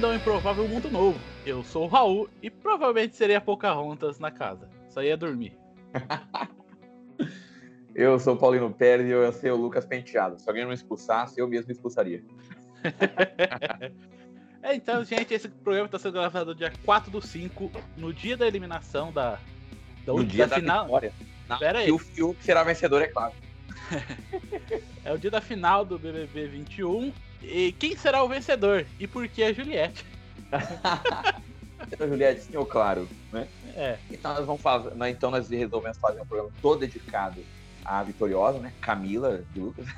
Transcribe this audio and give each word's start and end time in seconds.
Bem-vindo 0.00 0.06
ao 0.06 0.14
Improvável 0.14 0.66
Mundo 0.66 0.90
Novo. 0.90 1.20
Eu 1.44 1.62
sou 1.62 1.84
o 1.84 1.86
Raul 1.86 2.26
e 2.42 2.48
provavelmente 2.48 3.14
seria 3.14 3.38
Pocahontas 3.38 4.18
na 4.18 4.30
casa. 4.30 4.66
Só 4.88 5.02
ia 5.02 5.14
dormir. 5.14 5.52
eu 7.94 8.18
sou 8.18 8.34
o 8.34 8.38
Paulino 8.38 8.72
Pérez 8.72 9.06
e 9.06 9.10
eu 9.10 9.22
ia 9.22 9.30
ser 9.30 9.52
o 9.52 9.56
Lucas 9.56 9.84
Penteado. 9.84 10.40
Se 10.40 10.48
alguém 10.48 10.62
não 10.62 10.70
me 10.70 10.74
expulsasse, 10.74 11.38
eu 11.38 11.46
mesmo 11.46 11.70
expulsaria. 11.70 12.24
é, 14.62 14.74
então, 14.74 15.04
gente, 15.04 15.34
esse 15.34 15.50
programa 15.50 15.84
está 15.84 15.98
sendo 15.98 16.14
gravado 16.14 16.54
dia 16.54 16.72
4 16.82 17.10
do 17.10 17.20
5, 17.20 17.70
no 17.98 18.10
dia 18.10 18.38
da 18.38 18.46
eliminação 18.46 19.12
da, 19.12 19.38
da, 20.06 20.14
no 20.14 20.24
dia 20.24 20.46
da, 20.46 20.54
da 20.54 20.62
final. 20.62 20.84
Vitória. 20.86 21.12
Pera 21.58 21.78
aí. 21.80 21.88
E 21.88 21.92
o 21.92 21.98
Fiuk 21.98 22.42
será 22.42 22.64
vencedor, 22.64 23.02
é 23.02 23.06
claro. 23.06 23.34
é 25.04 25.12
o 25.12 25.18
dia 25.18 25.30
da 25.30 25.42
final 25.42 25.84
do 25.84 25.98
BBB 25.98 26.46
21 26.46 27.12
e 27.42 27.72
quem 27.72 27.96
será 27.96 28.22
o 28.22 28.28
vencedor? 28.28 28.86
E 28.98 29.06
por 29.06 29.26
que 29.28 29.42
a 29.42 29.52
Juliette? 29.52 30.04
a 30.52 32.06
Juliette, 32.06 32.42
sim, 32.42 32.64
claro, 32.64 33.08
né? 33.32 33.48
É. 33.74 33.98
Então 34.10 34.34
nós 34.34 34.44
vamos 34.44 34.60
fazer, 34.60 34.94
nós, 34.94 35.10
então 35.10 35.30
nós 35.30 35.48
resolvemos 35.48 35.98
fazer 35.98 36.20
um 36.20 36.26
programa 36.26 36.52
todo 36.60 36.80
dedicado 36.80 37.42
à 37.84 38.02
vitoriosa, 38.02 38.58
né? 38.58 38.72
Camila 38.80 39.44
de 39.52 39.60
Lucas. 39.60 39.86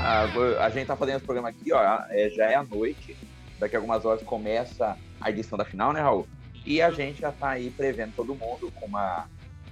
Ah, 0.00 0.24
a 0.64 0.70
gente 0.70 0.86
tá 0.86 0.96
fazendo 0.96 1.16
esse 1.16 1.24
programa 1.26 1.50
aqui, 1.50 1.70
ó, 1.70 1.82
é, 2.08 2.30
já 2.30 2.46
é 2.46 2.54
a 2.54 2.62
noite. 2.62 3.14
Daqui 3.58 3.76
a 3.76 3.78
algumas 3.78 4.06
horas 4.06 4.22
começa 4.22 4.96
a 5.20 5.28
edição 5.28 5.58
da 5.58 5.66
final, 5.66 5.92
né, 5.92 6.00
Raul? 6.00 6.26
E 6.64 6.82
a 6.82 6.90
gente 6.90 7.20
já 7.20 7.30
está 7.30 7.50
aí 7.50 7.70
prevendo 7.70 8.14
todo 8.14 8.34
mundo 8.34 8.70
com 8.74 8.86
uma. 8.86 9.28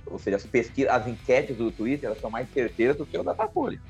Ou 0.06 0.18
seja, 0.18 0.36
as 0.36 0.46
pesquisas, 0.46 0.92
as 0.92 1.06
enquetes 1.06 1.56
do 1.56 1.70
Twitter, 1.70 2.08
elas 2.08 2.20
são 2.20 2.30
mais 2.30 2.48
certeiras 2.52 2.96
do 2.96 3.04
que 3.04 3.18
o 3.18 3.22
Datafolha. 3.22 3.80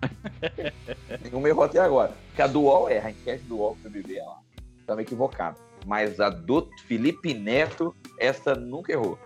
Nenhum 1.22 1.46
errou 1.46 1.64
até 1.64 1.78
agora. 1.78 2.12
Porque 2.28 2.42
a 2.42 2.46
do 2.46 2.62
UOL 2.62 2.88
é, 2.88 2.98
a 2.98 3.10
enquete 3.10 3.44
do 3.44 3.56
UOL 3.56 3.76
que 3.76 3.86
eu 3.86 3.90
vivi 3.90 4.18
lá. 4.18 4.40
Estava 4.80 5.02
equivocado. 5.02 5.58
Mas 5.84 6.20
a 6.20 6.30
do 6.30 6.68
Felipe 6.86 7.34
Neto, 7.34 7.94
essa 8.18 8.54
nunca 8.54 8.92
errou. 8.92 9.18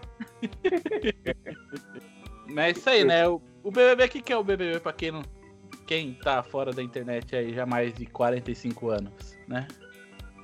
Mas 2.52 2.76
é 2.76 2.78
isso 2.78 2.90
aí, 2.90 3.04
né? 3.04 3.28
O, 3.28 3.40
o 3.62 3.70
BBB, 3.70 4.04
o 4.04 4.08
que, 4.08 4.22
que 4.22 4.32
é 4.32 4.36
o 4.36 4.44
BBB 4.44 4.80
para 4.80 4.92
quem 4.92 5.12
não. 5.12 5.22
Quem 5.86 6.14
tá 6.14 6.42
fora 6.42 6.72
da 6.72 6.82
internet 6.82 7.34
aí 7.34 7.52
já 7.52 7.66
mais 7.66 7.92
de 7.94 8.06
45 8.06 8.90
anos, 8.90 9.36
né? 9.48 9.66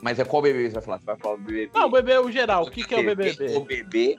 Mas 0.07 0.21
é 0.21 0.25
qual 0.25 0.41
bebê 0.41 0.71
você 0.71 0.75
vai 0.75 0.83
falar? 0.85 0.99
Você 0.99 1.05
vai 1.05 1.17
falar 1.17 1.35
do 1.35 1.43
BBB? 1.43 1.71
Não, 1.75 1.87
o 1.87 1.91
BBB 1.91 2.12
é 2.12 2.21
o 2.21 2.31
geral. 2.31 2.62
O 2.62 2.71
que, 2.71 2.85
que 2.85 2.95
é 2.95 3.01
o 3.01 3.03
BBB? 3.03 3.57
O 3.57 3.65
bebê 3.65 4.17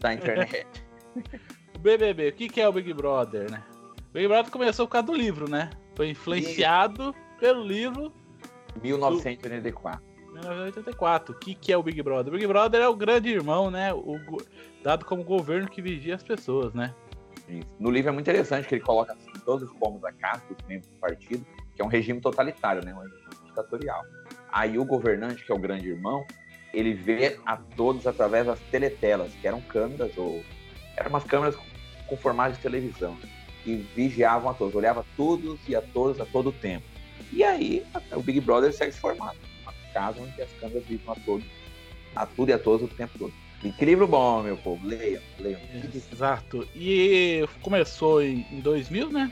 da 0.00 0.14
internet. 0.14 0.66
o 1.76 1.78
BBB, 1.78 2.28
o 2.28 2.32
que, 2.32 2.48
que 2.48 2.58
é 2.58 2.66
o 2.66 2.72
Big 2.72 2.90
Brother, 2.94 3.50
né? 3.50 3.62
O 4.08 4.14
Big 4.14 4.28
Brother 4.28 4.50
começou 4.50 4.86
por 4.86 4.92
causa 4.92 5.08
do 5.08 5.14
livro, 5.14 5.46
né? 5.46 5.68
Foi 5.94 6.08
influenciado 6.08 7.14
e... 7.14 7.38
pelo 7.38 7.62
livro... 7.62 8.10
1984. 8.82 10.00
1984. 10.32 11.34
O 11.34 11.38
que, 11.38 11.54
que 11.54 11.70
é 11.70 11.76
o 11.76 11.82
Big 11.82 12.00
Brother? 12.00 12.32
O 12.32 12.36
Big 12.38 12.46
Brother 12.46 12.80
é 12.80 12.88
o 12.88 12.96
grande 12.96 13.28
irmão, 13.28 13.70
né? 13.70 13.92
O, 13.92 14.18
dado 14.82 15.04
como 15.04 15.22
governo 15.22 15.68
que 15.68 15.82
vigia 15.82 16.14
as 16.14 16.22
pessoas, 16.22 16.72
né? 16.72 16.94
Isso. 17.46 17.68
No 17.78 17.90
livro 17.90 18.08
é 18.08 18.12
muito 18.12 18.24
interessante 18.24 18.66
que 18.66 18.76
ele 18.76 18.82
coloca 18.82 19.12
assim, 19.12 19.32
todos 19.44 19.68
os 19.68 19.76
pomos 19.76 20.00
da 20.00 20.12
casa, 20.12 20.42
dos 20.48 20.66
membros 20.66 20.90
do 20.90 20.96
partido, 20.98 21.44
que 21.74 21.82
é 21.82 21.84
um 21.84 21.88
regime 21.88 22.22
totalitário, 22.22 22.82
né? 22.82 22.94
Um 22.94 23.00
regime 23.00 23.20
ditatorial. 23.44 24.02
Aí 24.56 24.78
o 24.78 24.86
governante, 24.86 25.44
que 25.44 25.52
é 25.52 25.54
o 25.54 25.58
grande 25.58 25.86
irmão, 25.86 26.26
ele 26.72 26.94
vê 26.94 27.38
a 27.44 27.58
todos 27.58 28.06
através 28.06 28.46
das 28.46 28.58
teletelas, 28.70 29.30
que 29.34 29.46
eram 29.46 29.60
câmeras 29.60 30.16
ou 30.16 30.42
eram 30.96 31.10
umas 31.10 31.24
câmeras 31.24 31.54
com 32.06 32.16
formato 32.16 32.56
de 32.56 32.62
televisão 32.62 33.18
e 33.66 33.76
vigiavam 33.94 34.50
a 34.50 34.54
todos, 34.54 34.74
olhava 34.74 35.04
todos 35.14 35.60
e 35.68 35.76
a 35.76 35.82
todos 35.82 36.18
a 36.22 36.24
todo 36.24 36.50
tempo. 36.52 36.86
E 37.30 37.44
aí 37.44 37.84
o 38.12 38.22
Big 38.22 38.40
Brother 38.40 38.72
segue 38.72 38.92
esse 38.92 38.98
formato, 38.98 39.36
uma 39.62 39.74
casa 39.92 40.22
onde 40.22 40.40
as 40.40 40.50
câmeras 40.52 40.86
vigiam 40.86 41.12
a 41.12 41.16
todos, 41.16 41.46
a 42.14 42.24
tudo 42.24 42.48
e 42.48 42.52
a 42.54 42.58
todos 42.58 42.90
o 42.90 42.94
tempo 42.94 43.18
todo. 43.18 43.34
Incrível 43.62 44.08
bom, 44.08 44.42
meu 44.42 44.56
povo. 44.56 44.86
Leiam, 44.86 45.22
leiam. 45.38 45.60
Exato. 46.10 46.66
E 46.74 47.46
começou 47.60 48.22
em 48.22 48.60
2000, 48.62 49.10
né? 49.10 49.30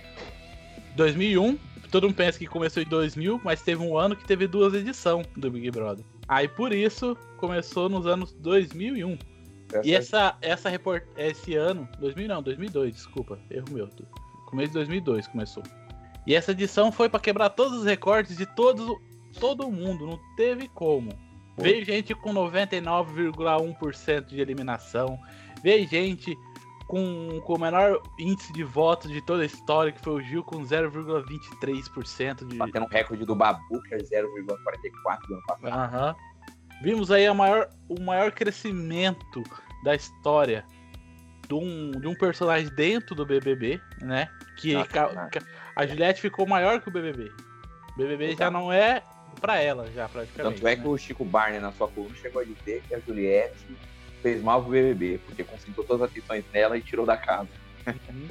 2001 0.96 1.58
todo 1.94 2.08
mundo 2.08 2.16
pensa 2.16 2.36
que 2.40 2.46
começou 2.48 2.82
em 2.82 2.86
2000, 2.86 3.40
mas 3.44 3.62
teve 3.62 3.80
um 3.80 3.96
ano 3.96 4.16
que 4.16 4.24
teve 4.24 4.48
duas 4.48 4.74
edições 4.74 5.28
do 5.36 5.48
Big 5.48 5.70
Brother. 5.70 6.04
Aí 6.26 6.48
por 6.48 6.72
isso 6.72 7.16
começou 7.36 7.88
nos 7.88 8.04
anos 8.04 8.32
2001. 8.32 9.16
Essa 9.72 9.86
e 9.86 9.94
essa, 9.94 10.36
essa 10.42 10.68
report... 10.68 11.04
esse 11.16 11.54
ano, 11.54 11.88
2000 12.00 12.26
não, 12.26 12.42
2002, 12.42 12.96
desculpa, 12.96 13.38
erro 13.48 13.66
meu. 13.70 13.88
Começo 14.46 14.70
de 14.70 14.74
2002 14.74 15.28
começou. 15.28 15.62
E 16.26 16.34
essa 16.34 16.50
edição 16.50 16.90
foi 16.90 17.08
para 17.08 17.20
quebrar 17.20 17.50
todos 17.50 17.78
os 17.78 17.84
recordes 17.84 18.36
de 18.36 18.46
todos, 18.46 18.84
todo 19.38 19.70
mundo, 19.70 20.04
não 20.04 20.18
teve 20.36 20.66
como. 20.66 21.10
Veio 21.56 21.84
gente 21.84 22.12
com 22.12 22.34
99,1% 22.34 24.26
de 24.26 24.40
eliminação, 24.40 25.16
veio 25.62 25.86
gente 25.86 26.36
com, 26.86 27.40
com 27.44 27.54
o 27.54 27.58
menor 27.58 28.02
índice 28.18 28.52
de 28.52 28.62
votos 28.62 29.10
de 29.10 29.20
toda 29.20 29.42
a 29.42 29.46
história, 29.46 29.92
que 29.92 30.00
foi 30.00 30.14
o 30.14 30.20
Gil, 30.20 30.44
com 30.44 30.62
0,23% 30.62 32.46
de. 32.46 32.56
Batendo 32.56 32.84
um 32.86 32.88
recorde 32.88 33.24
do 33.24 33.34
Babu, 33.34 33.82
que 33.82 33.94
é 33.94 33.98
0,44 33.98 35.26
do 35.26 35.34
ano 35.34 35.42
passado. 35.46 35.94
Uhum. 35.94 36.14
Vimos 36.82 37.10
aí 37.10 37.26
a 37.26 37.34
maior, 37.34 37.68
o 37.88 38.00
maior 38.00 38.32
crescimento 38.32 39.42
da 39.84 39.94
história 39.94 40.64
de 41.48 41.54
um, 41.54 41.92
de 41.92 42.06
um 42.06 42.14
personagem 42.14 42.68
dentro 42.74 43.14
do 43.14 43.24
BBB, 43.24 43.80
né? 44.00 44.28
Que 44.58 44.74
a, 44.76 45.30
a 45.76 45.86
Juliette 45.86 46.20
ficou 46.20 46.46
maior 46.46 46.80
que 46.80 46.88
o 46.88 46.92
BBB. 46.92 47.30
O 47.94 47.98
BBB 47.98 48.36
já 48.36 48.50
não 48.50 48.72
é 48.72 49.02
pra 49.40 49.60
ela, 49.60 49.90
já 49.92 50.08
praticamente. 50.08 50.56
Tanto 50.56 50.68
é 50.68 50.76
né? 50.76 50.82
que 50.82 50.88
o 50.88 50.96
Chico 50.96 51.24
Barney, 51.24 51.60
na 51.60 51.72
sua 51.72 51.88
coluna, 51.88 52.14
chegou 52.16 52.42
a 52.42 52.44
dizer 52.44 52.82
que 52.88 52.94
a 52.94 53.00
Juliette 53.00 53.76
fez 54.24 54.42
mal 54.42 54.62
pro 54.62 54.70
BBB, 54.70 55.20
porque 55.26 55.44
concentrou 55.44 55.84
todas 55.86 56.00
as 56.00 56.10
atenções 56.10 56.42
nela 56.50 56.78
e 56.78 56.80
tirou 56.80 57.04
da 57.04 57.14
casa. 57.14 57.50
Uhum. 57.86 58.28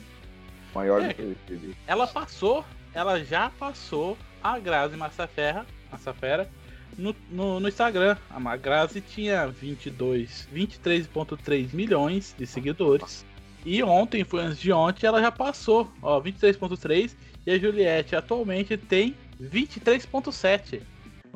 Maior 0.73 1.03
é, 1.03 1.09
do 1.09 1.13
que 1.13 1.21
o 1.21 1.37
BBB. 1.47 1.75
Ela 1.85 2.07
passou, 2.07 2.65
ela 2.95 3.23
já 3.23 3.51
passou 3.51 4.17
a 4.43 4.57
Grazi 4.57 4.97
Massafera, 4.97 5.63
Massafera 5.91 6.49
no, 6.97 7.15
no, 7.29 7.59
no 7.59 7.67
Instagram. 7.67 8.17
A 8.27 8.57
Grazi 8.57 9.01
tinha 9.01 9.47
22, 9.47 10.49
23,3 10.51 11.75
milhões 11.75 12.35
de 12.35 12.47
seguidores. 12.47 13.23
E 13.63 13.83
ontem, 13.83 14.23
foi 14.23 14.41
antes 14.41 14.57
de 14.57 14.73
ontem, 14.73 15.05
ela 15.05 15.21
já 15.21 15.31
passou, 15.31 15.89
ó, 16.01 16.19
23.3 16.19 17.15
e 17.45 17.51
a 17.51 17.59
Juliette 17.59 18.15
atualmente 18.15 18.75
tem 18.77 19.15
23.7. 19.39 20.81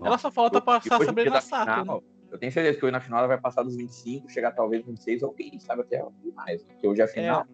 Ela 0.04 0.18
só 0.18 0.32
falta 0.32 0.60
passar 0.60 1.00
a 1.00 1.06
Sabrina 1.06 1.42
Sato, 1.42 1.86
né? 1.86 2.02
Eu 2.32 2.38
tenho 2.38 2.52
certeza 2.52 2.78
que 2.78 2.86
hoje 2.86 2.92
na 2.92 3.00
final 3.00 3.20
ela 3.20 3.28
vai 3.28 3.38
passar 3.38 3.64
dos 3.64 3.76
25, 3.76 4.30
chegar 4.30 4.52
talvez 4.52 4.86
26 4.86 5.24
ou 5.24 5.32
quem 5.32 5.60
sabe 5.60 5.82
até 5.82 6.04
mais, 6.36 6.64
porque 6.64 6.88
hoje 6.88 7.02
é 7.02 7.04
a 7.06 7.08
final. 7.08 7.42
É. 7.42 7.46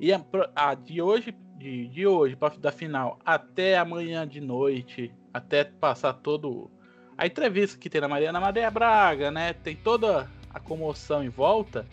E 0.00 0.12
a, 0.12 0.24
a, 0.54 0.74
de 0.74 1.00
hoje, 1.00 1.32
de, 1.56 1.88
de 1.88 2.06
hoje 2.06 2.36
da 2.58 2.72
final 2.72 3.18
até 3.24 3.78
amanhã 3.78 4.26
de 4.26 4.40
noite, 4.40 5.12
até 5.32 5.64
passar 5.64 6.14
todo 6.14 6.70
a 7.16 7.26
entrevista 7.26 7.78
que 7.78 7.90
tem 7.90 8.00
na 8.00 8.08
Mariana 8.08 8.40
Madeira 8.40 8.70
Braga, 8.70 9.30
né? 9.30 9.52
Tem 9.52 9.76
toda 9.76 10.26
a 10.52 10.58
comoção 10.58 11.22
em 11.22 11.28
volta. 11.28 11.86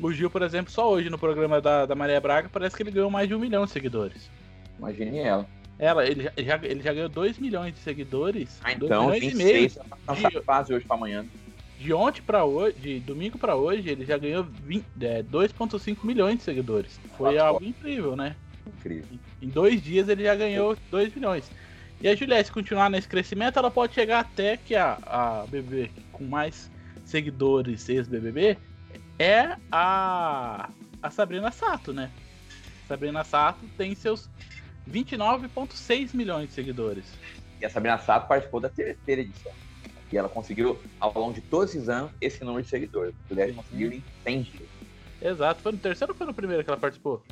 O 0.00 0.10
Gil, 0.12 0.30
por 0.30 0.42
exemplo, 0.42 0.72
só 0.72 0.90
hoje 0.90 1.10
no 1.10 1.18
programa 1.18 1.60
da, 1.60 1.84
da 1.84 1.94
Maria 1.94 2.20
Braga, 2.20 2.48
parece 2.48 2.74
que 2.74 2.82
ele 2.82 2.90
ganhou 2.90 3.10
mais 3.10 3.28
de 3.28 3.34
um 3.34 3.38
milhão 3.38 3.66
de 3.66 3.70
seguidores. 3.70 4.30
Imagine 4.78 5.18
ela. 5.18 5.57
Ela, 5.78 6.06
ele 6.06 6.24
já, 6.24 6.32
ele 6.36 6.46
já, 6.46 6.60
ele 6.62 6.82
já 6.82 6.92
ganhou 6.92 7.08
2 7.08 7.38
milhões 7.38 7.72
de 7.72 7.80
seguidores. 7.80 8.60
Ah, 8.64 8.72
então, 8.72 9.10
26 9.10 9.32
e 9.32 9.36
meio. 9.36 9.68
De, 9.68 10.42
fase 10.42 10.74
hoje 10.74 10.84
para 10.84 10.96
amanhã. 10.96 11.24
De 11.78 11.92
ontem 11.92 12.20
para 12.20 12.44
hoje, 12.44 12.76
de 12.78 13.00
domingo 13.00 13.38
para 13.38 13.54
hoje, 13.54 13.88
ele 13.88 14.04
já 14.04 14.18
ganhou 14.18 14.44
é, 15.00 15.22
2,5 15.22 15.98
milhões 16.02 16.38
de 16.38 16.42
seguidores. 16.42 17.00
Foi 17.16 17.38
algo 17.38 17.64
incrível, 17.64 18.16
né? 18.16 18.34
Incrível. 18.66 19.16
Em 19.40 19.48
dois 19.48 19.80
dias 19.80 20.08
ele 20.08 20.24
já 20.24 20.34
ganhou 20.34 20.76
2 20.90 21.14
milhões. 21.14 21.48
E 22.00 22.08
a 22.08 22.14
Juliette 22.14 22.50
continuar 22.50 22.90
nesse 22.90 23.06
crescimento, 23.06 23.58
ela 23.58 23.70
pode 23.70 23.94
chegar 23.94 24.20
até 24.20 24.56
que 24.56 24.74
a, 24.74 24.98
a 25.06 25.46
BBB 25.48 25.90
com 26.12 26.24
mais 26.24 26.68
seguidores 27.04 27.88
ex-BBB 27.88 28.58
é 29.18 29.56
a, 29.70 30.68
a 31.02 31.10
Sabrina 31.10 31.50
Sato, 31.52 31.92
né? 31.92 32.10
Sabrina 32.88 33.22
Sato 33.22 33.64
tem 33.76 33.94
seus 33.94 34.28
29,6 34.88 36.14
milhões 36.14 36.48
de 36.48 36.54
seguidores. 36.54 37.04
E 37.60 37.66
a 37.66 37.70
Sabrina 37.70 37.98
Sato 37.98 38.28
participou 38.28 38.60
da 38.60 38.68
terceira 38.68 39.22
edição. 39.22 39.52
E 40.10 40.16
ela 40.16 40.28
conseguiu, 40.28 40.78
ao 40.98 41.12
longo 41.12 41.34
de 41.34 41.40
todos 41.42 41.74
esses 41.74 41.88
anos, 41.88 42.10
esse 42.20 42.42
número 42.42 42.62
de 42.62 42.70
seguidores. 42.70 43.14
Mulheres 43.28 43.54
conseguiram 43.54 43.96
em 43.96 44.04
100 44.24 44.42
dias. 44.42 44.68
Exato. 45.20 45.60
Foi 45.60 45.72
no 45.72 45.78
terceiro 45.78 46.12
ou 46.12 46.16
foi 46.16 46.26
no 46.26 46.34
primeiro 46.34 46.64
que 46.64 46.70
ela 46.70 46.78
participou? 46.78 47.22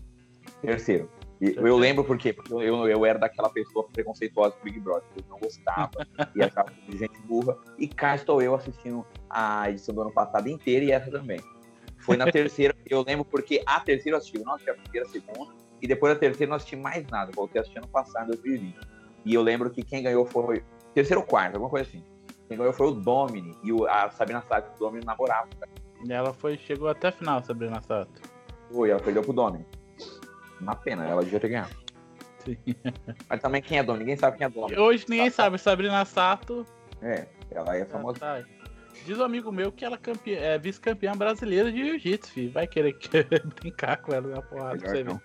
Terceiro. 0.61 1.09
E 1.41 1.55
eu 1.57 1.77
lembro 1.77 2.03
por 2.03 2.17
quê? 2.17 2.33
Porque 2.33 2.53
eu, 2.53 2.89
eu 2.89 3.05
era 3.05 3.19
daquela 3.19 3.51
pessoa 3.51 3.87
preconceituosa 3.93 4.57
do 4.57 4.63
Big 4.63 4.81
Brother, 4.81 5.05
eu 5.17 5.25
não 5.29 5.39
gostava 5.39 6.07
e 6.35 6.43
achava 6.43 6.73
de 6.89 6.97
gente 6.97 7.19
burra. 7.23 7.57
E 7.79 7.87
cá 7.87 8.15
estou 8.15 8.41
eu 8.41 8.55
assistindo 8.55 9.05
a 9.29 9.69
edição 9.69 9.95
do 9.95 10.03
ano 10.03 10.13
passado 10.13 10.49
inteira 10.49 10.85
e 10.85 10.91
essa 10.91 11.11
também. 11.11 11.41
Foi 11.99 12.17
na 12.17 12.31
terceira, 12.31 12.75
eu 12.87 13.03
lembro 13.03 13.25
porque 13.25 13.63
a 13.67 13.81
terceira 13.81 14.17
eu 14.17 14.19
assisti, 14.19 14.39
não 14.39 14.55
assisti 14.55 14.71
a 14.71 14.75
primeira, 14.75 15.07
a 15.07 15.11
segunda, 15.11 15.53
e 15.81 15.87
depois 15.87 16.15
da 16.15 16.21
terceira 16.21 16.51
não 16.51 16.57
assisti 16.57 16.77
mais 16.77 17.07
nada. 17.09 17.31
Voltei 17.35 17.61
assistindo 17.61 17.85
ano 17.85 17.93
passado, 17.93 18.25
em 18.25 18.37
2020. 18.37 18.77
E 19.25 19.35
eu 19.35 19.43
lembro 19.43 19.71
que 19.71 19.83
quem 19.83 20.03
ganhou 20.03 20.25
foi 20.25 20.63
terceiro 20.95 21.21
ou 21.21 21.27
quarto, 21.27 21.55
alguma 21.55 21.71
coisa 21.71 21.89
assim. 21.89 22.03
Quem 22.49 22.57
ganhou 22.57 22.73
foi 22.73 22.87
o 22.87 22.93
Domini 22.93 23.57
e 23.63 23.73
o, 23.73 23.87
a 23.87 24.09
Sabrina 24.11 24.43
Sato, 24.43 24.75
o 24.77 24.79
Domini 24.79 25.05
namorava. 25.05 25.49
E 26.05 26.13
ela 26.13 26.33
foi, 26.33 26.57
chegou 26.57 26.89
até 26.89 27.09
a 27.09 27.13
final, 27.13 27.43
Sabrina 27.43 27.83
Sato. 27.83 28.23
Foi, 28.71 28.91
ela 28.91 29.01
perdeu 29.01 29.23
pro 29.23 29.33
Domini. 29.33 29.67
Uma 30.61 30.77
pena, 30.77 31.05
ela 31.05 31.23
devia 31.23 31.41
ter 31.41 31.49
ganhado. 31.49 31.75
Sim. 32.45 32.57
Mas 33.29 33.41
também 33.41 33.61
quem 33.61 33.79
é 33.79 33.83
Domini? 33.83 34.05
Ninguém 34.05 34.17
sabe 34.17 34.39
quem 34.39 34.47
é 34.47 34.49
Domini. 34.51 34.79
Hoje 34.79 35.05
ninguém 35.09 35.31
sabe, 35.31 35.59
Sabrina 35.59 36.05
Sato. 36.05 36.65
É, 37.03 37.27
ela 37.51 37.77
é 37.77 37.85
famosa. 37.85 38.19
Tá. 38.21 38.45
Diz 39.05 39.19
um 39.19 39.25
amigo 39.25 39.53
meu 39.53 39.71
que 39.71 39.85
ela 39.85 39.99
campe... 39.99 40.35
é 40.35 40.57
vice-campeã 40.59 41.13
brasileira 41.13 41.71
de 41.71 41.85
jiu-jitsu, 41.85 42.33
filho. 42.33 42.53
Vai 42.53 42.67
querer 42.67 42.97
brincar 43.61 43.99
com 43.99 44.13
ela 44.13 44.29
na 44.29 44.43
porrada 44.43 44.79
pra 44.79 44.89
você 44.89 45.03
ver. 45.03 45.21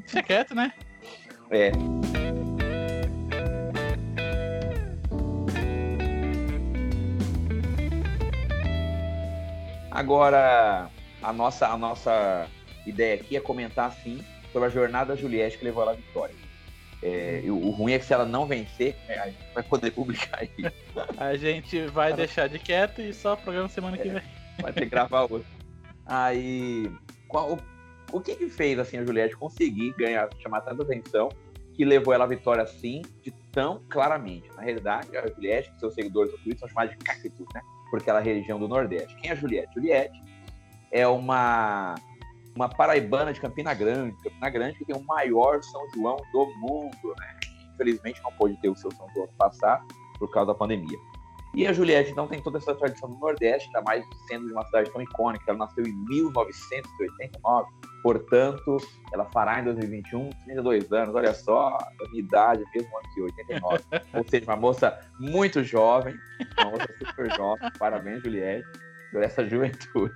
Deixa 0.00 0.22
quieto, 0.22 0.54
né? 0.54 0.72
É. 1.50 1.72
Agora, 9.90 10.88
a 11.22 11.32
nossa, 11.32 11.66
a 11.66 11.76
nossa 11.76 12.46
ideia 12.86 13.14
aqui 13.14 13.36
é 13.36 13.40
comentar, 13.40 13.92
sim, 13.92 14.24
sobre 14.52 14.68
a 14.68 14.70
jornada 14.70 15.14
da 15.14 15.20
Juliette 15.20 15.58
que 15.58 15.64
levou 15.64 15.82
ela 15.82 15.92
à 15.92 15.94
vitória. 15.96 16.34
É, 17.02 17.42
o, 17.46 17.70
ruim 17.70 17.92
é 17.92 17.98
que 17.98 18.04
se 18.04 18.12
ela 18.12 18.24
não 18.24 18.46
vencer, 18.46 18.96
é, 19.08 19.18
a 19.18 19.26
gente 19.26 19.38
vai 19.54 19.62
poder 19.62 19.90
publicar 19.92 20.40
aí. 20.40 20.50
A 21.16 21.36
gente 21.36 21.86
vai 21.86 22.12
deixar 22.12 22.48
de 22.48 22.58
quieto 22.58 23.00
e 23.00 23.12
só 23.12 23.36
programa 23.36 23.68
semana 23.68 23.96
que 23.96 24.08
vem. 24.08 24.22
Vai 24.60 24.72
ter 24.72 24.80
que 24.80 24.90
gravar 24.90 25.22
outro. 25.22 25.46
Aí, 26.04 26.90
qual, 27.28 27.58
o, 28.12 28.20
que 28.20 28.34
que 28.34 28.48
fez 28.48 28.78
assim 28.78 28.98
a 28.98 29.04
Juliette 29.04 29.36
conseguir 29.36 29.92
ganhar, 29.96 30.28
chamar 30.38 30.60
tanta 30.62 30.82
atenção 30.82 31.28
que 31.74 31.84
levou 31.84 32.12
ela 32.12 32.24
à 32.24 32.26
vitória 32.26 32.62
assim, 32.62 33.02
de 33.22 33.30
tão 33.52 33.82
claramente? 33.88 34.48
Na 34.56 34.62
realidade, 34.62 35.16
a 35.16 35.26
Juliette, 35.26 35.72
seus 35.78 35.94
seguidores 35.94 36.30
do 36.32 36.38
Twitter 36.38 36.58
são 36.58 36.68
chamados 36.68 36.96
de 36.96 37.04
cactus, 37.04 37.46
né? 37.54 37.62
Porque 37.90 38.10
ela 38.10 38.20
é 38.20 38.22
região 38.22 38.58
do 38.58 38.68
Nordeste. 38.68 39.14
Quem 39.16 39.30
é 39.30 39.32
a 39.32 39.36
Juliette? 39.36 39.74
Juliette 39.74 40.22
é 40.90 41.06
uma 41.06 41.94
uma 42.56 42.68
paraibana 42.68 43.32
de 43.32 43.40
Campina 43.40 43.72
Grande, 43.72 44.16
Campina 44.20 44.50
Grande 44.50 44.78
que 44.78 44.84
tem 44.84 44.96
o 44.96 45.04
maior 45.04 45.62
São 45.62 45.80
João 45.94 46.16
do 46.32 46.46
mundo, 46.58 47.14
né? 47.20 47.38
Infelizmente 47.74 48.20
não 48.22 48.32
pôde 48.32 48.60
ter 48.60 48.68
o 48.68 48.74
seu 48.74 48.90
São 48.90 49.06
João 49.14 49.28
passar 49.38 49.84
por 50.18 50.28
causa 50.32 50.48
da 50.48 50.54
pandemia. 50.54 50.98
E 51.54 51.66
a 51.66 51.72
Juliette, 51.72 52.10
então, 52.10 52.26
tem 52.26 52.40
toda 52.40 52.58
essa 52.58 52.74
tradição 52.74 53.08
do 53.08 53.18
Nordeste, 53.18 53.66
ainda 53.68 53.82
mais 53.82 54.04
sendo 54.28 54.46
de 54.46 54.52
uma 54.52 54.64
cidade 54.66 54.90
tão 54.92 55.00
icônica. 55.02 55.44
Ela 55.48 55.58
nasceu 55.58 55.84
em 55.84 55.92
1989, 55.92 57.70
portanto, 58.02 58.76
ela 59.12 59.24
fará 59.26 59.58
em 59.60 59.64
2021 59.64 60.30
32 60.44 60.92
anos. 60.92 61.14
Olha 61.14 61.34
só, 61.34 61.78
a 61.78 62.08
minha 62.10 62.22
idade, 62.22 62.62
mesmo 62.74 62.96
ano 62.96 63.08
que 63.14 63.22
89. 63.22 63.84
Ou 64.14 64.24
seja, 64.28 64.44
uma 64.44 64.56
moça 64.56 65.00
muito 65.18 65.64
jovem, 65.64 66.14
uma 66.60 66.70
moça 66.70 66.88
super 66.98 67.34
jovem. 67.34 67.70
Parabéns, 67.78 68.22
Juliette, 68.22 68.68
por 69.10 69.22
essa 69.22 69.44
juventude. 69.48 70.14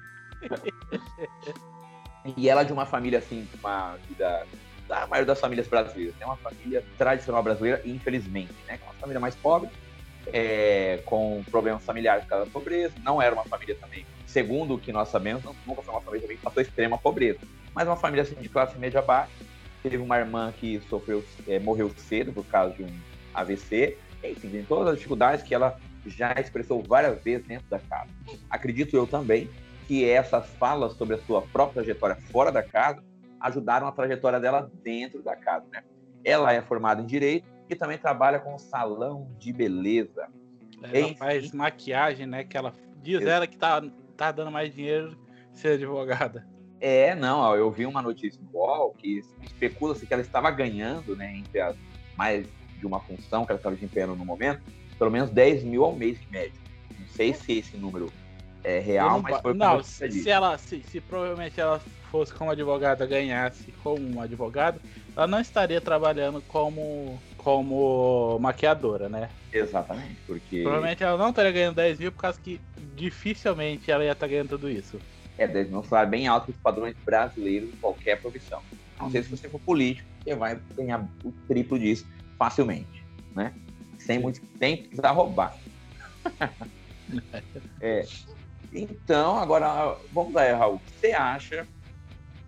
E 2.36 2.48
ela 2.48 2.60
é 2.60 2.64
de 2.64 2.72
uma 2.72 2.86
família, 2.86 3.18
assim, 3.18 3.48
uma 3.58 3.96
vida 4.08 4.46
da 4.86 5.06
maioria 5.06 5.26
das 5.26 5.40
famílias 5.40 5.66
brasileiras. 5.66 6.14
É 6.20 6.26
uma 6.26 6.36
família 6.36 6.84
tradicional 6.98 7.42
brasileira, 7.42 7.80
infelizmente, 7.84 8.52
né? 8.66 8.78
É 8.80 8.84
uma 8.84 8.94
família 8.94 9.18
mais 9.18 9.34
pobre, 9.34 9.70
é, 10.32 11.00
com 11.04 11.42
problemas 11.50 11.84
familiares 11.84 12.24
por 12.24 12.30
causa 12.30 12.44
da 12.46 12.50
pobreza. 12.50 12.94
Não 13.02 13.20
era 13.20 13.34
uma 13.34 13.44
família 13.44 13.74
também, 13.74 14.04
segundo 14.26 14.74
o 14.74 14.78
que 14.78 14.92
nós 14.92 15.08
sabemos, 15.08 15.42
nunca 15.66 15.82
foi 15.82 15.94
uma 15.94 16.00
família 16.00 16.22
também 16.22 16.36
que 16.36 16.42
passou 16.42 16.62
extrema 16.62 16.98
pobreza. 16.98 17.40
Mas 17.74 17.86
uma 17.86 17.96
família, 17.96 18.22
assim, 18.22 18.34
de 18.34 18.48
classe 18.48 18.78
média 18.78 19.00
baixa. 19.00 19.32
Teve 19.82 19.96
uma 19.96 20.16
irmã 20.18 20.52
que 20.56 20.80
sofreu, 20.88 21.24
é, 21.48 21.58
morreu 21.58 21.90
cedo 21.96 22.32
por 22.32 22.44
causa 22.44 22.74
de 22.74 22.84
um 22.84 22.90
AVC. 23.34 23.98
Enfim, 24.22 24.50
tem 24.50 24.64
todas 24.64 24.88
as 24.88 24.96
dificuldades 24.96 25.44
que 25.44 25.54
ela 25.54 25.76
já 26.06 26.32
expressou 26.34 26.82
várias 26.82 27.20
vezes 27.22 27.46
dentro 27.46 27.66
da 27.68 27.78
casa. 27.78 28.08
Acredito 28.48 28.96
eu 28.96 29.06
também 29.06 29.50
que 29.88 30.08
essas 30.08 30.48
falas 30.50 30.92
sobre 30.92 31.16
a 31.16 31.18
sua 31.18 31.42
própria 31.42 31.82
trajetória 31.82 32.16
fora 32.30 32.52
da 32.52 32.62
casa 32.62 33.02
ajudaram 33.40 33.88
a 33.88 33.92
trajetória 33.92 34.38
dela 34.38 34.70
dentro 34.84 35.20
da 35.22 35.34
casa, 35.34 35.66
né? 35.72 35.82
Ela 36.24 36.52
é 36.52 36.62
formada 36.62 37.02
em 37.02 37.06
direito 37.06 37.51
e 37.72 37.76
também 37.76 37.98
trabalha 37.98 38.38
com 38.38 38.58
salão 38.58 39.28
de 39.38 39.52
beleza. 39.52 40.28
Ela 40.82 41.00
Enfim, 41.00 41.14
faz 41.16 41.52
maquiagem, 41.52 42.26
né? 42.26 42.44
Que 42.44 42.56
ela 42.56 42.72
diz 43.02 43.22
ela 43.22 43.46
que 43.46 43.56
tá, 43.56 43.82
tá 44.16 44.32
dando 44.32 44.50
mais 44.50 44.74
dinheiro 44.74 45.16
ser 45.52 45.74
advogada. 45.74 46.46
É, 46.80 47.14
não, 47.14 47.54
eu 47.54 47.70
vi 47.70 47.86
uma 47.86 48.02
notícia 48.02 48.40
no 48.42 48.58
UOL 48.58 48.92
que 48.98 49.22
especula-se 49.42 50.06
que 50.06 50.12
ela 50.12 50.22
estava 50.22 50.50
ganhando, 50.50 51.14
né, 51.14 51.32
entre 51.36 51.60
as 51.60 51.76
mais 52.16 52.46
de 52.78 52.84
uma 52.84 52.98
função 52.98 53.44
que 53.44 53.52
ela 53.52 53.58
estava 53.58 53.76
desempenhando 53.76 54.16
no 54.16 54.24
momento, 54.24 54.60
pelo 54.98 55.10
menos 55.10 55.30
10 55.30 55.62
mil 55.62 55.84
ao 55.84 55.94
mês 55.94 56.18
em 56.20 56.32
média. 56.32 56.60
Não 56.98 57.06
sei 57.06 57.32
se 57.32 57.58
esse 57.58 57.76
número 57.76 58.10
é 58.64 58.78
real, 58.80 59.12
não, 59.12 59.22
mas 59.22 59.40
foi 59.40 59.54
Não, 59.54 59.82
se, 59.82 60.10
se 60.10 60.28
ela, 60.28 60.58
se, 60.58 60.82
se, 60.82 61.00
provavelmente 61.00 61.60
ela 61.60 61.80
fosse 62.10 62.32
como 62.34 62.50
advogada, 62.50 63.06
ganhasse 63.06 63.72
como 63.82 64.20
advogada, 64.20 64.80
ela 65.16 65.26
não 65.26 65.40
estaria 65.40 65.80
trabalhando 65.80 66.42
como, 66.48 67.18
como 67.42 68.38
maquiadora, 68.40 69.08
né? 69.08 69.28
Exatamente, 69.52 70.16
porque. 70.26 70.62
Provavelmente 70.62 71.02
ela 71.02 71.18
não 71.18 71.30
estaria 71.30 71.52
ganhando 71.52 71.76
10 71.76 71.98
mil, 71.98 72.12
por 72.12 72.20
causa 72.22 72.40
que 72.40 72.60
dificilmente 72.94 73.90
ela 73.90 74.04
ia 74.04 74.12
estar 74.12 74.26
ganhando 74.26 74.50
tudo 74.50 74.70
isso. 74.70 74.98
É, 75.38 75.46
10 75.46 75.68
mil 75.68 75.78
é 75.78 75.80
um 75.80 75.84
salário 75.84 76.10
bem 76.10 76.26
alto 76.26 76.46
para 76.46 76.52
os 76.52 76.58
padrões 76.58 76.96
brasileiros 77.04 77.70
de 77.70 77.76
qualquer 77.76 78.20
profissão. 78.20 78.62
Não 79.00 79.10
sei 79.10 79.22
se 79.22 79.30
você 79.30 79.48
for 79.48 79.60
político, 79.60 80.08
você 80.22 80.34
vai 80.34 80.60
ganhar 80.76 81.08
o 81.24 81.32
triplo 81.48 81.78
disso 81.78 82.06
facilmente, 82.38 83.04
né? 83.34 83.52
Sem 83.98 84.18
muito. 84.18 84.40
Sem 84.58 84.76
precisar 84.76 85.10
roubar. 85.10 85.56
é. 87.80 88.04
Então, 88.72 89.36
agora, 89.36 89.96
vamos 90.12 90.32
lá, 90.32 90.44
Raul. 90.54 90.80
Você 90.86 91.12
acha 91.12 91.66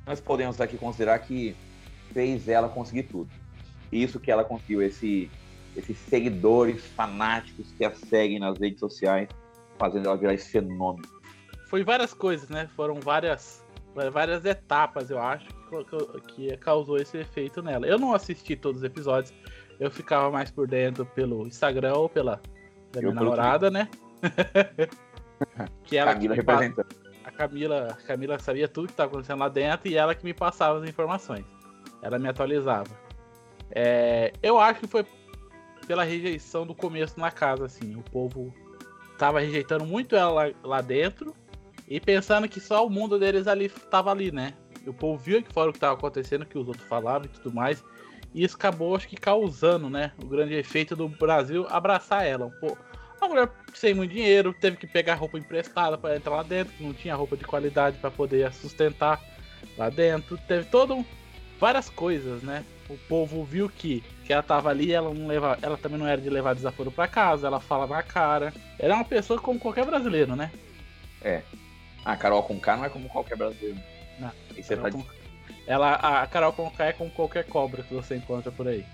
nós 0.07 0.21
podemos 0.21 0.61
aqui 0.61 0.77
considerar 0.77 1.19
que 1.21 1.57
fez 2.13 2.49
ela 2.49 2.69
conseguir 2.69 3.05
tudo? 3.05 3.31
Isso 3.95 4.19
que 4.19 4.31
ela 4.31 4.45
conseguiu, 4.45 4.83
esse, 4.83 5.31
esses 5.77 5.97
seguidores 5.97 6.85
fanáticos 6.97 7.73
que 7.79 7.85
a 7.85 7.95
seguem 7.95 8.41
nas 8.41 8.59
redes 8.59 8.81
sociais, 8.81 9.29
fazendo 9.79 10.09
ela 10.09 10.17
virar 10.17 10.35
esse 10.35 10.51
fenômeno. 10.51 11.07
Foi 11.69 11.85
várias 11.85 12.13
coisas, 12.13 12.49
né? 12.49 12.69
Foram 12.75 12.97
várias, 12.97 13.65
várias 14.13 14.45
etapas, 14.45 15.11
eu 15.11 15.19
acho, 15.21 15.47
que, 15.47 16.35
que 16.35 16.57
causou 16.57 16.99
esse 16.99 17.19
efeito 17.19 17.63
nela. 17.63 17.87
Eu 17.87 17.99
não 17.99 18.13
assisti 18.13 18.57
todos 18.57 18.81
os 18.81 18.85
episódios, 18.85 19.33
eu 19.79 19.91
ficava 19.91 20.31
mais 20.31 20.51
por 20.51 20.67
dentro 20.67 21.07
pelo 21.07 21.47
Instagram 21.47 21.95
ou 21.95 22.09
pela 22.09 22.41
da 22.93 23.01
minha 23.01 23.15
namorada, 23.15 23.71
né? 23.71 23.89
que 25.85 25.97
ela 25.97 26.15
Camila 26.15 26.35
representando. 26.35 26.87
A 27.25 27.31
Camila, 27.31 27.89
a 27.91 28.07
Camila 28.07 28.39
sabia 28.39 28.69
tudo 28.69 28.87
que 28.87 28.93
estava 28.93 29.11
acontecendo 29.11 29.39
lá 29.39 29.49
dentro 29.49 29.89
e 29.89 29.97
ela 29.97 30.15
que 30.15 30.25
me 30.25 30.35
passava 30.35 30.79
as 30.79 30.89
informações. 30.89 31.45
Ela 32.03 32.19
me 32.19 32.29
atualizava. 32.29 33.04
É, 33.75 34.33
eu 34.43 34.59
acho 34.59 34.81
que 34.81 34.87
foi 34.87 35.05
pela 35.87 36.05
rejeição 36.05 36.67
do 36.67 36.75
começo 36.75 37.19
na 37.19 37.31
casa, 37.31 37.67
assim. 37.67 37.97
O 37.97 38.03
povo 38.03 38.55
tava 39.19 39.41
rejeitando 39.41 39.85
muito 39.85 40.17
ela 40.17 40.31
lá, 40.31 40.53
lá 40.63 40.81
dentro 40.81 41.35
e 41.89 42.01
pensando 42.01 42.49
que 42.49 42.61
só 42.61 42.87
o 42.87 42.91
mundo 42.91 43.19
deles 43.19 43.47
ali 43.47 43.69
tava 43.69 44.11
ali, 44.11 44.31
né? 44.31 44.55
O 44.87 44.93
povo 44.93 45.19
viu 45.19 45.43
que 45.43 45.53
fora 45.53 45.71
o 45.71 45.73
que 45.73 45.79
tava 45.79 45.95
acontecendo, 45.95 46.47
que 46.47 46.59
os 46.59 46.69
outros 46.69 46.87
falavam 46.87 47.27
e 47.27 47.29
tudo 47.29 47.55
mais. 47.55 47.83
E 48.35 48.45
isso 48.45 48.57
acabou, 48.57 48.97
acho 48.97 49.09
que, 49.09 49.17
causando, 49.17 49.89
né? 49.89 50.13
O 50.23 50.27
grande 50.27 50.55
efeito 50.55 50.95
do 50.95 51.09
Brasil 51.09 51.67
abraçar 51.69 52.27
ela. 52.27 52.47
Um 52.47 52.51
pouco 52.51 52.79
a 53.25 53.29
mulher 53.29 53.51
sem 53.73 53.95
muito 53.95 54.13
dinheiro, 54.13 54.53
teve 54.53 54.77
que 54.77 54.87
pegar 54.87 55.15
roupa 55.15 55.39
emprestada 55.39 55.97
para 55.97 56.17
entrar 56.17 56.37
lá 56.37 56.43
dentro, 56.43 56.73
não 56.79 56.93
tinha 56.93 57.15
roupa 57.15 57.37
de 57.37 57.45
qualidade 57.45 57.97
para 57.99 58.11
poder 58.11 58.53
sustentar 58.53 59.21
lá 59.77 59.89
dentro. 59.89 60.39
Teve 60.47 60.65
todo 60.67 60.95
um, 60.95 61.05
várias 61.59 61.89
coisas, 61.89 62.43
né? 62.43 62.65
O 62.89 62.99
povo 63.09 63.45
viu 63.45 63.69
que, 63.69 64.03
que 64.25 64.33
ela 64.33 64.43
tava 64.43 64.69
ali, 64.69 64.93
ela 64.93 65.13
não 65.13 65.27
leva, 65.27 65.59
ela 65.63 65.77
também 65.77 65.99
não 65.99 66.07
era 66.07 66.21
de 66.21 66.29
levar 66.29 66.55
desaforo 66.55 66.91
para 66.91 67.09
casa, 67.09 67.47
ela 67.47 67.61
fala 67.61 67.87
na 67.87 68.03
cara. 68.03 68.53
Ela 68.79 68.95
é 68.95 68.97
uma 68.97 69.05
pessoa 69.05 69.41
como 69.41 69.59
qualquer 69.59 69.87
brasileiro, 69.87 70.37
né? 70.37 70.51
É. 71.23 71.43
A 72.05 72.17
Carol 72.17 72.43
com 72.43 72.61
K 72.61 72.77
não 72.77 72.85
é 72.85 72.89
como 72.91 73.09
qualquer 73.09 73.37
brasileiro. 73.37 73.79
Não. 74.19 74.29
Tá. 74.29 75.09
Ela, 75.67 75.95
a 75.95 76.27
Carol 76.27 76.53
com 76.53 76.71
K 76.71 76.87
é 76.87 76.93
como 76.93 77.11
qualquer 77.11 77.45
cobra 77.47 77.83
que 77.83 77.95
você 77.95 78.17
encontra 78.17 78.53
por 78.53 78.69
aí. 78.69 78.85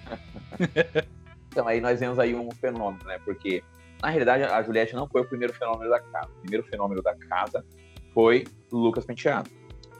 então 1.50 1.66
aí 1.66 1.80
nós 1.80 1.98
vemos 1.98 2.18
aí 2.18 2.34
um 2.34 2.50
fenômeno, 2.52 3.04
né? 3.04 3.18
Porque 3.24 3.62
na 4.02 4.08
realidade, 4.08 4.44
a 4.44 4.62
Juliette 4.62 4.94
não 4.94 5.06
foi 5.06 5.20
o 5.20 5.24
primeiro 5.24 5.52
fenômeno 5.52 5.90
da 5.90 6.00
casa. 6.00 6.28
O 6.28 6.40
primeiro 6.40 6.66
fenômeno 6.66 7.02
da 7.02 7.14
casa 7.14 7.64
foi 8.14 8.46
Lucas 8.72 9.04
Penteado. 9.04 9.50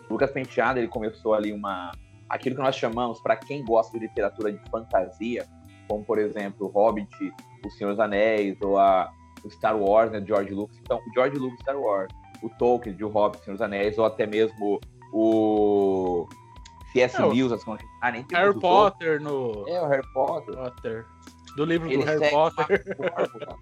Lucas 0.09 0.31
Penteado, 0.31 0.79
ele 0.79 0.89
começou 0.89 1.35
ali 1.35 1.53
uma... 1.53 1.93
Aquilo 2.31 2.57
que 2.57 2.63
nós 2.63 2.77
chamamos, 2.77 3.21
para 3.21 3.37
quem 3.37 3.65
gosta 3.65 3.99
de 3.99 4.07
literatura 4.07 4.53
de 4.53 4.71
fantasia, 4.71 5.47
como, 5.89 6.05
por 6.05 6.19
exemplo, 6.19 6.69
o 6.69 6.71
Hobbit, 6.71 7.11
O 7.67 7.71
Senhor 7.71 7.91
dos 7.91 8.01
Anéis, 8.01 8.57
ou 8.63 8.79
a, 8.79 9.13
o 9.45 9.51
Star 9.51 9.77
Wars, 9.77 10.11
né, 10.13 10.23
George 10.25 10.55
Lucas. 10.55 10.79
Então, 10.81 10.99
o 10.99 11.13
George 11.15 11.37
Lucas 11.37 11.59
Star 11.61 11.77
Wars 11.77 12.11
o 12.43 12.49
Tolkien 12.49 12.97
de 12.97 13.05
O 13.05 13.09
Hobbit, 13.09 13.45
Senhor 13.45 13.55
dos 13.55 13.63
Anéis, 13.63 13.99
ou 13.99 14.05
até 14.05 14.27
mesmo 14.27 14.81
o 15.13 16.27
C.S. 16.93 17.21
É, 17.21 17.25
o- 17.25 17.29
Lewis, 17.29 17.53
as 17.53 17.63
ah, 18.01 18.11
nem 18.11 18.25
Harry 18.33 18.59
Potter 18.59 19.21
no. 19.21 19.69
É, 19.69 19.81
o 19.83 19.87
Harry 19.89 20.07
Potter. 20.13 20.55
Potter. 20.55 21.07
Do 21.57 21.65
livro 21.65 21.89
do 21.89 22.01
Harry 22.05 22.31
Potter. 22.31 22.97
fórmula. 22.97 23.59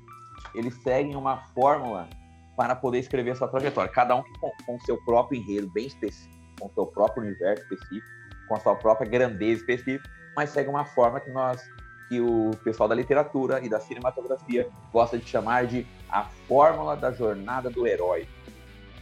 Eles 0.54 0.74
seguem 0.82 1.16
uma 1.16 1.38
fórmula 1.54 2.08
para 2.56 2.74
poder 2.74 2.98
escrever 2.98 3.36
sua 3.36 3.48
trajetória. 3.48 3.90
Cada 3.90 4.16
um 4.16 4.22
com, 4.40 4.50
com 4.66 4.76
o 4.76 4.80
seu 4.80 4.96
próprio 5.04 5.40
enredo 5.40 5.70
bem 5.70 5.86
específico, 5.86 6.34
com 6.60 6.66
o 6.66 6.72
seu 6.72 6.86
próprio 6.86 7.22
universo 7.22 7.62
específico, 7.64 8.06
com 8.48 8.54
a 8.54 8.60
sua 8.60 8.74
própria 8.74 9.08
grandeza 9.08 9.60
específica, 9.60 10.08
mas 10.34 10.50
segue 10.50 10.68
uma 10.68 10.84
forma 10.84 11.20
que 11.20 11.30
nós, 11.30 11.62
que 12.08 12.20
o 12.20 12.50
pessoal 12.64 12.88
da 12.88 12.94
literatura 12.94 13.60
e 13.64 13.68
da 13.68 13.78
cinematografia 13.78 14.68
gosta 14.92 15.18
de 15.18 15.28
chamar 15.28 15.66
de 15.66 15.86
a 16.08 16.24
fórmula 16.46 16.96
da 16.96 17.12
jornada 17.12 17.68
do 17.68 17.86
herói. 17.86 18.26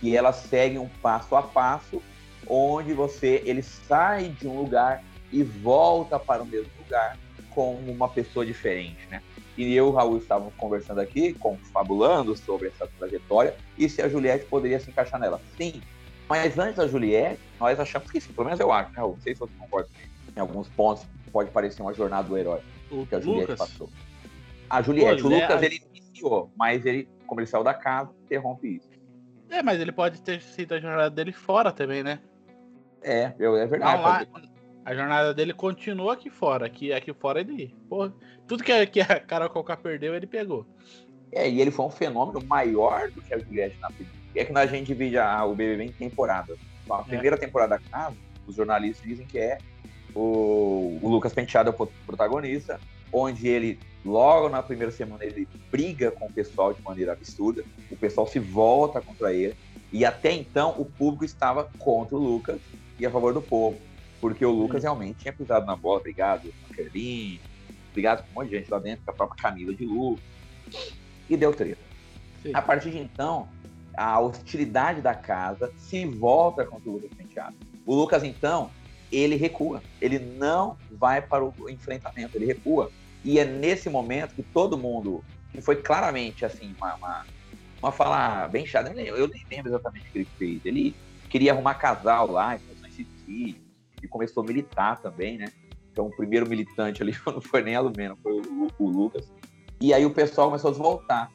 Que 0.01 0.17
ela 0.17 0.33
segue 0.33 0.79
um 0.79 0.89
passo 1.01 1.37
a 1.37 1.43
passo, 1.43 2.03
onde 2.47 2.93
você 2.93 3.43
ele 3.47 3.63
sai 3.63 4.29
de 4.29 4.47
um 4.47 4.59
lugar 4.59 5.03
e 5.33 5.43
volta 5.43 6.19
para 6.19 6.43
o 6.43 6.47
mesmo 6.47 6.71
lugar 6.83 7.17
como 7.51 7.91
uma 7.91 8.09
pessoa 8.09 8.45
diferente, 8.45 9.07
né? 9.11 9.23
E 9.57 9.75
eu 9.75 9.87
e 9.87 9.89
o 9.89 9.93
Raul 9.93 10.19
estávamos 10.19 10.53
conversando 10.57 11.01
aqui, 11.01 11.33
confabulando 11.33 12.37
sobre 12.37 12.69
essa 12.69 12.87
trajetória 12.99 13.57
e 13.79 13.89
se 13.89 14.03
a 14.03 14.09
Juliette 14.09 14.45
poderia 14.45 14.79
se 14.79 14.91
encaixar 14.91 15.19
nela. 15.19 15.41
Sim, 15.57 15.81
mas 16.29 16.59
antes 16.59 16.77
da 16.77 16.87
Juliette, 16.87 17.41
nós 17.59 17.79
achamos 17.81 18.11
que 18.11 18.21
sim, 18.21 18.33
pelo 18.33 18.45
menos 18.47 18.61
eu 18.61 18.71
acho, 18.73 18.91
né, 18.91 18.99
Raul? 18.99 19.13
Não 19.15 19.21
sei 19.21 19.35
se 19.35 19.41
você 19.41 19.53
concorda. 19.59 19.89
Em 20.37 20.41
alguns 20.41 20.69
pontos 20.69 21.07
pode 21.33 21.51
parecer 21.51 21.83
uma 21.83 21.95
jornada 21.95 22.29
do 22.29 22.37
herói 22.37 22.61
O 22.91 23.07
que 23.07 23.15
a 23.15 23.21
Juliette 23.21 23.51
Lucas. 23.53 23.59
passou. 23.71 23.89
A 24.69 24.83
Juliette, 24.83 25.23
Pô, 25.23 25.29
o 25.29 25.31
né, 25.31 25.41
Lucas, 25.43 25.63
a- 25.63 25.65
ele 25.67 25.81
iniciou, 25.95 26.51
mas 26.57 26.85
ele, 26.85 27.09
como 27.27 27.41
ele 27.41 27.47
saiu 27.47 27.63
da 27.65 27.73
casa, 27.75 28.11
interrompe 28.25 28.77
isso. 28.77 28.89
É, 29.49 29.63
mas 29.63 29.81
ele 29.81 29.93
pode 29.93 30.21
ter 30.23 30.41
sido 30.43 30.75
a 30.75 30.81
jornada 30.81 31.11
dele 31.11 31.33
fora 31.33 31.71
também, 31.73 32.03
né? 32.03 32.19
É, 33.03 33.33
eu- 33.39 33.57
é 33.57 33.67
verdade. 33.67 33.97
Não, 33.97 34.03
lá, 34.03 34.27
a 34.85 34.95
jornada 34.95 35.33
dele 35.33 35.53
continua 35.53 36.15
aqui 36.15 36.29
fora. 36.29 36.67
Aqui, 36.67 36.93
aqui 36.93 37.13
fora 37.13 37.41
ele. 37.41 37.75
Porra, 37.89 38.13
tudo 38.47 38.65
que 38.65 38.73
a, 38.73 38.85
que 38.87 39.01
a 39.01 39.21
Carol 39.21 39.49
Conká 39.51 39.77
perdeu, 39.77 40.15
ele 40.15 40.27
pegou. 40.27 40.67
É, 41.33 41.49
e 41.49 41.61
ele 41.61 41.71
foi 41.71 41.87
um 41.87 41.91
fenômeno 41.91 42.45
maior 42.47 43.11
do 43.11 43.21
que 43.23 43.33
a 43.35 43.39
Juliette 43.39 43.79
na 43.81 43.89
primeira. 43.89 44.17
É 44.37 44.45
que 44.45 44.57
a 44.57 44.67
gente 44.67 44.87
divide 44.87 45.19
a- 45.19 45.45
o 45.45 45.55
BBB 45.55 45.85
em 45.85 45.93
temporadas. 45.93 46.59
A 46.89 47.03
primeira 47.03 47.37
temporada 47.37 47.77
da 47.79 47.91
casa, 47.91 48.17
os 48.47 48.55
jornalistas 48.55 49.05
dizem 49.07 49.27
que 49.27 49.39
é 49.39 49.59
o, 50.15 50.99
o 51.03 51.09
Lucas 51.09 51.33
Penteado 51.33 51.71
é 51.71 51.73
o 51.73 51.77
pro- 51.77 51.93
protagonista, 52.07 52.81
onde 53.13 53.49
ele, 53.49 53.79
logo 54.05 54.49
na 54.49 54.63
primeira 54.63 54.91
semana, 54.93 55.25
ele 55.25 55.49
briga 55.71 56.11
com 56.11 56.27
o 56.27 56.33
pessoal 56.33 56.73
de 56.73 56.83
maneira 56.83 57.13
absurda, 57.13 57.65
o 57.91 57.97
pessoal 57.97 58.27
se 58.27 58.39
volta 58.39 59.01
contra 59.01 59.33
ele, 59.33 59.55
e 59.93 60.05
até 60.05 60.33
então 60.33 60.75
o 60.79 60.85
público 60.85 61.25
estava 61.25 61.65
contra 61.79 62.17
o 62.17 62.19
Lucas 62.19 62.61
e 62.99 63.05
a 63.07 63.11
favor 63.11 63.33
do 63.35 63.43
povo, 63.43 63.79
porque 64.21 64.45
o 64.45 64.51
Lucas 64.51 64.83
realmente 64.83 65.19
tinha 65.19 65.33
pisado 65.33 65.67
na 65.67 65.77
bola, 65.77 66.01
brigado 66.01 66.49
com 66.49 66.73
a 66.73 66.77
Kerlin, 66.77 67.41
brigado 67.93 68.23
com 68.23 68.31
um 68.31 68.35
monte 68.43 68.51
de 68.51 68.59
gente 68.59 68.71
lá 68.71 68.79
dentro, 68.79 69.05
com 69.05 69.11
a 69.11 69.15
própria 69.15 69.43
Camila 69.43 69.75
de 69.75 69.85
Lucas, 69.85 70.25
e 71.29 71.37
deu 71.37 71.53
treta. 71.53 71.79
Sim. 72.43 72.53
A 72.55 72.63
partir 72.63 72.91
de 72.91 72.99
então, 72.99 73.49
a 73.97 74.21
hostilidade 74.21 75.01
da 75.01 75.15
casa 75.15 75.73
se 75.77 76.05
volta 76.05 76.65
contra 76.65 76.89
o 76.89 76.93
Lucas 76.95 77.11
Penteado. 77.17 77.57
O 77.85 77.95
Lucas, 77.95 78.23
então, 78.23 78.71
ele 79.11 79.37
recua. 79.37 79.83
Ele 80.01 80.19
não 80.19 80.77
vai 80.91 81.23
para 81.23 81.45
o 81.45 81.71
enfrentamento, 81.71 82.37
ele 82.37 82.47
recua. 82.47 82.91
E 83.25 83.39
é 83.39 83.45
nesse 83.45 83.89
momento 83.89 84.35
que 84.35 84.43
todo 84.43 84.77
mundo, 84.77 85.25
que 85.51 85.61
foi 85.61 85.77
claramente 85.77 86.45
assim, 86.45 86.75
uma, 86.77 86.95
uma, 86.95 87.27
uma 87.83 87.93
fala 87.93 88.47
bem 88.49 88.67
chata, 88.67 88.91
eu 88.91 89.29
nem, 89.29 89.47
lembro 89.51 89.71
exatamente 89.71 90.09
o 90.09 90.13
que 90.13 90.19
ele 90.19 90.29
fez. 90.39 90.61
Ele 90.65 90.95
queria 91.29 91.53
arrumar 91.53 91.75
casal 91.75 92.31
lá, 92.31 92.57
e 92.57 92.59
começou 92.61 92.85
a 92.85 92.89
insistir, 92.89 93.63
e 94.03 94.09
começou 94.09 94.43
a 94.43 94.47
militar 94.47 95.01
também, 95.01 95.39
né? 95.39 95.47
Então, 95.91 96.07
o 96.07 96.17
primeiro 96.17 96.49
militante 96.49 97.03
ali 97.03 97.17
não 97.27 97.41
foi 97.41 97.63
nem 97.63 97.75
a 97.75 97.81
Lumena, 97.81 98.17
foi 98.23 98.33
o, 98.33 98.69
o 98.79 98.89
Lucas. 98.89 99.33
E 99.81 99.93
aí 99.93 100.05
o 100.07 100.11
pessoal 100.11 100.49
começou 100.49 100.69
a 100.69 100.73
desvoltar. 100.73 101.33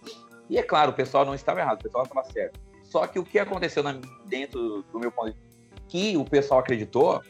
E 0.51 0.57
é 0.57 0.61
claro, 0.63 0.91
o 0.91 0.93
pessoal 0.93 1.25
não 1.25 1.33
estava 1.33 1.61
errado, 1.61 1.79
o 1.79 1.83
pessoal 1.83 2.03
estava 2.03 2.23
certo. 2.25 2.59
Só 2.83 3.07
que 3.07 3.17
o 3.17 3.23
que 3.23 3.39
aconteceu 3.39 3.81
na- 3.81 3.97
dentro 4.25 4.83
do 4.91 4.99
meu 4.99 5.09
ponto 5.09 5.31
de 5.31 5.37
vista, 5.39 5.81
que 5.87 6.17
o 6.17 6.25
pessoal 6.25 6.59
acreditou 6.59 7.21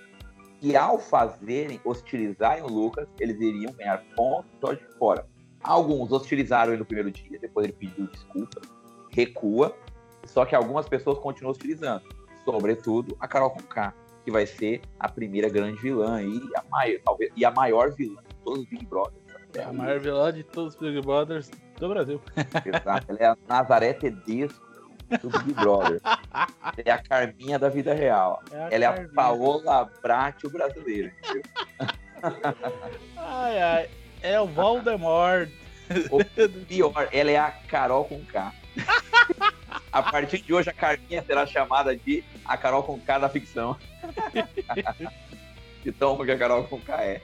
que 0.60 0.75
ao 0.75 0.98
fazerem, 0.98 1.80
hostilizarem 1.86 2.63
o 2.63 2.68
Lucas, 2.68 3.08
eles 3.20 3.40
iriam 3.40 3.72
ganhar 3.74 4.04
pontos 4.16 4.50
só 4.60 4.74
de 4.74 4.84
fora. 4.98 5.28
Alguns 5.63 6.12
hostilizaram 6.12 6.72
ele 6.72 6.80
no 6.80 6.86
primeiro 6.86 7.12
dia, 7.12 7.38
depois 7.40 7.66
ele 7.66 7.74
pediu 7.74 8.08
desculpa, 8.08 8.60
recua, 9.12 9.75
só 10.25 10.44
que 10.44 10.56
algumas 10.56 10.90
pessoas 10.90 11.20
continuam 11.20 11.51
hostilizando. 11.51 12.04
Sobretudo 12.44 13.16
a 13.20 13.28
Carol 13.28 13.51
Conká, 13.51 13.94
que 14.25 14.32
vai 14.32 14.48
ser 14.48 14.82
a 15.00 15.08
primeira 15.08 15.48
grande 15.48 15.80
vilã 15.80 16.24
e 16.24 16.42
a 16.56 16.63
maior, 16.72 17.00
talvez, 17.06 17.32
e 17.36 17.46
a 17.46 17.51
maior 17.51 17.92
vilã 17.92 18.20
de 18.28 18.36
todos 18.44 18.62
os 18.62 18.66
Big 18.68 18.84
Brothers. 18.88 19.22
É 19.54 19.63
a 19.63 19.72
maior 19.74 20.00
vilã 20.00 20.34
de 20.34 20.44
todos 20.44 20.74
os 20.74 20.80
Big 20.80 21.01
Brothers 21.01 21.51
do 21.81 21.89
Brasil. 21.89 22.21
Exato, 22.65 23.05
ela 23.09 23.19
é 23.19 23.25
a 23.25 23.38
Nazaré 23.47 23.93
Tedesco 23.93 24.61
do 25.21 25.29
Big 25.29 25.53
Brother. 25.53 26.00
Ela 26.03 26.75
é 26.85 26.91
a 26.91 26.97
Carminha 27.00 27.59
da 27.59 27.67
vida 27.67 27.93
real. 27.93 28.41
Ela 28.69 28.85
é 28.85 28.88
a 28.88 28.93
Carminha. 28.93 29.13
Paola 29.13 29.91
Brat, 30.01 30.43
o 30.45 30.50
brasileiro. 30.50 31.11
entendeu? 31.17 31.43
Ai, 33.17 33.61
ai. 33.61 33.89
É 34.21 34.39
o 34.39 34.45
Voldemort. 34.45 35.50
Pior, 36.67 37.09
ela 37.11 37.31
é 37.31 37.38
a 37.38 37.51
Carol 37.51 38.05
com 38.05 38.23
K. 38.23 38.53
A 39.91 40.03
partir 40.03 40.38
de 40.41 40.53
hoje, 40.53 40.69
a 40.69 40.73
Carminha 40.73 41.21
será 41.23 41.45
chamada 41.45 41.95
de 41.95 42.23
a 42.45 42.55
Carol 42.55 42.83
com 42.83 42.97
K 43.00 43.17
da 43.17 43.27
ficção. 43.27 43.75
De 45.83 45.91
tão 45.91 46.13
ruim 46.13 46.27
que 46.27 46.31
a 46.31 46.38
Carol 46.38 46.63
com 46.65 46.79
K 46.79 46.93
é. 47.03 47.21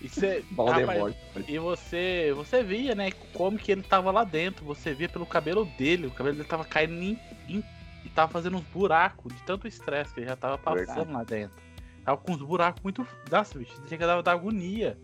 E, 0.00 0.08
cê, 0.08 0.44
Voldemort. 0.52 0.96
rapaz, 0.96 1.16
e 1.48 1.58
você, 1.58 2.32
você 2.36 2.62
via, 2.62 2.94
né, 2.94 3.10
como 3.34 3.58
que 3.58 3.72
ele 3.72 3.82
tava 3.82 4.10
lá 4.12 4.22
dentro. 4.22 4.64
Você 4.64 4.94
via 4.94 5.08
pelo 5.08 5.26
cabelo 5.26 5.64
dele. 5.76 6.06
O 6.06 6.10
cabelo 6.12 6.36
dele 6.36 6.48
tava 6.48 6.64
caindo 6.64 6.94
em, 7.02 7.18
em- 7.48 7.64
e 8.04 8.08
tava 8.08 8.30
fazendo 8.30 8.56
uns 8.56 8.64
buracos 8.72 9.34
de 9.34 9.42
tanto 9.42 9.66
estresse 9.66 10.14
que 10.14 10.20
ele 10.20 10.28
já 10.28 10.36
tava 10.36 10.56
passando 10.56 10.86
Verdade. 10.86 11.12
lá 11.12 11.24
dentro. 11.24 11.56
Tava 12.04 12.16
com 12.18 12.32
uns 12.32 12.40
buracos 12.42 12.80
muito. 12.82 13.06
Nossa, 13.30 13.58
bicho, 13.58 13.74
chega 13.88 14.04
a 14.04 14.08
dar 14.16 14.22
dar 14.22 14.32
agonia 14.32 14.96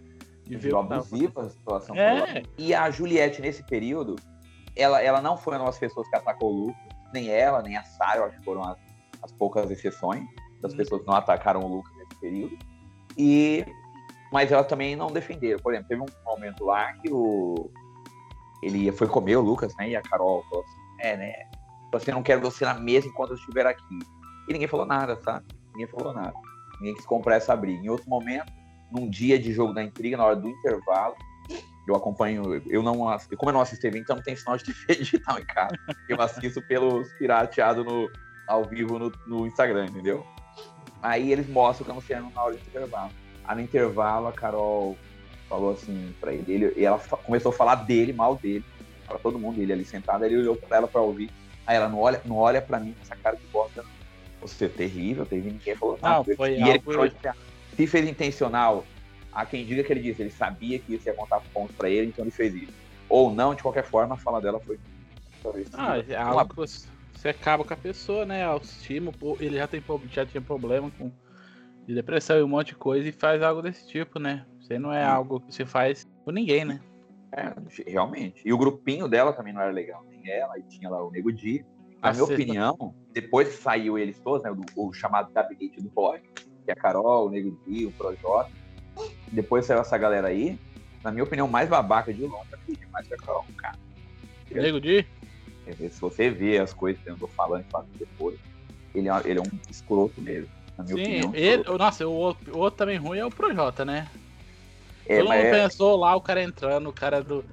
de 0.47 0.57
ver 0.57 0.75
abusiva 0.77 1.43
a 1.43 1.49
situação. 1.49 1.97
É, 1.97 2.43
E 2.57 2.73
a 2.73 2.89
Juliette, 2.91 3.43
nesse 3.43 3.65
período, 3.65 4.15
ela, 4.77 5.03
ela 5.03 5.21
não 5.21 5.37
foi 5.37 5.57
uma 5.57 5.67
das 5.67 5.79
pessoas 5.79 6.09
que 6.09 6.15
atacou 6.17 6.53
o 6.53 6.67
Lucas, 6.67 6.83
nem 7.13 7.29
ela, 7.31 7.63
nem 7.63 7.77
a 7.77 7.83
Sarah, 7.83 8.19
eu 8.21 8.25
acho 8.27 8.39
que 8.39 8.45
foram 8.45 8.63
as, 8.63 8.79
as 9.23 9.33
poucas 9.33 9.69
exceções 9.71 10.25
das 10.61 10.73
Hum. 10.73 10.77
pessoas 10.77 11.01
que 11.03 11.07
não 11.09 11.15
atacaram 11.15 11.61
o 11.63 11.69
Lucas 11.77 11.93
nesse 11.97 12.21
período. 12.21 12.57
E, 13.19 13.65
mas 14.35 14.51
elas 14.51 14.67
também 14.67 14.97
não 14.97 15.07
defenderam. 15.07 15.61
Por 15.61 15.73
exemplo, 15.73 15.89
teve 15.89 16.03
um 16.03 16.07
momento 16.27 16.65
lá 16.65 16.93
que 16.95 17.09
o, 17.09 17.71
ele 18.61 18.91
foi 18.91 19.07
comer 19.07 19.37
o 19.37 19.41
Lucas, 19.41 19.73
né? 19.77 19.91
E 19.91 19.97
a 19.97 20.03
Carol 20.03 20.43
falou 20.51 20.65
assim: 20.65 21.07
É, 21.07 21.17
né? 21.17 21.33
Você 21.93 22.11
não 22.11 22.21
quer 22.21 22.41
você 22.41 22.65
na 22.65 22.75
mesa 22.75 23.07
enquanto 23.07 23.31
eu 23.31 23.37
estiver 23.37 23.65
aqui. 23.65 23.99
E 24.49 24.53
ninguém 24.53 24.67
falou 24.67 24.85
nada, 24.85 25.17
sabe? 25.23 25.47
Ninguém 25.73 25.87
falou 25.87 26.13
nada. 26.13 26.35
Ninguém 26.81 26.97
quis 26.97 27.07
comprar 27.07 27.37
essa 27.37 27.55
briga. 27.55 27.81
Em 27.81 27.89
outro 27.89 28.11
momento, 28.11 28.53
num 28.91 29.09
dia 29.09 29.39
de 29.39 29.53
jogo 29.53 29.73
da 29.73 29.85
intriga, 29.85 30.17
na 30.17 30.25
hora 30.25 30.35
do 30.35 30.49
intervalo, 30.49 31.15
eu 31.87 31.95
acompanho, 31.95 32.61
eu 32.67 32.83
não 32.83 32.97
como 33.37 33.51
eu 33.51 33.53
não 33.53 33.61
assisto 33.61 33.83
TV, 33.83 34.01
então 34.01 34.17
não 34.17 34.23
tem 34.25 34.35
sinal 34.35 34.57
de 34.57 34.65
TV 34.65 34.97
digital 34.99 35.39
em 35.39 35.45
casa. 35.45 35.77
Eu 36.09 36.21
assisto 36.21 36.61
pelos 36.67 37.09
pirateados 37.13 37.85
no, 37.85 38.11
ao 38.49 38.65
vivo 38.65 38.99
no, 38.99 39.13
no 39.29 39.47
Instagram, 39.47 39.87
entendeu? 39.87 40.27
Aí 41.01 41.31
eles 41.31 41.49
mostram 41.49 41.85
o 41.85 41.89
Camusiano 41.89 42.33
na 42.35 42.43
hora 42.43 42.57
do 42.57 42.61
intervalo. 42.61 43.13
Aí 43.45 43.57
no 43.57 43.63
intervalo 43.63 44.27
a 44.27 44.33
Carol 44.33 44.97
falou 45.49 45.73
assim 45.73 46.15
pra 46.21 46.33
ele, 46.33 46.45
ele 46.53 46.73
e 46.77 46.85
ela 46.85 46.99
começou 46.99 47.51
a 47.53 47.55
falar 47.55 47.75
dele, 47.77 48.13
mal 48.13 48.37
dele, 48.37 48.65
pra 49.07 49.19
todo 49.19 49.39
mundo, 49.39 49.61
ele 49.61 49.73
ali 49.73 49.85
sentado, 49.85 50.25
ele 50.25 50.39
olhou 50.39 50.57
pra 50.57 50.79
ela 50.79 50.89
pra 50.89 51.01
ouvir. 51.03 51.31
Aí 51.67 51.77
ela 51.77 51.89
não 51.89 52.01
olha, 52.01 52.21
não 52.25 52.37
olha 52.37 52.61
pra 52.61 52.81
mim 52.81 52.93
com 52.93 53.03
essa 53.03 53.17
cara 53.17 53.37
de 53.37 53.47
bosta. 53.47 53.85
Você 54.41 54.67
é 54.67 54.69
terrível, 54.69 55.25
terrível, 55.25 55.53
ninguém 55.53 55.77
falou 55.77 55.99
nada. 56.03 56.17
Não, 56.19 56.37
foi 56.37 56.51
e 56.51 56.55
ele 56.55 56.63
algo- 56.71 56.83
parou 56.85 57.09
de 57.09 57.15
ferrar. 57.17 57.37
Se 57.77 57.87
fez 57.87 58.09
intencional, 58.09 58.85
há 59.33 59.45
quem 59.47 59.65
diga 59.65 59.83
que 59.83 59.93
ele 59.93 60.01
disse, 60.01 60.23
ele 60.23 60.31
sabia 60.31 60.79
que 60.79 60.95
isso 60.95 61.09
ia 61.09 61.15
contar 61.15 61.41
pontos 61.53 61.75
pra 61.77 61.89
ele, 61.89 62.09
então 62.09 62.25
ele 62.25 62.31
fez 62.31 62.55
isso. 62.55 62.73
Ou 63.09 63.33
não, 63.35 63.55
de 63.55 63.63
qualquer 63.63 63.85
forma, 63.85 64.15
a 64.15 64.19
fala 64.19 64.41
dela 64.41 64.61
foi. 64.61 64.79
Ah, 65.75 65.99
é 65.99 66.17
algo 66.17 66.55
que 66.55 66.89
você 67.13 67.29
acaba 67.29 67.65
com 67.65 67.75
a 67.75 67.77
pessoa, 67.77 68.25
né? 68.25 68.45
A 68.45 68.49
autoestima, 68.49 69.13
ele 69.41 69.57
já, 69.57 69.67
tem, 69.67 69.83
já 70.11 70.25
tinha 70.25 70.41
problema 70.41 70.91
com 70.91 71.11
de 71.87 71.95
depressão 71.95 72.39
e 72.39 72.43
um 72.43 72.49
monte 72.49 72.69
de 72.69 72.77
coisa 72.77 73.09
e 73.09 73.13
faz 73.13 73.43
algo 73.43 73.63
desse 73.63 73.87
tipo, 73.87 74.19
né? 74.19 74.47
Você 74.61 74.79
não 74.79 74.93
é 74.93 75.05
algo 75.05 75.41
que 75.41 75.55
se 75.55 75.65
faz 75.65 76.07
com 76.25 76.31
ninguém, 76.31 76.65
né? 76.65 76.81
É, 77.33 77.53
realmente. 77.91 78.41
E 78.45 78.53
o 78.53 78.59
grupinho 78.59 79.09
dela 79.09 79.33
também 79.33 79.53
não 79.53 79.61
era 79.61 79.73
legal. 79.73 80.05
Nem 80.09 80.31
ela, 80.31 80.59
e 80.59 80.63
tinha 80.63 80.89
lá 80.89 81.05
o 81.05 81.11
Nego 81.11 81.33
Di. 81.33 81.65
Na 82.03 82.13
minha 82.13 82.25
sexta- 82.25 82.35
opinião, 82.35 82.95
depois 83.13 83.49
que 83.49 83.63
saiu 83.63 83.99
eles 83.99 84.19
todos, 84.21 84.43
né, 84.43 84.51
o, 84.77 84.89
o 84.89 84.93
chamado 84.93 85.33
gabinete 85.33 85.81
do 85.81 85.91
rock, 85.97 86.23
que 86.65 86.71
é 86.71 86.73
a 86.73 86.77
Carol, 86.77 87.27
o 87.27 87.31
Nego 87.31 87.59
Di, 87.67 87.87
o 87.87 87.93
Projota, 87.93 88.51
depois 89.33 89.67
saiu 89.67 89.81
essa 89.81 89.97
galera 89.99 90.29
aí, 90.29 90.59
na 91.03 91.11
minha 91.11 91.25
opinião, 91.25 91.49
mais 91.49 91.69
babaca 91.69 92.13
de 92.13 92.23
longe, 92.23 92.49
acredito, 92.53 92.89
mais 92.91 93.07
que 93.09 93.15
a 93.15 93.17
Carol, 93.17 93.45
cara. 93.57 93.79
Nego 94.51 94.81
de 94.81 95.07
Se 95.91 96.01
você 96.01 96.31
vê 96.31 96.59
as 96.59 96.73
coisas 96.73 97.03
que 97.03 97.11
eu 97.11 97.19
tô 97.19 97.27
falando 97.29 97.65
e 97.95 97.99
depois, 97.99 98.39
ele 98.95 99.09
é, 99.09 99.23
ele 99.25 99.39
é 99.39 99.43
um 99.43 99.59
escroto 99.71 100.21
mesmo. 100.21 100.49
Na 100.77 100.85
minha 100.85 100.97
Sim, 100.97 101.03
opinião. 101.03 101.33
ele, 101.35 101.79
nossa, 101.79 102.07
o 102.07 102.13
outro, 102.13 102.55
o 102.55 102.59
outro 102.59 102.79
também 102.79 102.97
ruim 102.97 103.19
é 103.19 103.25
o 103.27 103.31
Projota, 103.31 103.85
né? 103.85 104.09
É, 105.07 105.19
Todo 105.19 105.31
mundo 105.31 105.47
é- 105.47 105.51
pensou 105.51 105.97
lá, 105.97 106.17
o 106.17 106.21
cara 106.21 106.43
entrando, 106.43 106.89
o 106.89 106.93
cara 106.93 107.23
do, 107.23 107.45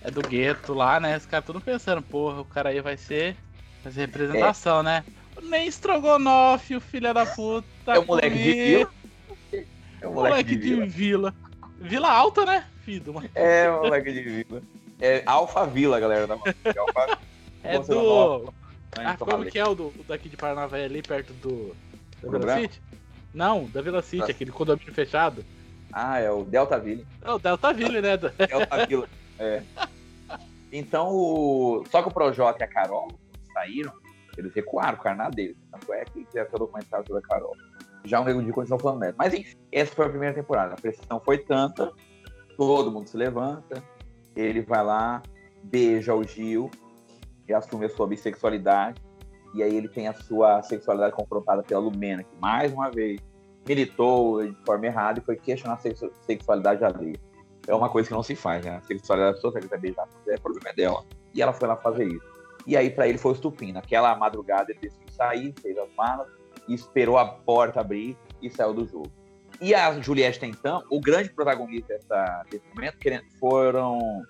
é 0.00 0.10
do 0.10 0.20
gueto 0.22 0.74
lá, 0.74 0.98
né? 0.98 1.16
Os 1.16 1.26
caras 1.26 1.46
tudo 1.46 1.60
pensando, 1.60 2.02
porra, 2.02 2.40
o 2.40 2.44
cara 2.44 2.70
aí 2.70 2.80
vai 2.80 2.96
ser, 2.96 3.36
vai 3.82 3.92
ser 3.92 4.00
representação, 4.00 4.82
né? 4.82 5.04
Nem 5.42 5.66
estrogonofe, 5.66 6.76
o 6.76 6.80
filho 6.80 7.12
da 7.12 7.26
puta. 7.26 7.68
É 7.88 7.98
o 7.98 8.06
moleque 8.06 8.30
de 8.30 8.54
comigo. 8.54 8.90
vila. 9.50 9.64
É 10.00 10.08
o 10.08 10.12
Moleque, 10.12 10.56
de, 10.56 10.86
vila. 10.86 11.32
vila. 11.80 12.10
alta, 12.10 12.44
né? 12.44 12.64
Filho. 12.80 13.14
É, 13.34 13.70
o 13.70 13.82
moleque 13.82 14.12
de 14.12 14.22
vila. 14.22 14.62
É 15.00 15.22
Alphavila, 15.26 16.00
galera 16.00 16.26
da. 16.26 16.34
É, 16.64 16.78
Alpha... 16.78 17.18
É 17.62 17.78
do. 17.78 18.52
Ah, 18.96 19.16
como 19.18 19.44
que 19.44 19.58
é 19.58 19.64
o, 19.66 19.74
do, 19.74 19.90
daqui 20.06 20.28
de 20.28 20.36
Paranavaí 20.36 20.84
ali, 20.84 21.02
perto 21.02 21.32
do. 21.34 21.76
Da 22.24 22.38
Vila 22.38 22.38
Branco? 22.38 22.62
City? 22.62 22.82
Não, 23.32 23.64
da 23.66 23.82
Vila 23.82 24.02
City, 24.02 24.22
Ah. 24.22 24.30
aquele 24.30 24.50
condomínio 24.52 24.94
fechado. 24.94 25.44
Ah, 25.92 26.18
é 26.18 26.30
o 26.30 26.44
Delta 26.44 26.78
Ville. 26.78 27.06
É 27.22 27.30
o 27.30 27.38
Delta 27.38 27.72
Ville, 27.72 28.00
né? 28.00 28.16
Delta 28.16 28.86
Vila. 28.86 29.08
É. 29.38 29.62
Então, 30.72 31.08
o... 31.08 31.84
só 31.90 32.02
que 32.02 32.08
o 32.08 32.12
Projota 32.12 32.62
e 32.62 32.64
a 32.64 32.68
Carol 32.68 33.08
saíram, 33.52 33.92
eles 34.36 34.52
recuaram 34.52 34.98
o 34.98 35.00
carnado 35.00 35.36
deles. 35.36 35.56
Tanto 35.70 35.92
é 35.92 36.04
que 36.04 36.24
fizeram 36.24 36.48
o 36.52 36.58
documentário 36.58 37.06
sobre 37.06 37.22
a 37.24 37.28
Carol. 37.28 37.56
Já 38.04 38.20
um 38.20 38.24
nego 38.24 38.42
de 38.42 38.52
condição 38.52 38.78
falando 38.78 39.00
merda. 39.00 39.14
Mas 39.18 39.32
enfim, 39.32 39.56
essa 39.70 39.94
foi 39.94 40.06
a 40.06 40.08
primeira 40.08 40.34
temporada. 40.34 40.74
A 40.74 40.76
pressão 40.76 41.20
foi 41.24 41.38
tanta, 41.38 41.92
todo 42.56 42.90
mundo 42.90 43.08
se 43.08 43.16
levanta, 43.16 43.82
ele 44.34 44.62
vai 44.62 44.84
lá, 44.84 45.22
beija 45.62 46.14
o 46.14 46.24
Gil 46.24 46.70
e 47.48 47.54
assume 47.54 47.86
a 47.86 47.88
sua 47.88 48.06
bissexualidade. 48.06 49.00
E 49.54 49.62
aí 49.62 49.74
ele 49.74 49.88
tem 49.88 50.08
a 50.08 50.12
sua 50.12 50.62
sexualidade 50.62 51.14
confrontada 51.14 51.62
pela 51.62 51.80
Lumena, 51.80 52.22
que 52.24 52.36
mais 52.40 52.72
uma 52.72 52.90
vez 52.90 53.20
militou 53.66 54.44
de 54.44 54.56
forma 54.66 54.86
errada 54.86 55.20
e 55.20 55.22
foi 55.22 55.36
questionar 55.36 55.74
a 55.74 55.78
sexu- 55.78 56.12
sexualidade 56.22 56.84
alheia. 56.84 57.18
É 57.66 57.74
uma 57.74 57.88
coisa 57.88 58.08
que 58.08 58.14
não 58.14 58.22
se 58.22 58.34
faz, 58.36 58.64
né? 58.64 58.76
A 58.76 58.80
sexualidade 58.82 59.32
da 59.32 59.34
pessoa, 59.36 59.52
se 59.52 59.58
ela 59.58 60.06
quiser 60.06 60.34
é 60.34 60.38
problema 60.38 60.74
dela. 60.74 61.04
E 61.32 61.40
ela 61.40 61.52
foi 61.52 61.68
lá 61.68 61.76
fazer 61.76 62.06
isso. 62.06 62.34
E 62.66 62.76
aí, 62.76 62.90
pra 62.90 63.06
ele, 63.08 63.16
foi 63.16 63.32
o 63.32 63.34
estupim. 63.34 63.72
Naquela 63.72 64.14
madrugada, 64.16 64.70
ele 64.70 64.80
decidiu 64.80 65.08
sair, 65.10 65.54
fez 65.62 65.78
as 65.78 65.88
malas, 65.94 66.28
esperou 66.68 67.16
a 67.16 67.24
porta 67.26 67.80
abrir 67.80 68.16
e 68.42 68.50
saiu 68.50 68.74
do 68.74 68.86
jogo. 68.86 69.10
E 69.60 69.74
a 69.74 69.98
Juliette 70.00 70.40
Tentan, 70.40 70.82
o 70.90 71.00
grande 71.00 71.30
protagonista 71.30 71.94
dessa, 71.94 72.42
desse 72.50 72.64
momento, 72.74 72.98
foram 73.38 74.22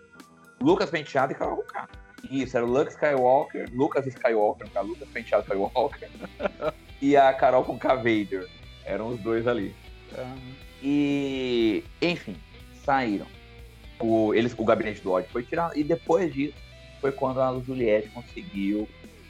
Lucas 0.61 0.91
Penteado 0.91 1.33
e 1.33 1.35
Carol 1.35 1.57
Conká. 1.57 1.89
Isso, 2.31 2.57
era 2.57 2.65
o 2.67 2.69
Luke 2.71 2.91
Skywalker, 2.91 3.69
Lucas 3.73 4.07
Skywalker, 4.07 4.69
caso, 4.71 4.89
Lucas 4.89 5.09
Penteado 5.09 5.43
Skywalker, 5.45 6.09
e 7.01 7.17
a 7.17 7.33
Carol 7.33 7.65
Conká 7.65 7.95
Vader. 7.95 8.49
Eram 8.85 9.09
os 9.09 9.21
dois 9.21 9.47
ali. 9.47 9.75
E, 10.83 11.83
enfim, 12.03 12.37
saíram. 12.85 13.27
O, 13.99 14.35
eles, 14.35 14.55
o 14.59 14.65
gabinete 14.65 15.01
do 15.01 15.13
ódio 15.13 15.31
foi 15.31 15.43
tirado. 15.43 15.77
E 15.79 15.83
depois 15.83 16.33
disso, 16.33 16.55
foi 17.01 17.11
quando 17.13 17.41
a 17.41 17.59
Juliette 17.61 18.09
conseguiu 18.11 18.89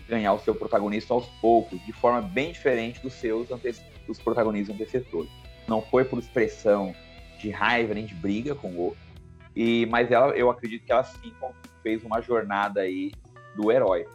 ganhar 0.08 0.32
o 0.32 0.38
seu 0.40 0.54
protagonista 0.54 1.14
aos 1.14 1.26
poucos, 1.40 1.80
de 1.86 1.92
forma 1.92 2.20
bem 2.20 2.52
diferente 2.52 3.00
dos 3.00 3.12
seus 3.14 3.50
ante- 3.50 3.80
dos 4.06 4.18
protagonistas 4.18 4.74
antecessores. 4.74 5.30
Não 5.68 5.80
foi 5.80 6.04
por 6.04 6.18
expressão 6.18 6.94
de 7.38 7.50
raiva 7.50 7.94
nem 7.94 8.04
de 8.04 8.14
briga 8.14 8.54
com 8.54 8.68
o 8.68 8.80
outro. 8.86 8.98
E, 9.54 9.86
mas 9.86 10.10
ela, 10.10 10.34
eu 10.36 10.50
acredito 10.50 10.84
que 10.84 10.92
ela 10.92 11.04
sim 11.04 11.32
fez 11.84 12.02
uma 12.02 12.20
jornada 12.20 12.80
aí 12.80 13.12
do 13.54 13.70
herói. 13.70 14.08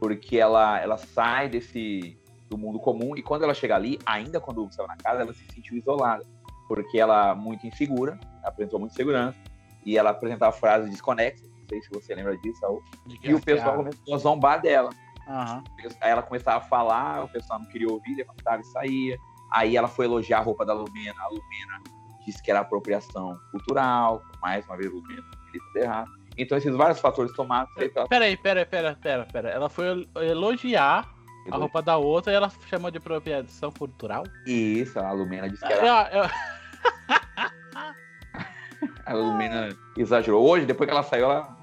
Porque 0.00 0.38
ela, 0.38 0.80
ela 0.80 0.96
sai 0.96 1.50
desse 1.50 2.18
do 2.48 2.56
mundo 2.56 2.78
comum 2.78 3.14
e 3.16 3.22
quando 3.22 3.42
ela 3.42 3.52
chega 3.52 3.74
ali, 3.74 3.98
ainda 4.06 4.40
quando 4.40 4.66
saiu 4.72 4.86
na 4.86 4.96
casa, 4.96 5.20
ela 5.20 5.34
se 5.34 5.44
sentiu 5.52 5.76
isolada 5.76 6.24
porque 6.68 6.98
ela 6.98 7.34
muito 7.34 7.66
insegura, 7.66 8.18
apresentou 8.42 8.78
muita 8.78 8.94
insegurança, 8.94 9.38
e 9.84 9.96
ela 9.96 10.10
apresentava 10.10 10.52
frases 10.52 10.90
desconexas, 10.90 11.48
não 11.48 11.68
sei 11.68 11.80
se 11.80 11.90
você 11.90 12.14
lembra 12.14 12.36
disso, 12.38 12.58
Saul, 12.60 12.82
e 13.22 13.34
o 13.34 13.40
pessoal 13.40 13.76
começou 13.76 14.14
a 14.14 14.18
zombar 14.18 14.60
dela. 14.60 14.90
Aham. 15.28 15.62
Aí 16.00 16.10
ela 16.10 16.22
começava 16.22 16.58
a 16.58 16.68
falar, 16.68 17.24
o 17.24 17.28
pessoal 17.28 17.60
não 17.60 17.66
queria 17.66 17.88
ouvir, 17.88 18.14
levantava 18.14 18.60
e 18.60 18.64
saía. 18.66 19.18
Aí 19.52 19.76
ela 19.76 19.88
foi 19.88 20.06
elogiar 20.06 20.38
a 20.38 20.42
roupa 20.42 20.64
da 20.64 20.72
Lumena, 20.72 21.20
a 21.20 21.28
Lumena 21.28 21.82
disse 22.24 22.42
que 22.42 22.50
era 22.50 22.60
apropriação 22.60 23.38
cultural, 23.52 24.22
mais 24.40 24.66
uma 24.66 24.76
vez 24.76 24.92
Lumena, 24.92 25.22
ele 25.48 25.60
tudo 25.72 25.82
errado. 25.82 26.10
Então 26.38 26.58
esses 26.58 26.74
vários 26.74 27.00
fatores 27.00 27.32
tomados, 27.32 27.72
aí 27.78 27.90
ela 27.94 28.06
Peraí, 28.08 28.36
peraí, 28.36 28.64
peraí, 28.66 28.94
peraí, 28.96 29.26
peraí. 29.32 29.52
Ela 29.52 29.68
foi 29.68 29.86
el- 29.88 30.06
elogiar 30.22 31.08
a 31.50 31.56
roupa 31.56 31.80
da 31.80 31.96
outra 31.96 32.32
e 32.32 32.36
ela 32.36 32.50
chamou 32.68 32.90
de 32.90 32.98
apropriação 32.98 33.70
cultural? 33.70 34.24
Isso, 34.46 34.98
a 34.98 35.12
Lumena 35.12 35.48
disse 35.48 35.64
que 35.64 35.72
era 35.72 36.10
Eu- 36.12 36.22
eu- 36.22 36.30
A 39.06 39.12
Lumena 39.14 39.68
exagerou. 39.96 40.44
Hoje, 40.46 40.66
depois 40.66 40.86
que 40.88 40.92
ela 40.92 41.02
saiu, 41.02 41.24
ela. 41.26 41.56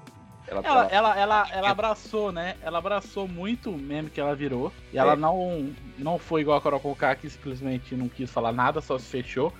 Ela, 0.46 0.60
Ela, 0.60 0.66
ela- 0.66 0.88
ela, 0.90 1.16
ela, 1.20 1.48
ela 1.52 1.70
abraçou, 1.70 2.30
né? 2.30 2.56
Ela 2.62 2.76
abraçou 2.78 3.26
muito 3.26 3.70
o 3.70 3.78
meme 3.78 4.10
que 4.10 4.20
ela 4.20 4.34
virou. 4.34 4.70
E 4.92 4.98
ela 4.98 5.12
É. 5.12 5.16
não, 5.16 5.72
não 5.98 6.18
foi 6.18 6.42
igual 6.42 6.58
a 6.58 6.60
Carol 6.60 6.80
Conká, 6.80 7.14
que 7.14 7.30
simplesmente 7.30 7.94
não 7.94 8.08
quis 8.08 8.30
falar 8.30 8.52
nada, 8.52 8.80
só 8.82 8.98
se 8.98 9.06
fechou. 9.06 9.50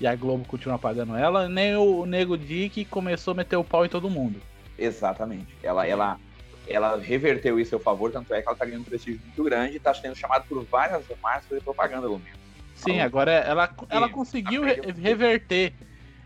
E 0.00 0.06
a 0.06 0.14
Globo 0.16 0.46
continua 0.46 0.78
pagando 0.78 1.14
ela. 1.14 1.46
Nem 1.46 1.76
o 1.76 2.06
Nego 2.06 2.38
Di 2.38 2.70
que 2.70 2.86
começou 2.86 3.32
a 3.32 3.34
meter 3.34 3.56
o 3.56 3.64
pau 3.64 3.84
em 3.84 3.88
todo 3.88 4.08
mundo. 4.08 4.40
Exatamente. 4.80 5.56
Ela, 5.62 5.86
ela, 5.86 6.18
ela 6.66 6.96
reverteu 6.96 7.60
isso 7.60 7.68
a 7.68 7.78
seu 7.78 7.80
favor, 7.80 8.10
tanto 8.10 8.32
é 8.32 8.40
que 8.42 8.48
ela 8.48 8.56
tá 8.56 8.64
ganhando 8.64 8.82
um 8.82 8.84
prestígio 8.84 9.20
muito 9.20 9.42
grande 9.44 9.76
e 9.76 9.80
tá 9.80 9.92
sendo 9.92 10.16
chamada 10.16 10.44
por 10.48 10.64
várias 10.64 11.06
marcas 11.22 11.48
de 11.50 11.60
propaganda, 11.60 12.08
Lumena. 12.08 12.36
Sim, 12.74 12.92
Alô? 12.92 13.02
agora 13.02 13.32
ela, 13.32 13.68
ela 13.90 14.06
Sim, 14.06 14.12
conseguiu 14.14 14.64
re- 14.64 14.80
reverter 14.96 15.74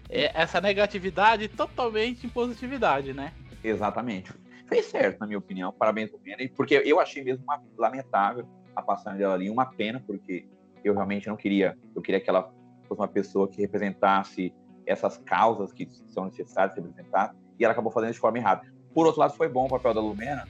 é, 0.09 0.31
essa 0.41 0.61
negatividade 0.61 1.49
totalmente 1.49 2.27
em 2.27 2.31
positividade, 2.31 3.13
né? 3.13 3.33
Exatamente. 3.63 4.33
Fez 4.69 4.87
certo, 4.87 5.19
na 5.19 5.27
minha 5.27 5.39
opinião. 5.39 5.73
Parabéns, 5.73 6.13
Lumena. 6.13 6.43
E 6.43 6.49
Porque 6.49 6.81
eu 6.85 7.01
achei 7.01 7.25
mesmo 7.25 7.43
uma- 7.45 7.61
lamentável 7.77 8.47
a 8.77 8.83
passagem 8.83 9.19
dela 9.19 9.35
ali. 9.35 9.51
Uma 9.51 9.67
pena, 9.67 10.03
porque 10.07 10.47
eu 10.85 10.95
realmente 10.95 11.27
não 11.27 11.37
queria. 11.37 11.77
Eu 11.95 12.01
queria 12.03 12.21
que 12.21 12.31
ela 12.31 12.49
fosse 12.87 13.01
uma 13.01 13.09
pessoa 13.09 13.49
que 13.49 13.61
representasse 13.61 14.55
essas 14.87 15.19
causas 15.19 15.73
que 15.73 15.89
são 16.07 16.27
necessárias 16.27 16.75
ser 16.75 16.83
representadas. 16.83 17.37
E 17.59 17.65
ela 17.65 17.73
acabou 17.73 17.93
fazendo 17.93 18.13
de 18.13 18.19
forma 18.19 18.39
errada. 18.39 18.63
Por 18.93 19.07
outro 19.07 19.21
lado, 19.21 19.35
foi 19.35 19.49
bom 19.49 19.67
o 19.67 19.69
papel 19.69 19.95
da 19.95 20.01
Lumena, 20.01 20.49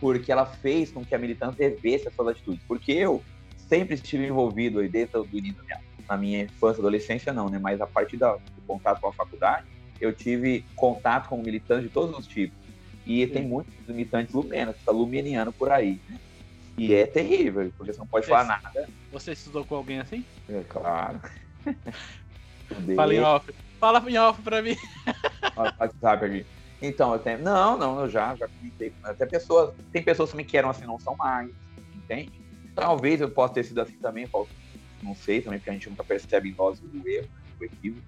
porque 0.00 0.30
ela 0.30 0.46
fez 0.46 0.92
com 0.92 1.04
que 1.04 1.14
a 1.14 1.18
militância 1.18 1.56
revesse 1.62 2.08
as 2.08 2.14
suas 2.14 2.28
atitudes. 2.28 2.64
Porque 2.66 2.92
eu 2.92 3.22
sempre 3.56 3.94
estive 3.94 4.26
envolvido 4.26 4.80
aí 4.80 4.88
desde 4.88 5.16
o 5.16 5.26
início 5.32 5.56
da 5.56 5.64
minha, 5.64 5.80
na 6.08 6.16
minha 6.16 6.42
infância, 6.44 6.80
adolescência 6.80 7.32
não, 7.32 7.48
né? 7.48 7.58
Mas 7.58 7.80
a 7.80 7.86
partir 7.86 8.16
da- 8.16 8.34
do 8.34 8.62
contato 8.66 9.00
com 9.00 9.08
a 9.08 9.12
faculdade, 9.12 9.66
eu 10.00 10.14
tive 10.14 10.66
contato 10.74 11.28
com 11.28 11.36
militantes 11.42 11.84
de 11.84 11.90
todos 11.90 12.16
os 12.18 12.26
tipos. 12.26 12.58
E 13.06 13.26
Sim. 13.26 13.32
tem 13.32 13.48
muitos 13.48 13.74
militantes 13.86 14.34
lumenos, 14.34 14.76
tá 14.84 14.92
lumeniano 14.92 15.52
por 15.52 15.70
aí, 15.70 16.00
né? 16.08 16.18
E 16.78 16.94
é 16.94 17.06
terrível, 17.06 17.70
porque 17.76 17.92
você 17.92 17.98
não 17.98 18.06
pode 18.06 18.26
falar 18.26 18.44
nada. 18.44 18.88
Você 19.10 19.32
estudou 19.32 19.64
com 19.64 19.74
alguém 19.74 20.00
assim? 20.00 20.24
É 20.48 20.62
claro. 20.64 21.20
Fala 22.96 23.14
em 23.14 23.20
off. 23.20 23.52
Fala 23.80 24.04
em 24.10 24.18
off 24.18 24.42
pra 24.42 24.60
mim. 24.60 24.76
O 25.56 25.62
WhatsApp 25.62 26.24
ali. 26.24 26.46
Então, 26.82 27.12
eu 27.14 27.18
tenho. 27.18 27.38
Não, 27.38 27.76
não, 27.78 28.00
eu 28.00 28.08
já, 28.08 28.36
já 28.36 28.46
comentei. 28.46 28.92
Até 29.02 29.26
pessoas. 29.26 29.74
Tem 29.90 30.02
pessoas 30.02 30.30
também 30.30 30.44
que 30.44 30.56
eram 30.56 30.70
assim, 30.70 30.84
não 30.84 30.98
são 30.98 31.16
mais. 31.16 31.50
Entende? 31.94 32.30
Talvez 32.74 33.20
eu 33.20 33.30
possa 33.30 33.54
ter 33.54 33.64
sido 33.64 33.80
assim 33.80 33.96
também, 33.98 34.28
não 35.02 35.14
sei 35.14 35.40
também, 35.40 35.58
porque 35.58 35.70
a 35.70 35.72
gente 35.72 35.88
nunca 35.90 36.04
percebe 36.04 36.50
em 36.50 36.54
nós 36.54 36.80
o 36.80 37.08
erro, 37.08 37.28
o 37.58 37.64
equívoco. 37.64 38.02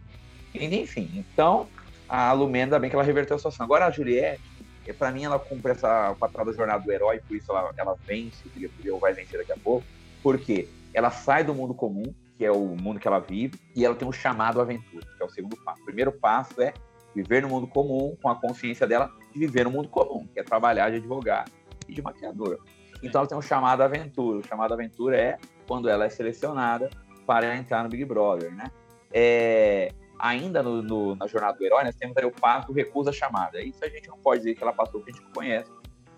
Enfim, 0.55 1.11
então, 1.15 1.69
a 2.09 2.33
Lumena, 2.33 2.65
ainda 2.65 2.79
bem 2.79 2.91
que 2.91 2.97
ela 2.97 3.05
reverteu 3.05 3.37
a 3.37 3.39
situação. 3.39 3.65
Agora 3.65 3.87
a 3.87 3.91
Juliette, 3.91 4.43
é, 4.87 4.93
pra 4.93 5.11
mim, 5.11 5.25
ela 5.25 5.39
cumpre 5.39 5.73
essa 5.73 6.11
o 6.11 6.17
papel 6.17 6.45
da 6.45 6.53
jornada 6.53 6.85
do 6.85 6.93
herói, 6.93 7.21
por 7.27 7.37
isso 7.37 7.51
ela, 7.51 7.71
ela 7.77 7.97
vence, 8.07 8.43
ou 8.91 9.01
vai 9.01 9.15
vencer 9.15 9.39
daqui 9.39 9.53
a 9.53 9.59
pouco. 9.59 9.87
Porque 10.23 10.69
ela 10.95 11.11
sai 11.11 11.43
do 11.43 11.55
mundo 11.55 11.75
comum, 11.75 12.15
que 12.43 12.47
é 12.47 12.51
o 12.51 12.75
mundo 12.75 12.99
que 12.99 13.07
ela 13.07 13.21
vive, 13.21 13.55
e 13.77 13.85
ela 13.85 13.95
tem 13.95 14.07
um 14.07 14.11
chamado 14.11 14.59
à 14.59 14.65
aventura, 14.65 15.07
que 15.17 15.23
é 15.23 15.25
o 15.25 15.29
segundo 15.29 15.57
passo. 15.59 15.81
O 15.81 15.85
primeiro 15.85 16.11
passo 16.11 16.61
é 16.61 16.75
viver 17.15 17.41
no 17.41 17.49
mundo 17.49 17.69
comum, 17.69 18.17
com 18.21 18.29
a 18.29 18.35
consciência 18.35 18.85
dela 18.85 19.13
de 19.33 19.39
viver 19.39 19.63
no 19.63 19.71
mundo 19.71 19.89
comum, 19.89 20.27
que 20.27 20.41
é 20.41 20.43
trabalhar 20.43 20.91
de 20.91 20.97
advogado 20.97 21.53
e 21.89 21.95
de 21.95 22.03
maquiadora. 22.03 22.59
Então 23.01 23.21
ela 23.21 23.29
tem 23.29 23.39
um 23.39 23.43
chamado 23.43 23.81
à 23.81 23.85
aventura. 23.85 24.39
O 24.41 24.43
chamado 24.45 24.73
à 24.73 24.75
aventura 24.75 25.17
é 25.17 25.39
quando 25.69 25.89
ela 25.89 26.05
é 26.05 26.09
selecionada 26.09 26.91
para 27.25 27.55
entrar 27.57 27.85
no 27.85 27.89
Big 27.89 28.05
Brother, 28.05 28.53
né? 28.53 28.65
É, 29.13 29.93
ainda 30.19 30.65
no, 30.65 30.83
no- 30.83 31.15
na 31.15 31.29
jornada 31.29 31.57
do 31.57 31.65
herói, 31.65 31.85
nós 31.85 31.95
temos 31.95 32.17
aí 32.17 32.25
o 32.25 32.33
passo 32.33 32.73
recusa 32.73 33.11
a 33.11 33.13
chamada. 33.13 33.63
Isso 33.63 33.85
a 33.85 33.89
gente 33.89 34.09
não 34.09 34.19
pode 34.19 34.41
dizer 34.41 34.57
que 34.57 34.63
ela 34.65 34.73
passou, 34.73 34.95
porque 35.01 35.13
a 35.13 35.15
gente 35.15 35.25
não 35.25 35.33
conhece. 35.33 35.71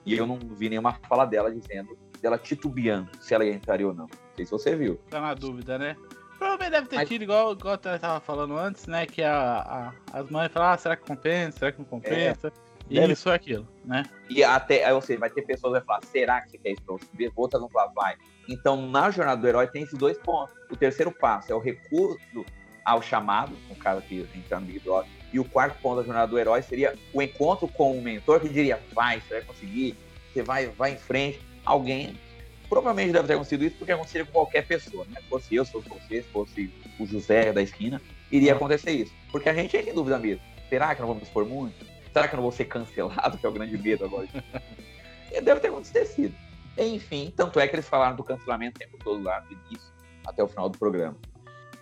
E 0.06 0.16
eu 0.16 0.26
não 0.26 0.38
vi 0.38 0.70
nenhuma 0.70 0.94
fala 1.06 1.26
dela 1.26 1.52
dizendo, 1.52 1.98
dela 2.24 2.38
titubeando 2.38 3.10
se 3.20 3.34
ela 3.34 3.46
entraria 3.46 3.86
ou 3.86 3.94
não. 3.94 4.06
Não 4.06 4.18
sei 4.36 4.46
se 4.46 4.50
você 4.50 4.74
viu. 4.74 4.98
Tá 5.10 5.20
na 5.20 5.34
dúvida, 5.34 5.78
né? 5.78 5.94
Provavelmente 6.38 6.70
deve 6.72 6.88
ter 6.88 6.96
Mas- 6.96 7.08
tido, 7.08 7.22
igual, 7.22 7.52
igual 7.52 7.74
eu 7.84 7.98
tava 7.98 8.18
falando 8.20 8.56
antes, 8.56 8.86
né? 8.86 9.04
Que 9.06 9.22
a, 9.22 9.34
a- 9.58 9.92
as 10.18 10.30
mães 10.30 10.50
falam, 10.50 10.70
ah, 10.70 10.76
será 10.78 10.96
que 10.96 11.04
compensa? 11.06 11.58
Será 11.58 11.72
que 11.72 11.78
não 11.78 11.84
compensa? 11.84 12.50
Deve... 12.88 13.12
Isso 13.12 13.28
é 13.30 13.34
aquilo, 13.34 13.66
né? 13.84 14.04
E 14.28 14.42
até, 14.42 14.84
aí 14.84 14.92
você 14.94 15.16
vai 15.16 15.30
ter 15.30 15.42
pessoas 15.42 15.72
que 15.74 15.78
vão 15.80 15.86
falar, 15.86 16.00
será 16.06 16.40
que 16.40 16.50
você 16.50 16.58
quer 16.58 16.70
isso 16.72 16.82
pra 16.82 16.94
você 16.96 17.06
ver? 17.14 17.30
Outras 17.36 17.60
vão 17.60 17.70
falar, 17.70 17.92
vai. 17.94 18.16
Então, 18.48 18.90
na 18.90 19.10
jornada 19.10 19.40
do 19.40 19.46
herói 19.46 19.66
tem 19.66 19.82
esses 19.82 19.98
dois 19.98 20.18
pontos. 20.18 20.54
O 20.70 20.76
terceiro 20.76 21.10
passo 21.12 21.52
é 21.52 21.54
o 21.54 21.58
recurso 21.58 22.44
ao 22.84 23.00
chamado, 23.00 23.52
no 23.68 23.76
caso 23.76 23.98
aqui, 24.00 24.26
entrar 24.34 24.60
no 24.60 24.66
Big 24.66 24.80
Brother. 24.80 25.10
E 25.32 25.38
o 25.40 25.44
quarto 25.44 25.78
ponto 25.80 25.96
da 25.96 26.02
jornada 26.02 26.26
do 26.26 26.38
herói 26.38 26.60
seria 26.62 26.94
o 27.12 27.22
encontro 27.22 27.66
com 27.68 27.96
o 27.96 28.02
mentor 28.02 28.40
que 28.40 28.48
diria, 28.48 28.78
vai, 28.92 29.20
você 29.20 29.34
vai 29.34 29.42
conseguir, 29.44 29.96
você 30.32 30.42
vai, 30.42 30.66
vai 30.68 30.92
em 30.92 30.98
frente. 30.98 31.40
Alguém 31.64 32.18
provavelmente 32.68 33.12
deve 33.12 33.26
ter 33.26 33.34
acontecido 33.34 33.64
isso 33.64 33.76
porque 33.76 33.92
aconteceria 33.92 34.26
com 34.26 34.32
qualquer 34.32 34.66
pessoa, 34.66 35.04
né? 35.06 35.20
Se 35.20 35.28
fosse 35.28 35.54
eu, 35.54 35.64
se 35.64 35.72
fosse 35.72 35.88
você, 35.88 36.22
se 36.22 36.28
fosse 36.28 36.70
o 36.98 37.06
José 37.06 37.52
da 37.52 37.62
esquina, 37.62 38.00
iria 38.30 38.52
uhum. 38.52 38.56
acontecer 38.56 38.90
isso. 38.92 39.12
Porque 39.30 39.48
a 39.48 39.54
gente 39.54 39.76
é 39.76 39.82
em 39.82 39.94
dúvida 39.94 40.18
mesmo. 40.18 40.42
Será 40.68 40.94
que 40.94 41.00
não 41.00 41.08
vamos 41.08 41.22
expor 41.24 41.46
muito? 41.46 41.86
Será 42.12 42.28
que 42.28 42.34
eu 42.34 42.36
não 42.36 42.42
vou 42.42 42.52
ser 42.52 42.64
cancelado, 42.64 43.36
que 43.38 43.46
é 43.46 43.48
o 43.48 43.52
grande 43.52 43.76
medo 43.76 44.04
agora? 44.04 44.28
deve 45.42 45.60
ter 45.60 45.68
acontecido. 45.68 46.34
Enfim, 46.76 47.32
tanto 47.36 47.60
é 47.60 47.68
que 47.68 47.74
eles 47.74 47.88
falaram 47.88 48.16
do 48.16 48.24
cancelamento 48.24 48.76
o 48.76 48.78
tempo 48.80 48.98
todo 49.02 49.22
lá, 49.22 49.40
do 49.40 49.52
início 49.52 49.92
até 50.26 50.42
o 50.42 50.48
final 50.48 50.68
do 50.68 50.78
programa. 50.78 51.16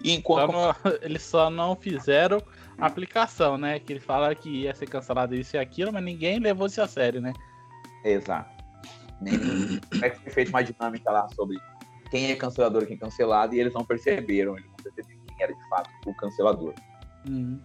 E 0.03 0.13
enquanto... 0.13 0.53
Só 0.53 0.53
não, 0.53 0.93
eles 1.01 1.23
só 1.23 1.51
não 1.51 1.77
fizeram 1.77 2.43
a 2.77 2.87
aplicação, 2.87 3.57
né? 3.57 3.79
Que 3.79 3.95
eles 3.95 4.05
falaram 4.05 4.35
que 4.35 4.63
ia 4.63 4.75
ser 4.75 4.87
cancelado 4.87 5.35
isso 5.35 5.57
e 5.57 5.59
aquilo, 5.59 5.93
mas 5.93 6.03
ninguém 6.03 6.39
levou 6.39 6.67
isso 6.67 6.83
a 6.83 6.89
sério, 6.89 7.21
né? 7.21 7.33
Exato. 8.05 8.62
Nem 9.23 9.35
é 10.03 10.11
que 10.11 10.21
foi 10.21 10.33
feita 10.33 10.51
uma 10.51 10.63
dinâmica 10.63 11.11
lá 11.11 11.29
sobre 11.35 11.57
quem 12.11 12.31
é 12.31 12.37
cancelador 12.37 12.83
e 12.83 12.87
quem 12.87 12.97
é 12.97 13.01
cancelado, 13.01 13.55
e 13.55 13.61
eles 13.61 13.73
não 13.73 13.85
perceberam, 13.85 14.57
eles 14.59 14.69
não 14.69 14.77
perceberam 14.77 15.21
quem 15.27 15.37
era 15.43 15.55
de 15.55 15.69
fato 15.69 15.91
o 16.07 16.15
cancelador. 16.15 16.75
Uhum. 17.27 17.61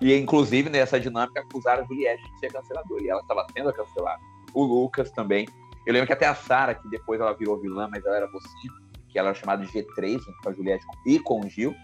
E 0.00 0.14
inclusive 0.14 0.68
nessa 0.68 1.00
dinâmica 1.00 1.40
acusaram 1.40 1.82
a 1.82 1.86
Juliette 1.86 2.22
de 2.22 2.38
ser 2.38 2.52
cancelador, 2.52 3.00
e 3.00 3.08
ela 3.08 3.20
estava 3.20 3.46
sendo 3.52 3.72
cancelada. 3.72 4.20
O 4.52 4.62
Lucas 4.64 5.10
também. 5.10 5.48
Eu 5.86 5.92
lembro 5.92 6.06
que 6.06 6.12
até 6.12 6.26
a 6.26 6.34
Sara, 6.34 6.74
que 6.74 6.88
depois 6.90 7.20
ela 7.20 7.32
virou 7.32 7.58
vilã, 7.58 7.88
mas 7.90 8.04
ela 8.04 8.16
era 8.16 8.30
mocinha, 8.30 8.72
que 9.08 9.18
ela 9.18 9.28
era 9.28 9.38
chamada 9.38 9.64
de 9.64 9.72
G3, 9.72 10.20
com 10.42 10.50
a 10.50 10.52
Juliette 10.52 10.84
e 11.06 11.18
com 11.18 11.40
o 11.40 11.48
Gil, 11.48 11.74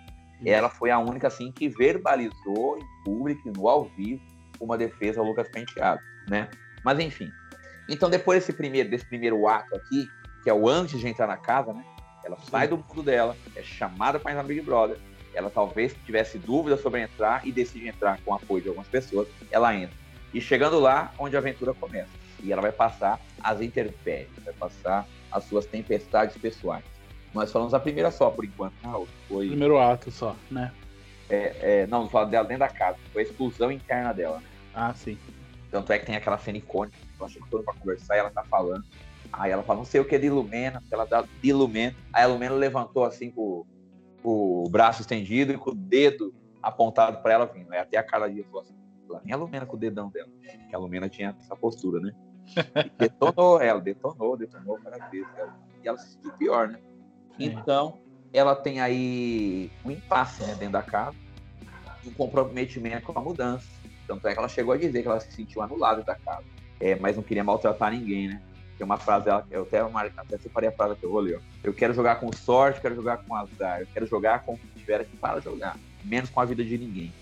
ela 0.44 0.68
foi 0.68 0.90
a 0.90 0.98
única 0.98 1.28
assim 1.28 1.50
que 1.52 1.68
verbalizou 1.68 2.76
em 2.76 3.04
público, 3.04 3.50
no 3.56 3.66
ao 3.66 3.84
vivo, 3.84 4.22
uma 4.60 4.76
defesa 4.76 5.20
ao 5.20 5.26
Lucas 5.26 5.48
Penteado, 5.48 6.00
né? 6.28 6.50
Mas 6.84 6.98
enfim. 6.98 7.30
Então 7.88 8.08
depois 8.08 8.40
desse 8.40 8.52
primeiro, 8.52 8.88
desse 8.88 9.04
primeiro 9.04 9.46
ato 9.46 9.74
aqui, 9.74 10.08
que 10.42 10.50
é 10.50 10.54
o 10.54 10.68
antes 10.68 11.00
de 11.00 11.08
entrar 11.08 11.26
na 11.26 11.36
casa, 11.36 11.72
né? 11.72 11.84
Ela 12.24 12.38
sai 12.38 12.66
do 12.66 12.78
mundo 12.78 13.02
dela, 13.02 13.36
é 13.54 13.62
chamada 13.62 14.18
para 14.18 14.32
entrar 14.32 14.42
no 14.42 14.48
Big 14.48 14.62
Brother. 14.62 14.96
Ela 15.34 15.50
talvez 15.50 15.94
tivesse 16.06 16.38
dúvida 16.38 16.76
sobre 16.76 17.02
entrar 17.02 17.46
e 17.46 17.52
decide 17.52 17.88
entrar 17.88 18.18
com 18.24 18.32
apoio 18.32 18.62
de 18.62 18.68
algumas 18.68 18.88
pessoas. 18.88 19.28
Ela 19.50 19.74
entra. 19.74 19.96
E 20.32 20.40
chegando 20.40 20.78
lá, 20.78 21.12
onde 21.18 21.36
a 21.36 21.38
aventura 21.38 21.74
começa. 21.74 22.08
E 22.42 22.52
ela 22.52 22.62
vai 22.62 22.72
passar 22.72 23.20
as 23.42 23.60
intempéries, 23.60 24.28
vai 24.44 24.54
passar 24.54 25.06
as 25.30 25.44
suas 25.44 25.66
tempestades 25.66 26.36
pessoais. 26.36 26.84
Nós 27.34 27.50
falamos 27.50 27.74
a 27.74 27.80
primeira 27.80 28.10
só, 28.10 28.30
por 28.30 28.44
enquanto. 28.44 28.74
Ah, 28.84 29.00
foi... 29.28 29.48
Primeiro 29.48 29.78
ato 29.78 30.10
só, 30.10 30.36
né? 30.50 30.72
É, 31.28 31.80
é, 31.82 31.86
não, 31.86 32.02
não 32.02 32.08
falo 32.08 32.30
dela 32.30 32.46
dentro 32.46 32.60
da 32.60 32.68
casa. 32.68 32.96
Foi 33.12 33.22
a 33.22 33.24
exclusão 33.24 33.72
interna 33.72 34.12
dela. 34.12 34.38
Né? 34.38 34.46
Ah, 34.72 34.94
sim. 34.94 35.18
Tanto 35.70 35.92
é 35.92 35.98
que 35.98 36.06
tem 36.06 36.14
aquela 36.14 36.38
cena 36.38 36.58
icônica. 36.58 36.96
Eu 37.18 37.26
achei 37.26 37.40
que 37.40 37.48
todo 37.48 37.64
pra 37.64 37.74
conversar 37.74 38.16
e 38.16 38.18
ela 38.18 38.30
tá 38.30 38.44
falando. 38.44 38.84
Aí 39.32 39.50
ela 39.50 39.62
fala, 39.62 39.78
não 39.78 39.84
sei 39.84 40.00
o 40.00 40.04
que 40.04 40.14
é 40.14 40.18
de 40.18 40.30
Lumena, 40.30 40.82
ela 40.90 41.04
dá 41.04 41.24
de 41.42 41.52
Lumena. 41.52 41.94
Aí 42.12 42.24
a 42.24 42.26
Lumena 42.26 42.54
levantou 42.54 43.04
assim 43.04 43.30
com, 43.30 43.64
o 44.22 44.68
braço 44.70 45.02
estendido 45.02 45.52
e 45.52 45.58
com 45.58 45.70
o 45.70 45.74
dedo 45.74 46.32
apontado 46.62 47.20
para 47.22 47.32
ela 47.34 47.46
vindo. 47.46 47.72
Aí 47.72 47.78
até 47.78 47.98
a 47.98 48.02
cara 48.02 48.28
de 48.28 48.42
falou 48.44 48.62
assim, 48.62 48.74
lá 49.08 49.20
vem 49.24 49.32
a 49.32 49.36
Lumena 49.36 49.66
com 49.66 49.76
o 49.76 49.78
dedão 49.78 50.08
dela. 50.08 50.28
Que 50.68 50.74
a 50.74 50.78
Lumena 50.78 51.08
tinha 51.08 51.36
essa 51.40 51.56
postura, 51.56 52.00
né? 52.00 52.14
E 52.84 52.90
detonou 52.98 53.60
ela, 53.60 53.80
detonou, 53.80 54.36
detonou 54.36 54.78
várias 54.82 55.10
vezes. 55.10 55.28
E 55.82 55.88
ela 55.88 55.98
se 55.98 56.12
sentiu 56.12 56.32
pior, 56.32 56.68
né? 56.68 56.78
Então, 57.38 57.98
ela 58.32 58.54
tem 58.54 58.80
aí 58.80 59.70
um 59.84 59.90
impasse 59.90 60.42
né, 60.42 60.54
dentro 60.54 60.72
da 60.72 60.82
casa, 60.82 61.16
um 62.06 62.12
comprometimento 62.12 63.06
com 63.06 63.18
a 63.18 63.22
mudança. 63.22 63.66
Tanto 64.06 64.26
é 64.28 64.32
que 64.32 64.38
ela 64.38 64.48
chegou 64.48 64.74
a 64.74 64.76
dizer 64.76 65.02
que 65.02 65.08
ela 65.08 65.20
se 65.20 65.32
sentiu 65.32 65.62
anulada 65.62 66.02
da 66.02 66.14
casa, 66.14 66.44
é, 66.80 66.96
mas 66.96 67.16
não 67.16 67.22
queria 67.22 67.44
maltratar 67.44 67.92
ninguém, 67.92 68.28
né? 68.28 68.42
Tem 68.76 68.84
uma 68.84 68.96
frase 68.96 69.26
dela, 69.26 69.46
eu 69.50 69.62
até, 69.62 69.78
até 69.80 70.38
separei 70.38 70.68
a 70.68 70.72
frase 70.72 70.96
que 70.96 71.04
eu 71.04 71.10
vou 71.10 71.20
ler. 71.20 71.36
Ó. 71.36 71.40
Eu 71.62 71.72
quero 71.72 71.94
jogar 71.94 72.16
com 72.16 72.32
sorte, 72.32 72.80
quero 72.80 72.94
jogar 72.94 73.18
com 73.18 73.34
azar, 73.34 73.80
eu 73.80 73.86
quero 73.92 74.06
jogar 74.06 74.42
com 74.42 74.54
o 74.54 74.58
que 74.58 74.66
tiver 74.80 75.00
aqui 75.00 75.16
para 75.16 75.40
jogar, 75.40 75.78
menos 76.04 76.28
com 76.30 76.40
a 76.40 76.44
vida 76.44 76.64
de 76.64 76.76
ninguém. 76.76 77.12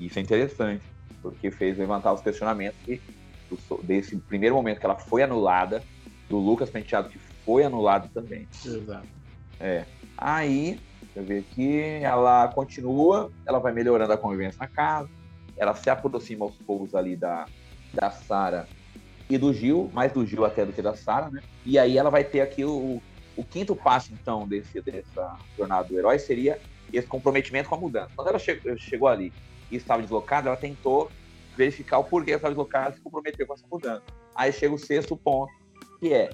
Isso 0.00 0.18
é 0.18 0.22
interessante, 0.22 0.82
porque 1.20 1.50
fez 1.50 1.76
levantar 1.76 2.12
os 2.12 2.22
questionamentos 2.22 2.78
que, 2.84 3.00
desse 3.82 4.16
primeiro 4.16 4.54
momento 4.54 4.80
que 4.80 4.86
ela 4.86 4.96
foi 4.96 5.22
anulada, 5.22 5.82
do 6.28 6.38
Lucas 6.38 6.70
Penteado 6.70 7.10
que 7.10 7.18
foi 7.44 7.62
anulado 7.62 8.08
também. 8.08 8.48
Exato. 8.64 9.06
É. 9.60 9.84
Aí, 10.16 10.80
deixa 11.02 11.20
eu 11.20 11.24
ver 11.24 11.40
aqui, 11.40 11.78
ela 12.02 12.48
continua, 12.48 13.30
ela 13.44 13.58
vai 13.58 13.72
melhorando 13.72 14.12
a 14.12 14.16
convivência 14.16 14.58
na 14.58 14.66
casa, 14.66 15.10
ela 15.58 15.74
se 15.74 15.90
aproxima 15.90 16.46
aos 16.46 16.56
poucos 16.56 16.94
ali 16.94 17.16
da, 17.16 17.44
da 17.92 18.10
Sara 18.10 18.66
e 19.34 19.38
do 19.38 19.50
Gil, 19.50 19.90
mais 19.94 20.12
do 20.12 20.26
Gil 20.26 20.44
até 20.44 20.66
do 20.66 20.74
que 20.74 20.82
da 20.82 20.94
Sara, 20.94 21.30
né? 21.30 21.42
E 21.64 21.78
aí 21.78 21.96
ela 21.96 22.10
vai 22.10 22.22
ter 22.22 22.42
aqui 22.42 22.66
o, 22.66 23.00
o 23.34 23.44
quinto 23.44 23.74
passo, 23.74 24.12
então, 24.12 24.46
desse, 24.46 24.78
dessa 24.82 25.38
jornada 25.56 25.88
do 25.88 25.98
herói 25.98 26.18
seria 26.18 26.60
esse 26.92 27.06
comprometimento 27.06 27.70
com 27.70 27.74
a 27.74 27.78
mudança. 27.78 28.10
Quando 28.14 28.28
ela 28.28 28.38
chegou, 28.38 28.76
chegou 28.76 29.08
ali 29.08 29.32
e 29.70 29.76
estava 29.76 30.02
deslocada, 30.02 30.50
ela 30.50 30.56
tentou 30.56 31.10
verificar 31.56 31.98
o 31.98 32.04
porquê 32.04 32.32
estava 32.32 32.52
deslocada 32.52 32.90
e 32.90 32.94
se 32.96 33.00
comprometeu 33.00 33.46
com 33.46 33.54
essa 33.54 33.64
mudança. 33.72 34.02
Aí 34.34 34.52
chega 34.52 34.74
o 34.74 34.78
sexto 34.78 35.16
ponto, 35.16 35.50
que 35.98 36.12
é 36.12 36.28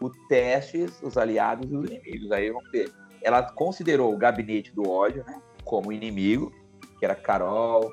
o 0.00 0.08
testes, 0.28 0.98
os 1.02 1.18
aliados 1.18 1.70
e 1.70 1.76
os 1.76 1.90
inimigos. 1.90 2.32
Aí 2.32 2.50
vamos 2.50 2.70
ver. 2.70 2.90
Ela 3.22 3.42
considerou 3.42 4.14
o 4.14 4.16
gabinete 4.16 4.72
do 4.74 4.88
ódio 4.88 5.22
né, 5.26 5.42
como 5.62 5.92
inimigo, 5.92 6.50
que 6.98 7.04
era 7.04 7.14
Carol, 7.14 7.92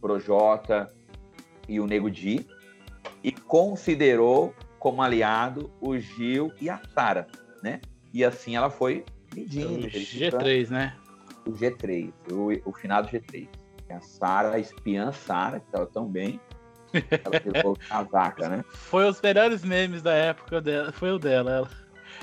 Projota 0.00 0.88
e 1.68 1.80
o 1.80 1.86
Nego 1.86 2.08
Di, 2.08 2.46
e 3.22 3.32
considerou 3.32 4.54
como 4.78 5.02
aliado 5.02 5.70
o 5.80 5.98
Gil 5.98 6.52
e 6.60 6.70
a 6.70 6.80
Sara, 6.94 7.26
né? 7.62 7.80
E 8.12 8.24
assim 8.24 8.56
ela 8.56 8.70
foi 8.70 9.04
medindo. 9.34 9.86
O 9.86 9.90
G3, 9.90 10.70
né? 10.70 10.96
O 11.46 11.50
G3, 11.50 12.12
o, 12.30 12.70
o 12.70 12.72
finado 12.72 13.08
G3. 13.08 13.48
A 13.90 14.00
Sara, 14.00 14.52
a 14.52 14.58
espiã 14.58 15.10
Sara, 15.12 15.60
que 15.60 15.66
estava 15.66 15.86
tão 15.86 16.06
bem, 16.06 16.38
ela 16.92 17.40
pegou 17.40 17.76
casaca, 17.76 18.48
né? 18.48 18.64
Foi 18.68 19.08
os 19.08 19.20
melhores 19.20 19.64
memes 19.64 20.02
da 20.02 20.12
época 20.12 20.60
dela, 20.60 20.92
foi 20.92 21.10
o 21.10 21.18
dela. 21.18 21.50
Ela, 21.50 21.70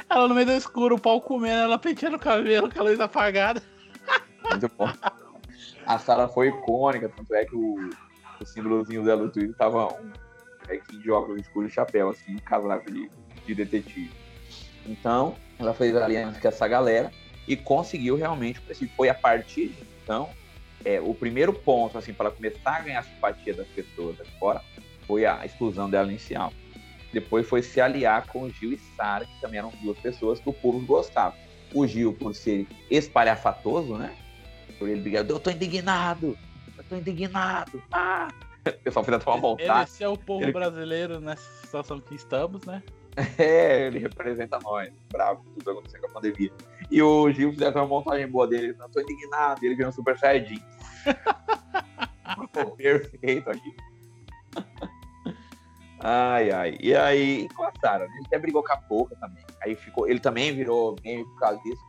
ela 0.09 0.27
no 0.27 0.35
meio 0.35 0.45
do 0.45 0.53
escuro, 0.53 0.95
o 0.95 1.01
pau 1.01 1.19
comendo, 1.19 1.63
ela 1.63 1.79
penteando 1.79 2.17
o 2.17 2.19
cabelo 2.19 2.71
com 2.71 2.79
a 2.79 2.83
luz 2.83 2.99
apagada. 2.99 3.61
Muito 4.49 4.69
bom. 4.77 4.89
A 5.85 5.99
Sara 5.99 6.27
foi 6.27 6.49
icônica, 6.49 7.09
tanto 7.09 7.33
é 7.33 7.45
que 7.45 7.55
o, 7.55 7.89
o 8.39 8.45
símbolozinho 8.45 9.03
dela 9.03 9.23
no 9.23 9.31
Twitter 9.31 9.55
tava 9.55 9.87
um 9.87 10.11
molequinho 10.65 11.01
de 11.01 11.11
óculos 11.11 11.41
escuros 11.41 11.71
e 11.71 11.73
chapéu, 11.73 12.09
assim, 12.09 12.37
casaco 12.37 12.91
de, 12.91 13.09
de 13.45 13.55
detetive. 13.55 14.11
Então, 14.85 15.35
ela 15.59 15.73
fez 15.73 15.95
aliança 15.95 16.39
com 16.39 16.47
essa 16.47 16.67
galera 16.67 17.11
e 17.47 17.55
conseguiu 17.55 18.15
realmente, 18.15 18.61
foi 18.95 19.09
a 19.09 19.13
partir 19.13 19.69
de 19.69 19.95
então 20.03 20.29
é, 20.83 21.01
o 21.01 21.15
primeiro 21.15 21.51
ponto, 21.51 21.97
assim, 21.97 22.13
para 22.13 22.29
começar 22.29 22.77
a 22.77 22.81
ganhar 22.81 22.99
a 22.99 23.03
simpatia 23.03 23.53
das 23.55 23.67
pessoas 23.67 24.17
fora, 24.39 24.61
foi 25.07 25.25
a 25.25 25.43
exclusão 25.43 25.89
dela 25.89 26.07
inicial. 26.07 26.53
Depois 27.11 27.47
foi 27.47 27.63
se 27.63 27.81
aliar 27.81 28.27
com 28.27 28.43
o 28.43 28.49
Gil 28.51 28.73
e 28.73 28.77
Sara, 28.77 29.25
que 29.25 29.41
também 29.41 29.57
eram 29.57 29.71
duas 29.81 29.97
pessoas 29.97 30.39
que 30.39 30.47
o 30.47 30.53
público 30.53 30.85
gostava. 30.85 31.35
O 31.73 31.87
Gil, 31.87 32.13
por 32.13 32.35
ser 32.35 32.67
espalhafatoso, 32.91 33.97
né? 33.97 34.15
Por 34.77 34.87
ele 34.87 35.01
brigar, 35.01 35.25
eu 35.27 35.39
tô 35.39 35.49
indignado, 35.49 36.37
eu 36.77 36.83
tô 36.83 36.95
indignado. 36.97 37.81
Ah! 37.91 38.27
O 38.65 38.71
pessoal 38.83 39.05
fez 39.05 39.15
até 39.15 39.29
uma 39.29 39.39
vontade. 39.39 39.89
Esse 39.89 40.03
é 40.03 40.09
o 40.09 40.17
povo 40.17 40.43
ele... 40.43 40.51
brasileiro 40.51 41.19
nessa 41.19 41.49
situação 41.61 41.99
que 41.99 42.15
estamos, 42.15 42.65
né? 42.65 42.81
É, 43.37 43.87
ele 43.87 43.99
representa 43.99 44.59
nós. 44.59 44.91
Bravo, 45.09 45.41
tudo 45.57 45.71
acontecendo 45.71 46.01
com 46.01 46.07
a 46.07 46.13
pandemia. 46.15 46.51
E 46.91 47.01
o 47.01 47.31
Gil 47.31 47.53
fizeram 47.53 47.81
uma 47.81 47.87
montagem 47.87 48.27
boa 48.27 48.45
dele. 48.45 48.75
Não 48.77 48.89
tô 48.89 48.99
indignado. 48.99 49.63
Ele 49.63 49.73
virou 49.73 49.89
um 49.89 49.93
super 49.93 50.17
saiyajin. 50.19 50.61
Perfeito 52.75 53.49
aqui. 53.49 53.75
Ai, 56.01 56.51
ai. 56.51 56.77
E 56.81 56.95
aí, 56.95 57.47
com 57.55 57.63
a 57.63 57.71
Sarah, 57.79 58.05
ele 58.05 58.25
até 58.25 58.37
brigou 58.37 58.63
com 58.63 58.73
a 58.73 58.77
Pouca 58.77 59.15
também. 59.15 59.43
Aí 59.63 59.75
ficou, 59.75 60.07
ele 60.07 60.19
também 60.19 60.53
virou 60.53 60.95
meme 61.03 61.23
por 61.23 61.39
causa 61.39 61.59
disso. 61.63 61.81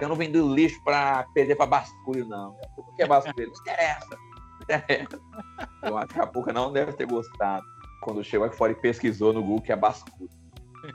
Eu 0.00 0.08
não 0.08 0.16
vendo 0.16 0.54
lixo 0.54 0.82
pra 0.84 1.26
perder 1.34 1.56
pra 1.56 1.66
basculho, 1.66 2.26
não. 2.26 2.56
O 2.76 2.94
que 2.94 3.02
é 3.02 3.06
basculho? 3.06 3.46
Não 3.46 3.60
interessa. 3.60 4.10
Não 4.10 4.62
interessa. 4.62 5.20
Eu 5.84 5.98
acho 5.98 6.08
que 6.08 6.20
a 6.20 6.26
Pouca 6.26 6.52
não 6.52 6.72
deve 6.72 6.92
ter 6.92 7.06
gostado 7.06 7.64
quando 8.00 8.22
chegou 8.22 8.46
aqui 8.46 8.56
fora 8.56 8.72
e 8.72 8.74
pesquisou 8.74 9.32
no 9.32 9.42
Google 9.42 9.62
que 9.62 9.72
é 9.72 9.76
basculho. 9.76 10.30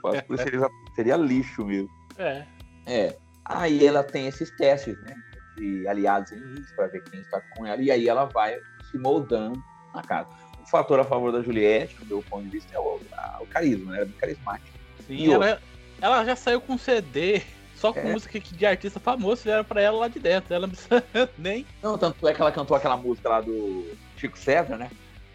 Basculho 0.02 0.42
seria, 0.42 0.68
seria 0.94 1.16
lixo 1.16 1.64
mesmo. 1.64 1.90
É. 2.16 2.46
É. 2.86 3.16
Aí 3.44 3.84
ela 3.84 4.04
tem 4.04 4.26
esses 4.26 4.50
testes, 4.56 4.96
né? 5.02 5.14
De 5.56 5.86
aliados 5.88 6.30
e 6.30 6.36
inimigos 6.36 6.70
para 6.72 6.86
ver 6.86 7.02
quem 7.04 7.20
está 7.20 7.40
com 7.56 7.66
ela. 7.66 7.82
E 7.82 7.90
aí 7.90 8.08
ela 8.08 8.24
vai 8.26 8.56
se 8.90 8.98
moldando 8.98 9.60
na 9.92 10.02
casa. 10.02 10.28
fator 10.70 11.00
a 11.00 11.04
favor 11.04 11.32
da 11.32 11.42
Juliette, 11.42 11.96
do 11.96 12.06
meu 12.06 12.22
ponto 12.22 12.44
de 12.44 12.50
vista, 12.50 12.74
é 12.74 12.78
o, 12.78 13.00
a, 13.12 13.38
o 13.40 13.46
carisma, 13.46 13.92
né? 13.92 13.98
Ela 13.98 14.04
é 14.04 14.06
muito 14.06 14.20
carismática. 14.20 14.78
Sim, 15.06 15.32
ela, 15.32 15.60
ela, 16.00 16.24
já 16.24 16.36
saiu 16.36 16.60
com 16.60 16.78
CD 16.78 17.42
só 17.74 17.92
com 17.92 18.00
é. 18.00 18.12
música 18.12 18.38
de 18.38 18.66
artista 18.66 19.00
famoso, 19.00 19.42
fizeram 19.42 19.64
pra 19.64 19.80
ela 19.80 19.98
lá 19.98 20.08
de 20.08 20.20
dentro. 20.20 20.54
Ela 20.54 20.66
não 20.66 20.74
precisa 20.74 21.02
nem. 21.36 21.66
Não, 21.82 21.98
tanto 21.98 22.28
é 22.28 22.34
que 22.34 22.40
ela 22.40 22.52
cantou 22.52 22.76
aquela 22.76 22.96
música 22.96 23.28
lá 23.28 23.40
do 23.40 23.90
Chico 24.20 24.38
César, 24.38 24.76
né? 24.76 24.90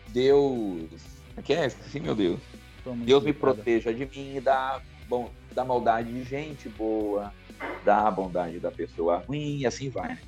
Deus. 0.09 0.89
O 1.35 1.41
que 1.41 1.53
é? 1.53 1.67
Sim, 1.69 2.01
meu 2.01 2.15
Deus. 2.15 2.39
Deus 3.03 3.23
me 3.23 3.33
proteja 3.33 3.91
de 3.91 4.05
mim 4.05 4.35
e 4.35 4.39
da, 4.39 4.79
bom, 5.07 5.31
da 5.53 5.65
maldade 5.65 6.13
de 6.13 6.23
gente 6.23 6.69
boa, 6.69 7.33
da 7.83 8.09
bondade 8.11 8.59
da 8.59 8.69
pessoa 8.69 9.17
ruim, 9.17 9.57
e 9.57 9.65
assim 9.65 9.89
vai, 9.89 10.09
né? 10.09 10.19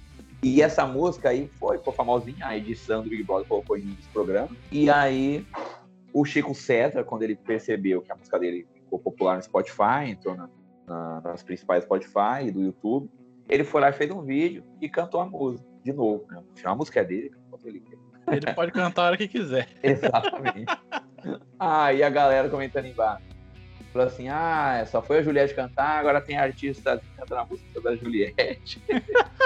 E 0.42 0.62
essa 0.62 0.86
música 0.86 1.30
aí 1.30 1.50
foi, 1.60 1.78
ficou 1.78 1.94
famosinha, 1.94 2.48
a 2.48 2.58
edição 2.58 3.04
do 3.04 3.10
Big 3.10 3.24
Brother 3.24 3.48
colocou 3.48 3.78
em 3.78 3.96
programa. 4.12 4.50
E 4.72 4.90
aí, 4.90 5.46
o 6.14 6.26
Chico 6.26 6.54
César, 6.56 7.04
quando 7.04 7.24
ele 7.24 7.36
percebeu 7.36 8.02
que 8.02 8.12
a 8.12 8.16
música 8.16 8.40
dele 8.40 8.68
ficou 8.74 9.00
popular 9.00 9.36
no 9.36 9.44
Spotify, 9.44 10.10
entrou 10.10 10.36
na, 10.36 10.50
na, 10.88 11.22
nas 11.22 11.44
principais 11.44 11.84
Spotify 11.84 12.48
e 12.48 12.52
do 12.52 12.62
YouTube, 12.62 13.10
ele 13.50 13.64
foi 13.64 13.82
lá 13.82 13.90
e 13.90 13.94
fez 13.94 14.12
um 14.12 14.22
vídeo 14.22 14.64
e 14.82 14.90
cantou 14.90 15.22
a 15.22 15.26
música 15.26 15.68
de 15.84 15.94
novo. 15.94 16.26
Né? 16.30 16.42
A 16.64 16.76
música 16.76 17.00
é 17.00 17.04
dele, 17.04 17.32
ele 17.66 17.84
Ele 18.32 18.54
pode 18.54 18.72
cantar 18.72 19.04
a 19.04 19.06
hora 19.08 19.18
que 19.18 19.28
quiser. 19.28 19.70
Exatamente. 19.82 20.66
Aí 21.60 22.04
a 22.04 22.10
galera 22.10 22.50
comentando 22.50 22.86
embaixo. 22.86 23.24
Falou 23.94 24.08
assim: 24.08 24.28
ah, 24.28 24.86
só 24.90 25.02
foi 25.02 25.20
a 25.20 25.24
Juliette 25.24 25.54
cantar, 25.54 26.00
agora 26.00 26.22
tem 26.22 26.38
artista 26.38 27.02
cantando 27.16 27.42
a 27.42 27.46
música 27.46 27.82
da 27.82 27.96
Juliette. 27.96 28.82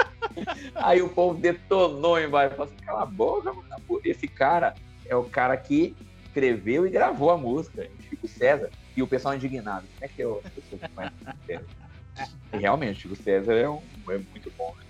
Aí 0.74 1.00
o 1.00 1.08
povo 1.08 1.40
detonou 1.40 2.20
embaixo. 2.20 2.56
Falou 2.56 2.72
assim: 2.72 2.84
cala 2.84 3.02
a 3.02 3.06
boca, 3.06 3.52
mano. 3.52 3.68
Esse 4.04 4.26
cara 4.26 4.74
é 5.06 5.14
o 5.14 5.24
cara 5.24 5.56
que 5.56 5.94
escreveu 6.24 6.86
e 6.86 6.90
gravou 6.90 7.30
a 7.30 7.38
música, 7.38 7.88
Chico 8.08 8.26
César. 8.26 8.70
E 8.96 9.02
o 9.02 9.06
pessoal 9.06 9.34
indignado. 9.34 9.86
Como 9.94 10.04
é 10.04 10.08
que 10.08 10.22
eu, 10.22 10.42
E 12.52 12.56
realmente, 12.58 13.00
Chico 13.00 13.16
César 13.16 13.54
é, 13.54 13.68
um, 13.68 13.80
é 14.08 14.18
muito 14.18 14.52
bom. 14.58 14.74
Né? 14.76 14.84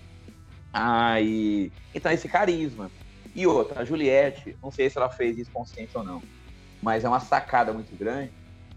Aí, 0.73 1.71
então, 1.95 2.11
esse 2.11 2.29
carisma. 2.29 2.91
E 3.35 3.47
outra, 3.47 3.81
a 3.81 3.85
Juliette, 3.85 4.57
não 4.63 4.71
sei 4.71 4.91
se 4.91 4.99
ela 4.99 5.09
fez 5.09 5.39
isso 5.39 5.51
consciente 5.51 5.97
ou 5.97 6.05
não, 6.05 6.23
mas 6.83 7.05
é 7.05 7.09
uma 7.09 7.21
sacada 7.21 7.73
muito 7.73 7.97
grande 7.97 8.33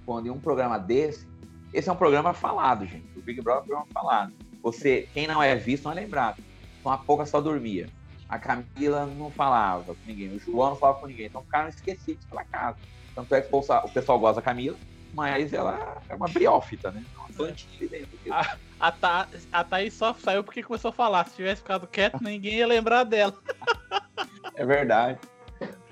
quando 0.06 0.28
em 0.28 0.30
um 0.30 0.40
programa 0.40 0.78
desse, 0.78 1.28
esse 1.74 1.90
é 1.90 1.92
um 1.92 1.98
programa 1.98 2.34
falado, 2.34 2.86
gente. 2.86 3.06
O 3.18 3.22
Big 3.22 3.42
Brother 3.42 3.62
é 3.62 3.64
um 3.64 3.68
programa 3.68 3.88
falado. 3.92 4.34
Você, 4.62 5.10
quem 5.14 5.28
não 5.28 5.42
é 5.42 5.56
visto, 5.56 5.86
não 5.86 5.92
é 5.92 5.96
lembrado. 5.96 6.42
Então 6.80 6.92
a 6.92 6.98
pouca 6.98 7.26
só 7.26 7.42
dormia. 7.42 7.90
A 8.30 8.40
Camila 8.40 9.06
não 9.06 9.30
falava 9.30 9.94
com 9.94 10.00
ninguém, 10.06 10.36
o 10.36 10.40
João 10.40 10.70
não 10.70 10.78
falava 10.78 11.00
com 11.00 11.08
ninguém. 11.08 11.26
Então 11.26 11.44
ficaram 11.44 11.70
esquecidos 11.70 12.24
pela 12.26 12.44
casa. 12.46 12.78
Tanto 13.14 13.34
é 13.36 13.42
que 13.42 13.54
o 13.54 13.90
pessoal 13.90 14.20
gosta 14.20 14.36
da 14.36 14.42
Camila, 14.42 14.78
mas 15.14 15.54
ela 15.54 16.02
é 16.10 16.16
uma 16.16 16.28
briófita, 16.28 16.92
né? 16.92 17.04
É 17.14 17.20
uma 17.20 17.30
plantilha 17.30 17.90
dentro. 17.90 18.18
A, 18.32 18.58
a, 18.80 18.92
Tha, 18.92 19.28
a 19.52 19.64
Thaís 19.64 19.94
só 19.94 20.14
saiu 20.14 20.44
porque 20.44 20.64
começou 20.64 20.90
a 20.90 20.94
falar. 20.94 21.28
Se 21.28 21.36
tivesse 21.36 21.62
ficado 21.62 21.88
quieto, 21.88 22.22
ninguém 22.22 22.56
ia 22.56 22.68
lembrar 22.68 23.04
dela. 23.04 23.38
é 24.56 24.66
verdade. 24.66 25.20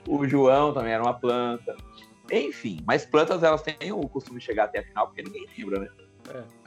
O 0.08 0.28
João 0.28 0.73
também 0.73 0.93
era 0.93 1.04
uma 1.04 1.13
planta. 1.13 1.76
Enfim, 2.32 2.80
mas 2.86 3.06
plantas 3.06 3.43
elas 3.43 3.62
têm 3.62 3.91
o 3.91 4.08
costume 4.08 4.39
de 4.39 4.45
chegar 4.45 4.65
até 4.65 4.80
a 4.80 4.84
final, 4.84 5.08
porque 5.08 5.23
ninguém 5.23 5.45
lembra, 5.58 5.80
né? 5.80 5.88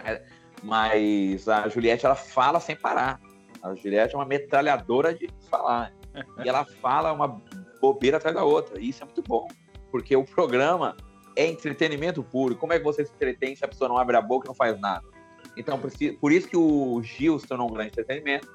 É. 0.04 0.12
é 0.12 0.22
mas 0.62 1.48
a 1.48 1.68
Juliette, 1.68 2.06
ela 2.06 2.14
fala 2.14 2.60
sem 2.60 2.74
parar. 2.74 3.20
A 3.62 3.74
Juliette 3.74 4.14
é 4.14 4.18
uma 4.18 4.24
metralhadora 4.24 5.14
de 5.14 5.28
falar. 5.50 5.92
e 6.44 6.48
ela 6.48 6.64
fala 6.64 7.12
uma 7.12 7.42
bobeira 7.80 8.16
atrás 8.16 8.34
da 8.34 8.44
outra. 8.44 8.80
E 8.80 8.88
isso 8.88 9.02
é 9.02 9.06
muito 9.06 9.22
bom, 9.22 9.46
porque 9.90 10.16
o 10.16 10.24
programa 10.24 10.96
é 11.36 11.46
entretenimento 11.46 12.22
puro. 12.22 12.56
Como 12.56 12.72
é 12.72 12.78
que 12.78 12.84
você 12.84 13.04
se 13.04 13.12
entretém 13.12 13.54
se 13.54 13.64
a 13.64 13.68
pessoa 13.68 13.88
não 13.88 13.98
abre 13.98 14.16
a 14.16 14.22
boca 14.22 14.46
e 14.46 14.48
não 14.48 14.54
faz 14.54 14.78
nada? 14.80 15.04
Então, 15.56 15.80
por 16.20 16.32
isso 16.32 16.48
que 16.48 16.56
o 16.56 17.02
Gil 17.02 17.38
se 17.38 17.46
tornou 17.46 17.68
um 17.68 17.72
grande 17.72 17.88
entretenimento, 17.88 18.48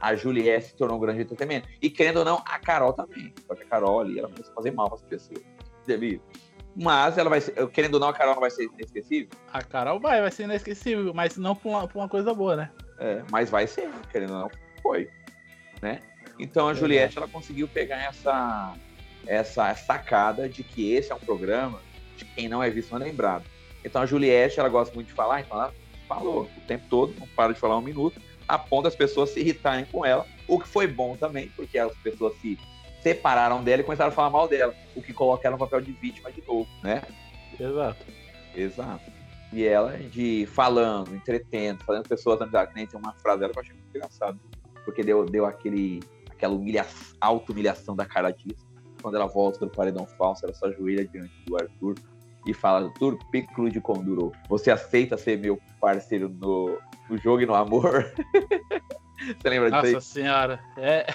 a 0.00 0.14
Juliette 0.14 0.66
se 0.66 0.76
tornou 0.76 0.96
um 0.96 1.00
grande 1.00 1.22
entretenimento. 1.22 1.68
E 1.80 1.90
querendo 1.90 2.18
ou 2.18 2.24
não, 2.24 2.42
a 2.44 2.58
Carol 2.58 2.92
também. 2.92 3.32
Só 3.46 3.54
que 3.54 3.62
a 3.62 3.66
Carol 3.66 4.00
ali, 4.00 4.18
ela 4.18 4.28
começa 4.28 4.50
a 4.50 4.54
fazer 4.54 4.70
mal 4.70 4.86
para 4.88 4.96
as 4.96 5.02
pessoas. 5.02 5.40
Mas 6.76 7.18
ela 7.18 7.30
vai 7.30 7.40
ser, 7.40 7.54
querendo 7.68 7.94
ou 7.94 8.00
não, 8.00 8.08
a 8.08 8.12
Carol 8.12 8.34
não 8.34 8.40
vai 8.40 8.50
ser 8.50 8.64
inesquecível? 8.64 9.28
A 9.52 9.62
Carol 9.62 10.00
vai, 10.00 10.20
vai 10.20 10.30
ser 10.30 10.44
inesquecível, 10.44 11.12
mas 11.14 11.36
não 11.36 11.54
por 11.54 11.68
uma, 11.68 11.86
por 11.86 11.98
uma 11.98 12.08
coisa 12.08 12.34
boa, 12.34 12.56
né? 12.56 12.70
É, 12.98 13.22
mas 13.30 13.50
vai 13.50 13.66
ser, 13.66 13.88
querendo 14.10 14.32
ou 14.32 14.40
não, 14.40 14.50
foi. 14.82 15.08
Né? 15.80 16.00
Então 16.38 16.68
a 16.68 16.74
Juliette, 16.74 17.16
ela 17.16 17.28
conseguiu 17.28 17.68
pegar 17.68 18.02
essa, 18.02 18.74
essa 19.26 19.74
sacada 19.74 20.48
de 20.48 20.64
que 20.64 20.92
esse 20.92 21.12
é 21.12 21.14
um 21.14 21.20
programa 21.20 21.80
de 22.16 22.24
quem 22.24 22.48
não 22.48 22.62
é 22.62 22.70
visto 22.70 22.92
não 22.92 23.00
é 23.00 23.08
lembrado. 23.08 23.44
Então 23.84 24.02
a 24.02 24.06
Juliette, 24.06 24.58
ela 24.58 24.68
gosta 24.68 24.94
muito 24.94 25.08
de 25.08 25.12
falar, 25.12 25.40
então 25.40 25.56
ela 25.56 25.74
falou 26.08 26.44
o 26.56 26.60
tempo 26.66 26.84
todo, 26.88 27.14
não 27.18 27.26
para 27.28 27.52
de 27.52 27.60
falar 27.60 27.78
um 27.78 27.82
minuto, 27.82 28.20
a 28.46 28.58
ponto 28.58 28.84
das 28.84 28.94
pessoas 28.94 29.30
se 29.30 29.40
irritarem 29.40 29.84
com 29.86 30.04
ela, 30.04 30.26
o 30.46 30.58
que 30.58 30.68
foi 30.68 30.86
bom 30.86 31.16
também, 31.16 31.48
porque 31.56 31.78
as 31.78 31.94
pessoas 31.98 32.34
se 32.40 32.58
separaram 33.02 33.62
dela 33.62 33.82
e 33.82 33.84
começaram 33.84 34.10
a 34.10 34.14
falar 34.14 34.30
mal 34.30 34.48
dela, 34.48 34.74
o 34.94 35.02
que 35.02 35.12
coloca 35.12 35.46
ela 35.46 35.56
no 35.56 35.58
papel 35.58 35.80
de 35.80 35.92
vítima 35.92 36.32
de 36.32 36.42
novo, 36.46 36.68
né? 36.82 37.02
Exato. 37.58 38.04
Exato. 38.54 39.12
E 39.52 39.64
ela 39.64 39.96
de 39.98 40.46
falando, 40.46 41.14
entretendo, 41.14 41.84
fazendo 41.84 42.08
pessoas 42.08 42.40
amizade, 42.40 42.72
nem 42.74 42.86
tem 42.86 42.98
uma 42.98 43.12
frase 43.14 43.40
dela 43.40 43.52
que 43.52 43.58
eu 43.58 43.62
achei 43.62 43.74
muito 43.74 43.96
engraçado, 43.96 44.40
porque 44.84 45.02
deu, 45.02 45.24
deu 45.24 45.46
aquele, 45.46 46.00
aquela 46.30 46.54
humilha, 46.54 46.86
auto-humilhação 47.20 47.94
da 47.94 48.06
cara 48.06 48.30
disso. 48.30 48.66
Quando 49.02 49.16
ela 49.16 49.26
volta 49.26 49.60
do 49.60 49.70
paredão 49.70 50.06
falso, 50.06 50.44
ela 50.44 50.54
só 50.54 50.66
ajoelha 50.66 51.06
diante 51.06 51.32
do 51.46 51.56
Arthur 51.56 51.94
e 52.46 52.54
fala: 52.54 52.86
Arthur, 52.86 53.18
Piccolo 53.30 53.70
de 53.70 53.80
Conduro, 53.80 54.32
você 54.48 54.70
aceita 54.70 55.16
ser 55.16 55.38
meu 55.38 55.60
parceiro 55.80 56.28
no, 56.28 56.78
no 57.08 57.18
jogo 57.18 57.42
e 57.42 57.46
no 57.46 57.54
amor? 57.54 58.12
você 59.18 59.48
lembra 59.48 59.70
disso? 59.70 59.94
Nossa 59.94 60.12
senhora, 60.12 60.60
é. 60.76 61.06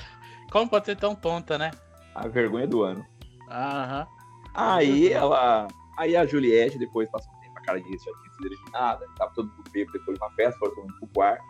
Como 0.51 0.69
pode 0.69 0.85
ser 0.85 0.95
tão 0.95 1.15
tonta, 1.15 1.57
né? 1.57 1.71
A 2.15 2.27
vergonha 2.27 2.67
do 2.67 2.83
ano. 2.83 3.05
Aham. 3.49 4.07
Aí 4.53 5.11
ela. 5.11 5.67
Aí 5.97 6.15
a 6.15 6.25
Juliette, 6.25 6.79
depois 6.79 7.09
passou 7.09 7.31
um 7.33 7.39
tempo, 7.39 7.57
a 7.57 7.61
cara 7.61 7.81
disso 7.81 8.05
já 8.05 8.11
tinha 8.21 8.33
sido 8.33 8.47
eliminada, 8.47 9.05
tava 9.17 9.31
todo 9.33 9.49
mundo 9.49 9.69
bêbado 9.71 9.97
depois 9.97 10.17
de 10.17 10.23
uma 10.23 10.31
festa, 10.31 10.57
foram 10.59 10.75
todo 10.75 10.83
mundo 10.83 10.97
pro 10.99 11.07
quarto. 11.09 11.43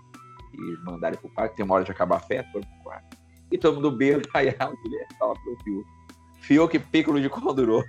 E 0.54 0.78
mandaram 0.84 1.17
pro 1.17 1.30
quarto, 1.30 1.56
tem 1.56 1.63
uma 1.63 1.75
hora 1.75 1.84
de 1.84 1.91
acabar 1.91 2.17
a 2.17 2.19
festa, 2.19 2.52
foram 2.52 2.67
pro 2.67 2.84
quarto. 2.84 3.17
E 3.52 3.58
todo 3.58 3.75
mundo 3.75 3.91
bêbado, 3.91 4.28
aí 4.34 4.49
a 4.49 4.65
Juliette 4.84 5.15
fala 5.17 5.34
pro 5.36 5.58
Fiuk. 5.63 5.88
Fiuk 6.41 6.80
Piccolo 6.80 7.21
de 7.21 7.30
Condurou. 7.30 7.84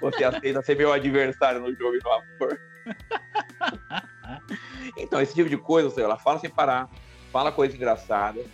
Você 0.00 0.24
aceita 0.24 0.62
ser 0.62 0.76
meu 0.76 0.92
adversário 0.92 1.60
no 1.60 1.72
jogo 1.74 1.94
e 1.94 2.00
no 2.02 2.12
amor. 2.12 2.58
então, 4.96 5.20
esse 5.20 5.34
tipo 5.34 5.48
de 5.48 5.56
coisa, 5.56 5.90
seja, 5.90 6.06
ela 6.06 6.16
fala 6.16 6.38
sem 6.38 6.50
parar, 6.50 6.88
fala 7.32 7.52
coisa 7.52 7.76
engraçada, 7.76 8.44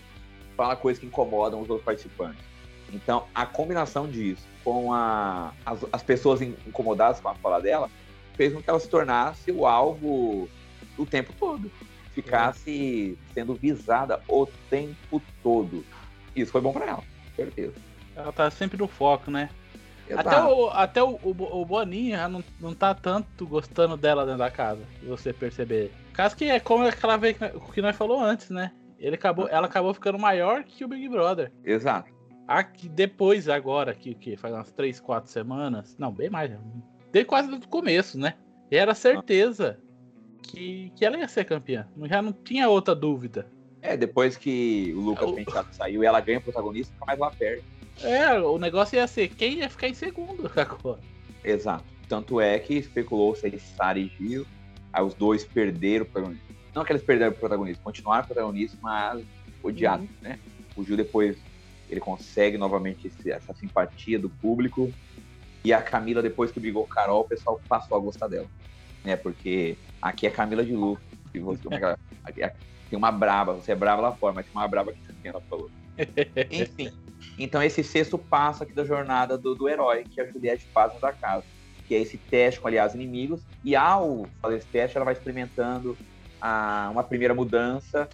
fala 0.56 0.76
coisas 0.76 1.00
que 1.00 1.06
incomodam 1.06 1.60
os 1.60 1.68
outros 1.68 1.84
participantes. 1.84 2.44
Então, 2.92 3.26
a 3.34 3.46
combinação 3.46 4.08
disso 4.08 4.46
com 4.64 4.92
a, 4.92 5.52
as, 5.64 5.84
as 5.92 6.02
pessoas 6.02 6.42
incomodadas 6.42 7.20
com 7.20 7.28
a 7.28 7.34
fala 7.34 7.60
dela 7.60 7.90
fez 8.34 8.52
com 8.52 8.62
que 8.62 8.68
ela 8.68 8.80
se 8.80 8.88
tornasse 8.88 9.52
o 9.52 9.66
alvo 9.66 10.48
o 10.98 11.06
tempo 11.06 11.32
todo. 11.38 11.70
Ficasse 12.12 13.16
sendo 13.32 13.54
visada 13.54 14.20
o 14.28 14.46
tempo 14.68 15.22
todo. 15.42 15.84
Isso 16.34 16.50
foi 16.50 16.60
bom 16.60 16.72
para 16.72 16.86
ela, 16.86 17.04
certeza. 17.36 17.74
Ela 18.16 18.32
tá 18.32 18.50
sempre 18.50 18.76
no 18.76 18.88
foco, 18.88 19.30
né? 19.30 19.48
Exato. 20.10 20.28
Até, 20.28 20.42
o, 20.42 20.68
até 20.70 21.02
o, 21.02 21.18
o, 21.22 21.60
o 21.60 21.64
Boninho 21.64 22.16
já 22.16 22.28
não, 22.28 22.42
não 22.60 22.74
tá 22.74 22.94
tanto 22.94 23.46
gostando 23.46 23.96
dela 23.96 24.24
dentro 24.24 24.38
da 24.38 24.50
casa, 24.50 24.82
se 24.98 25.06
você 25.06 25.32
perceber. 25.32 25.92
Caso 26.12 26.36
que 26.36 26.44
é 26.44 26.58
como 26.58 26.84
aquela 26.84 27.16
vez 27.16 27.36
que 27.72 27.80
nós 27.80 27.96
falou 27.96 28.20
antes, 28.20 28.50
né? 28.50 28.72
Ele 28.98 29.14
acabou, 29.14 29.48
ela 29.48 29.66
acabou 29.66 29.94
ficando 29.94 30.18
maior 30.18 30.64
que 30.64 30.84
o 30.84 30.88
Big 30.88 31.08
Brother. 31.08 31.52
Exato. 31.64 32.10
Aqui, 32.46 32.88
depois, 32.88 33.48
agora, 33.48 33.94
que, 33.94 34.14
que 34.14 34.36
faz 34.36 34.52
umas 34.52 34.72
3, 34.72 34.98
4 35.00 35.30
semanas. 35.30 35.96
Não, 35.96 36.12
bem 36.12 36.28
mais. 36.28 36.50
Desde 37.12 37.28
quase 37.28 37.48
do 37.48 37.68
começo, 37.68 38.18
né? 38.18 38.34
E 38.70 38.76
era 38.76 38.94
certeza 38.94 39.78
que, 40.42 40.92
que 40.96 41.04
ela 41.04 41.16
ia 41.16 41.28
ser 41.28 41.44
campeã. 41.44 41.86
Já 42.04 42.20
não 42.20 42.32
tinha 42.32 42.68
outra 42.68 42.94
dúvida. 42.94 43.46
É, 43.80 43.96
depois 43.96 44.36
que 44.36 44.92
o 44.96 45.00
Lucas 45.00 45.30
o... 45.30 45.34
Penteado 45.34 45.68
saiu 45.72 46.02
e 46.02 46.06
ela 46.06 46.20
ganha 46.20 46.38
o 46.38 46.42
protagonista, 46.42 46.92
fica 46.92 47.06
mais 47.06 47.18
lá 47.18 47.30
perto. 47.30 47.64
É, 48.02 48.38
o 48.40 48.58
negócio 48.58 48.96
ia 48.96 49.06
ser 49.06 49.28
quem 49.28 49.58
ia 49.58 49.70
ficar 49.70 49.88
em 49.88 49.94
segundo 49.94 50.50
agora. 50.56 51.00
Exato. 51.44 51.84
Tanto 52.08 52.40
é 52.40 52.58
que 52.58 52.74
especulou 52.74 53.34
se 53.34 53.58
Sara 53.58 53.98
e 53.98 54.08
Gil. 54.18 54.46
Aí 54.92 55.04
os 55.04 55.14
dois 55.14 55.44
perderam 55.44 56.04
o 56.04 56.08
protagonista. 56.08 56.44
Não 56.74 56.84
que 56.84 56.92
eles 56.92 57.02
perderam 57.02 57.32
o 57.32 57.34
protagonismo, 57.34 57.82
continuaram 57.82 58.26
protagonistas, 58.26 58.78
mas 58.80 59.24
odiados, 59.62 60.06
uhum. 60.06 60.14
né? 60.22 60.38
O 60.76 60.84
Gil 60.84 60.96
depois 60.96 61.36
ele 61.88 62.00
consegue 62.00 62.56
novamente 62.56 63.08
esse, 63.08 63.30
essa 63.30 63.52
simpatia 63.54 64.18
do 64.18 64.28
público. 64.28 64.92
E 65.64 65.72
a 65.72 65.82
Camila, 65.82 66.22
depois 66.22 66.50
que 66.50 66.60
brigou 66.60 66.84
com 66.84 66.90
Carol, 66.90 67.22
o 67.22 67.28
pessoal 67.28 67.60
passou 67.68 67.96
a 67.96 68.00
gostar 68.00 68.28
dela. 68.28 68.46
Né? 69.04 69.16
Porque 69.16 69.76
aqui 70.00 70.26
é 70.26 70.30
Camila 70.30 70.64
de 70.64 70.72
Lu. 70.72 70.98
E 71.34 71.38
você, 71.38 71.60
aqui, 72.24 72.42
aqui, 72.42 72.56
tem 72.88 72.96
uma 72.96 73.12
braba, 73.12 73.54
você 73.54 73.72
é 73.72 73.74
brava 73.74 74.02
lá 74.02 74.12
fora, 74.12 74.34
mas 74.34 74.46
tem 74.46 74.54
uma 74.54 74.66
braba 74.66 74.92
aqui 74.92 75.00
também, 75.02 75.30
ela 75.30 75.40
falou. 75.42 75.70
Enfim. 76.50 76.92
Então 77.38 77.62
esse 77.62 77.82
sexto 77.82 78.18
passo 78.18 78.62
aqui 78.62 78.72
da 78.72 78.84
jornada 78.84 79.36
do, 79.38 79.54
do 79.54 79.68
herói 79.68 80.04
que 80.04 80.20
a 80.20 80.26
Juliette 80.26 80.68
faz 80.72 80.98
da 81.00 81.12
casa, 81.12 81.44
que 81.86 81.94
é 81.94 81.98
esse 81.98 82.18
teste 82.18 82.60
com 82.60 82.68
aliados 82.68 82.94
inimigos, 82.94 83.42
e 83.64 83.74
ao 83.74 84.26
fazer 84.40 84.56
esse 84.56 84.66
teste 84.68 84.96
ela 84.96 85.04
vai 85.04 85.14
experimentando 85.14 85.96
a, 86.40 86.88
uma 86.90 87.02
primeira 87.02 87.34
mudança, 87.34 88.08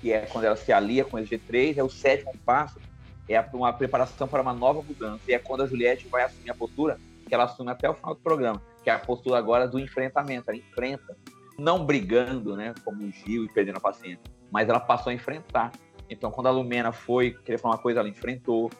que 0.00 0.12
é 0.12 0.20
quando 0.20 0.44
ela 0.44 0.56
se 0.56 0.72
alia 0.72 1.04
com 1.04 1.16
o 1.16 1.20
G3, 1.20 1.76
é 1.76 1.82
o 1.82 1.90
sétimo 1.90 2.32
passo, 2.44 2.80
é 3.28 3.40
uma 3.52 3.72
preparação 3.72 4.26
para 4.26 4.40
uma 4.40 4.54
nova 4.54 4.82
mudança, 4.82 5.22
e 5.28 5.34
é 5.34 5.38
quando 5.38 5.62
a 5.62 5.66
Juliette 5.66 6.08
vai 6.08 6.22
assumir 6.22 6.50
a 6.50 6.54
postura 6.54 6.98
que 7.28 7.34
ela 7.34 7.44
assume 7.44 7.70
até 7.70 7.88
o 7.88 7.94
final 7.94 8.14
do 8.14 8.20
programa, 8.20 8.62
que 8.82 8.88
é 8.88 8.92
a 8.94 8.98
postura 8.98 9.38
agora 9.38 9.68
do 9.68 9.78
enfrentamento, 9.78 10.50
ela 10.50 10.58
enfrenta, 10.58 11.16
não 11.58 11.84
brigando, 11.84 12.56
né, 12.56 12.72
como 12.84 13.04
o 13.04 13.10
Gil 13.10 13.44
e 13.44 13.52
perdendo 13.52 13.76
a 13.76 13.80
paciência, 13.80 14.22
mas 14.50 14.68
ela 14.68 14.80
passou 14.80 15.10
a 15.10 15.14
enfrentar. 15.14 15.72
Então, 16.08 16.30
quando 16.30 16.46
a 16.46 16.50
Lumena 16.50 16.92
foi 16.92 17.32
querer 17.44 17.58
falar 17.58 17.74
uma 17.74 17.80
coisa, 17.80 18.00
ela 18.00 18.08
enfrentou. 18.08 18.70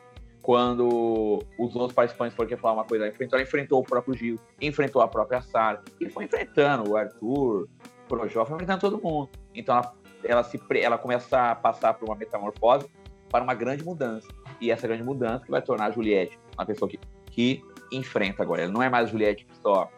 Quando 0.43 1.45
os 1.59 1.77
outros 1.77 1.93
participantes 1.93 2.35
foram 2.35 2.49
querer 2.49 2.61
falar 2.61 2.75
uma 2.75 2.85
coisa, 2.85 3.05
ela 3.05 3.13
enfrentou. 3.13 3.39
Ela 3.39 3.47
enfrentou 3.47 3.81
o 3.81 3.85
próprio 3.85 4.15
Gil, 4.15 4.37
enfrentou 4.61 5.03
a 5.03 5.09
própria 5.09 5.43
Sara, 5.43 5.83
e 6.01 6.09
foi 6.09 6.25
enfrentando 6.25 6.91
o 6.91 6.97
Arthur, 6.97 7.65
o 7.65 8.09
Projó, 8.09 8.47
foi 8.47 8.55
enfrentando 8.55 8.81
todo 8.81 9.03
mundo. 9.03 9.29
Então, 9.55 9.77
ela, 9.77 9.95
ela, 10.25 10.43
se, 10.43 10.61
ela 10.81 10.97
começa 10.97 11.51
a 11.51 11.55
passar 11.55 11.95
por 11.95 12.09
uma 12.09 12.17
metamorfose 12.17 12.89
para 13.31 13.45
uma 13.45 13.55
grande 13.55 13.85
mudança. 13.85 14.27
E 14.61 14.71
essa 14.71 14.87
grande 14.87 15.03
mudança 15.03 15.45
que 15.45 15.51
vai 15.51 15.61
tornar 15.61 15.87
a 15.87 15.91
Juliette 15.91 16.39
uma 16.57 16.67
pessoa 16.67 16.89
que, 16.89 16.99
que 17.31 17.63
enfrenta 17.93 18.43
agora. 18.43 18.63
Ela 18.63 18.73
não 18.73 18.83
é 18.83 18.89
mais 18.89 19.11
Juliette 19.11 19.45
que 19.45 19.57
só 19.59 19.91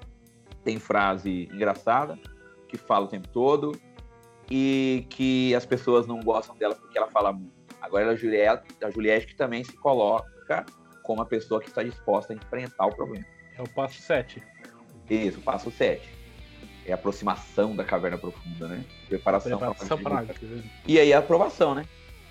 tem 0.63 0.79
frase 0.79 1.49
engraçada, 1.53 2.19
que 2.69 2.77
fala 2.77 3.07
o 3.07 3.09
tempo 3.09 3.29
todo, 3.29 3.73
e 4.51 5.07
que 5.09 5.55
as 5.55 5.65
pessoas 5.65 6.07
não 6.07 6.21
gostam 6.21 6.57
dela 6.57 6.75
porque 6.75 6.99
ela 6.99 7.07
fala 7.07 7.33
muito. 7.33 7.53
Agora 7.81 8.05
ela 8.05 8.13
a 8.13 8.17
Juliette, 8.17 8.65
a 8.83 8.91
Juliette 8.91 9.29
que 9.29 9.37
também 9.37 9.63
se 9.63 9.73
coloca 9.77 10.67
como 11.03 11.21
uma 11.21 11.27
pessoa 11.27 11.61
que 11.61 11.69
está 11.69 11.83
disposta 11.83 12.33
a 12.33 12.37
enfrentar 12.37 12.87
o 12.87 12.95
problema. 12.95 13.25
É 13.57 13.63
o 13.63 13.69
passo 13.69 14.03
7. 14.03 14.43
Isso, 15.09 15.39
o 15.39 15.43
passo 15.43 15.71
7. 15.71 16.09
É 16.85 16.93
a 16.93 16.95
aproximação 16.97 17.77
da 17.77 17.85
caverna 17.85 18.19
profunda, 18.19 18.67
né? 18.67 18.85
Preparação, 19.09 19.59
Preparação 19.59 19.99
para 19.99 20.25
E 20.87 20.99
aí 20.99 21.13
a 21.13 21.19
aprovação, 21.19 21.75
né? 21.75 21.85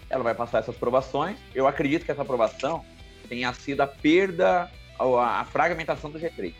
Ela 0.10 0.23
vai 0.23 0.36
passar 0.36 0.60
essas 0.60 0.75
provações. 0.75 1.38
Eu 1.53 1.67
acredito 1.67 2.03
que 2.03 2.12
essa 2.12 2.23
aprovação 2.23 2.84
tenha 3.27 3.53
sido 3.53 3.82
a 3.82 3.88
perda, 3.88 4.69
a, 4.97 5.39
a 5.39 5.45
fragmentação 5.45 6.10
do 6.10 6.19
G3. 6.19 6.53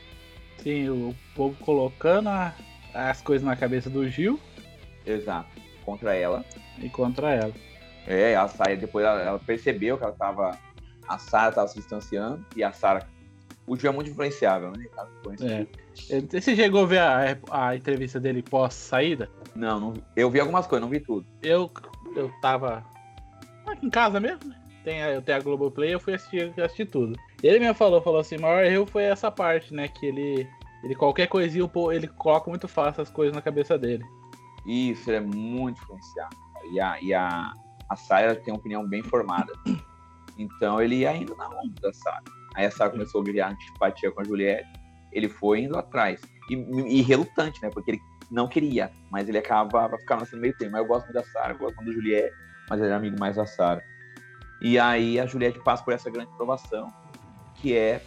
Sim, 0.58 0.90
o 0.90 1.16
povo 1.36 1.56
colocando 1.64 2.30
a, 2.30 2.54
as 2.94 3.22
coisas 3.22 3.46
na 3.46 3.56
cabeça 3.56 3.90
do 3.90 4.08
Gil 4.08 4.40
Exato. 5.06 5.50
Contra 5.84 6.16
ela. 6.16 6.46
E 6.78 6.90
contra 6.90 7.32
ela. 7.32 7.54
É, 8.08 8.36
a 8.36 8.48
Sarah 8.48 8.76
depois 8.76 9.06
ela, 9.06 9.22
ela, 9.22 9.40
percebeu 9.40 9.98
que 9.98 10.04
ela 10.04 10.14
tava. 10.14 10.58
A 11.08 11.18
Sarah 11.18 11.52
tava 11.52 11.68
se 11.68 11.76
distanciando 11.76 12.46
e 12.56 12.64
a 12.64 12.72
Sarah. 12.72 13.08
O 13.68 13.78
Gil 13.78 13.92
é 13.92 13.94
muito 13.94 14.10
influenciável, 14.10 14.72
né? 14.72 14.86
É. 15.42 15.68
Você 16.22 16.56
chegou 16.56 16.84
a 16.84 16.88
ver 16.88 17.00
a, 17.00 17.38
a 17.52 17.76
entrevista 17.76 18.20
dele 18.20 18.42
pós-saída? 18.42 19.30
Não, 19.56 19.80
não, 19.80 19.94
eu 20.16 20.30
vi 20.32 20.40
algumas 20.40 20.66
coisas, 20.66 20.82
não 20.82 20.90
vi 20.90 21.00
tudo. 21.00 21.28
Eu, 21.44 21.70
eu 22.16 22.32
tava 22.42 22.84
aqui 23.68 23.86
em 23.86 23.90
casa 23.92 24.20
mesmo, 24.20 24.50
né? 24.50 24.56
Tem, 24.84 25.00
eu 25.00 25.22
tenho 25.22 25.38
a 25.38 25.42
Globoplay, 25.42 25.94
eu 25.94 26.00
fui 26.00 26.16
assistir, 26.16 26.52
assistir 26.60 26.86
tudo. 26.86 27.16
Ele 27.44 27.60
mesmo 27.60 27.76
falou, 27.76 28.02
falou 28.02 28.20
assim, 28.20 28.38
o 28.38 28.42
maior 28.42 28.66
erro 28.66 28.88
foi 28.88 29.04
essa 29.04 29.30
parte, 29.30 29.72
né? 29.72 29.88
Que 29.88 30.08
ele, 30.08 30.48
ele 30.84 30.96
qualquer 30.96 31.28
coisinha, 31.28 31.70
ele 31.92 32.08
coloca 32.08 32.50
muito 32.50 32.68
fácil 32.68 33.04
as 33.04 33.10
coisas 33.10 33.36
na 33.36 33.42
cabeça 33.42 33.78
dele. 33.78 34.04
Isso, 34.66 35.10
ele 35.10 35.18
é 35.18 35.22
muito 35.22 35.82
influenciado. 35.82 36.36
E 36.72 36.80
a, 36.80 37.02
e 37.02 37.14
a, 37.14 37.54
a 37.90 37.96
Sarah 37.96 38.36
tem 38.36 38.54
uma 38.54 38.60
opinião 38.60 38.88
bem 38.88 39.02
formada. 39.04 39.52
Então 40.38 40.82
ele 40.82 40.98
ia 40.98 41.16
indo 41.16 41.36
na 41.36 41.48
onda 41.50 41.74
da 41.82 41.92
Sarah. 41.92 42.24
Aí 42.56 42.66
a 42.66 42.72
Sarah 42.72 42.92
começou 42.92 43.22
a 43.22 43.26
criar 43.26 43.50
antipatia 43.50 44.12
com 44.12 44.22
a 44.22 44.24
Juliette. 44.24 44.70
Ele 45.12 45.28
foi 45.28 45.62
indo 45.62 45.78
atrás. 45.78 46.22
E, 46.50 46.54
e 46.56 47.02
relutante, 47.02 47.62
né? 47.62 47.70
Porque 47.70 47.92
ele 47.92 48.02
não 48.32 48.48
queria, 48.48 48.92
mas 49.12 49.28
ele 49.28 49.38
acabava 49.38 49.98
ficando 49.98 50.24
assim 50.24 50.36
no 50.36 50.42
meio 50.42 50.56
tempo. 50.56 50.72
Mas 50.72 50.82
eu 50.82 50.88
gosto 50.88 51.06
muito 51.06 51.16
da 51.16 51.24
Sarah, 51.24 51.54
eu 51.54 51.58
gosto 51.58 51.76
muito 51.76 51.88
da 51.88 51.94
Juliette, 51.94 52.34
mas 52.70 52.80
ele 52.80 52.90
é 52.90 52.94
amigo 52.94 53.20
mais 53.20 53.36
da 53.36 53.46
Sarah. 53.46 53.84
E 54.62 54.78
aí 54.78 55.20
a 55.20 55.26
Juliette 55.26 55.60
passa 55.60 55.84
por 55.84 55.94
essa 55.94 56.10
grande 56.10 56.32
provação, 56.36 56.88
que 57.56 57.76
é 57.76 58.02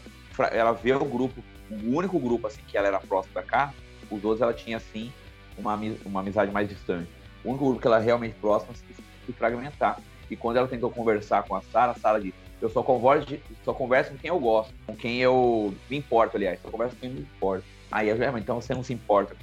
ela 0.51 0.73
vê 0.73 0.93
o 0.93 1.05
grupo, 1.05 1.43
o 1.71 1.97
único 1.97 2.19
grupo 2.19 2.47
assim 2.47 2.63
que 2.67 2.77
ela 2.77 2.89
era 2.89 3.01
próximo 3.01 3.35
da 3.35 3.43
casa, 3.43 3.75
os 4.11 4.25
outros 4.25 4.41
ela 4.41 4.55
tinha 4.55 4.77
assim 4.77 5.13
uma, 5.57 5.79
uma 6.05 6.21
amizade 6.21 6.51
mais 6.51 6.69
distante. 6.69 7.09
O 7.45 7.51
único 7.51 7.65
grupo 7.67 7.81
que 7.81 7.87
ela 7.87 7.99
é 8.01 8.05
realmente 8.05 8.35
próxima 8.41 8.75
se, 8.75 8.85
se 9.27 9.33
fragmentar. 9.33 10.01
E 10.31 10.37
quando 10.37 10.57
ela 10.57 10.69
tentou 10.69 10.91
conversar 10.91 11.43
com 11.43 11.55
a 11.55 11.61
Sara, 11.61 11.93
a 11.93 11.95
Sara 11.95 12.21
disse: 12.21 12.37
Eu 12.61 12.71
só 12.71 12.83
converso, 12.83 13.37
só 13.65 13.75
converso 13.75 14.13
com 14.13 14.19
quem 14.19 14.29
eu 14.29 14.39
gosto, 14.39 14.73
com 14.87 14.97
quem 14.97 15.19
eu 15.19 15.75
me 15.91 15.99
importo, 15.99 16.37
aliás, 16.37 16.61
só 16.63 16.71
converso 16.71 16.95
com 16.95 17.01
quem 17.01 17.11
me 17.11 17.21
importa. 17.21 17.65
Aí 17.91 18.09
eu 18.09 18.17
já, 18.17 18.39
então 18.39 18.61
você 18.61 18.75
não 18.75 18.83
se 18.83 18.93
importa. 18.93 19.37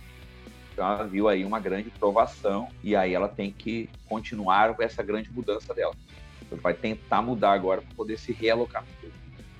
Então 0.74 0.86
ela 0.94 1.06
viu 1.06 1.28
aí 1.28 1.44
uma 1.44 1.60
grande 1.60 1.90
provação 1.90 2.70
e 2.84 2.96
aí 2.96 3.14
ela 3.14 3.28
tem 3.28 3.52
que 3.52 3.90
continuar 4.08 4.74
com 4.76 4.82
essa 4.82 5.04
grande 5.04 5.32
mudança 5.32 5.74
dela. 5.74 5.94
Ela 6.50 6.62
vai 6.62 6.74
tentar 6.74 7.22
mudar 7.22 7.52
agora 7.52 7.82
para 7.82 7.96
poder 7.96 8.18
se 8.18 8.32
realocar. 8.32 8.86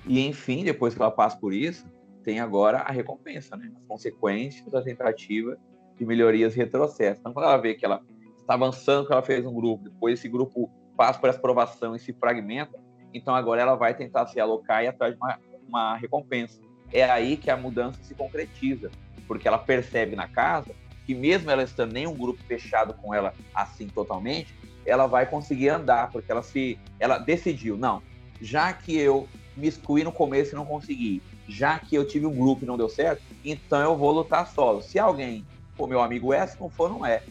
E 0.06 0.26
enfim, 0.26 0.64
depois 0.64 0.94
que 0.94 1.00
ela 1.00 1.10
passa 1.10 1.36
por 1.36 1.52
isso, 1.52 1.84
tem 2.24 2.40
agora 2.40 2.78
a 2.78 2.90
recompensa, 2.90 3.56
né? 3.56 3.70
As 3.76 3.84
consequências 3.86 4.66
da 4.70 4.82
tentativa 4.82 5.58
de 6.00 6.06
melhorias 6.06 6.54
e 6.54 6.56
retrocessos. 6.56 7.20
Então, 7.20 7.34
quando 7.34 7.44
ela 7.44 7.58
vê 7.58 7.74
que 7.74 7.84
ela 7.84 8.00
está 8.40 8.54
avançando, 8.54 9.06
que 9.06 9.12
ela 9.12 9.22
fez 9.22 9.44
um 9.44 9.52
grupo, 9.52 9.84
depois 9.84 10.18
esse 10.18 10.28
grupo 10.30 10.70
passa 10.96 11.18
por 11.18 11.28
essa 11.28 11.38
provação 11.38 11.94
e 11.94 11.98
se 11.98 12.14
fragmenta, 12.14 12.80
então 13.12 13.34
agora 13.34 13.60
ela 13.60 13.74
vai 13.74 13.94
tentar 13.94 14.26
se 14.26 14.40
alocar 14.40 14.82
e 14.82 14.88
atrás 14.88 15.14
de 15.14 15.20
uma, 15.20 15.38
uma 15.68 15.96
recompensa. 15.96 16.58
É 16.90 17.04
aí 17.04 17.36
que 17.36 17.50
a 17.50 17.56
mudança 17.56 18.02
se 18.02 18.14
concretiza, 18.14 18.90
porque 19.28 19.46
ela 19.46 19.58
percebe 19.58 20.16
na 20.16 20.26
casa 20.26 20.74
que 21.04 21.14
mesmo 21.14 21.50
ela 21.50 21.62
estando 21.62 21.94
em 21.96 22.06
um 22.06 22.16
grupo 22.16 22.42
fechado 22.44 22.94
com 22.94 23.12
ela 23.14 23.34
assim 23.54 23.86
totalmente, 23.86 24.54
ela 24.86 25.06
vai 25.06 25.26
conseguir 25.26 25.68
andar, 25.68 26.10
porque 26.10 26.32
ela 26.32 26.42
se, 26.42 26.78
ela 26.98 27.18
decidiu, 27.18 27.76
não, 27.76 28.02
já 28.40 28.72
que 28.72 28.96
eu 28.96 29.28
me 29.54 29.68
excluí 29.68 30.02
no 30.02 30.12
começo 30.12 30.54
e 30.54 30.56
não 30.56 30.64
consegui, 30.64 31.22
já 31.46 31.78
que 31.78 31.94
eu 31.94 32.06
tive 32.06 32.24
um 32.26 32.34
grupo 32.34 32.64
e 32.64 32.66
não 32.66 32.78
deu 32.78 32.88
certo, 32.88 33.22
então 33.44 33.80
eu 33.82 33.96
vou 33.96 34.12
lutar 34.12 34.46
solo. 34.46 34.80
Se 34.80 34.98
alguém 34.98 35.44
pô, 35.80 35.86
meu 35.86 36.02
amigo 36.02 36.34
é, 36.34 36.46
se 36.46 36.60
não 36.60 36.68
for, 36.68 36.90
não 36.90 37.06
é. 37.06 37.22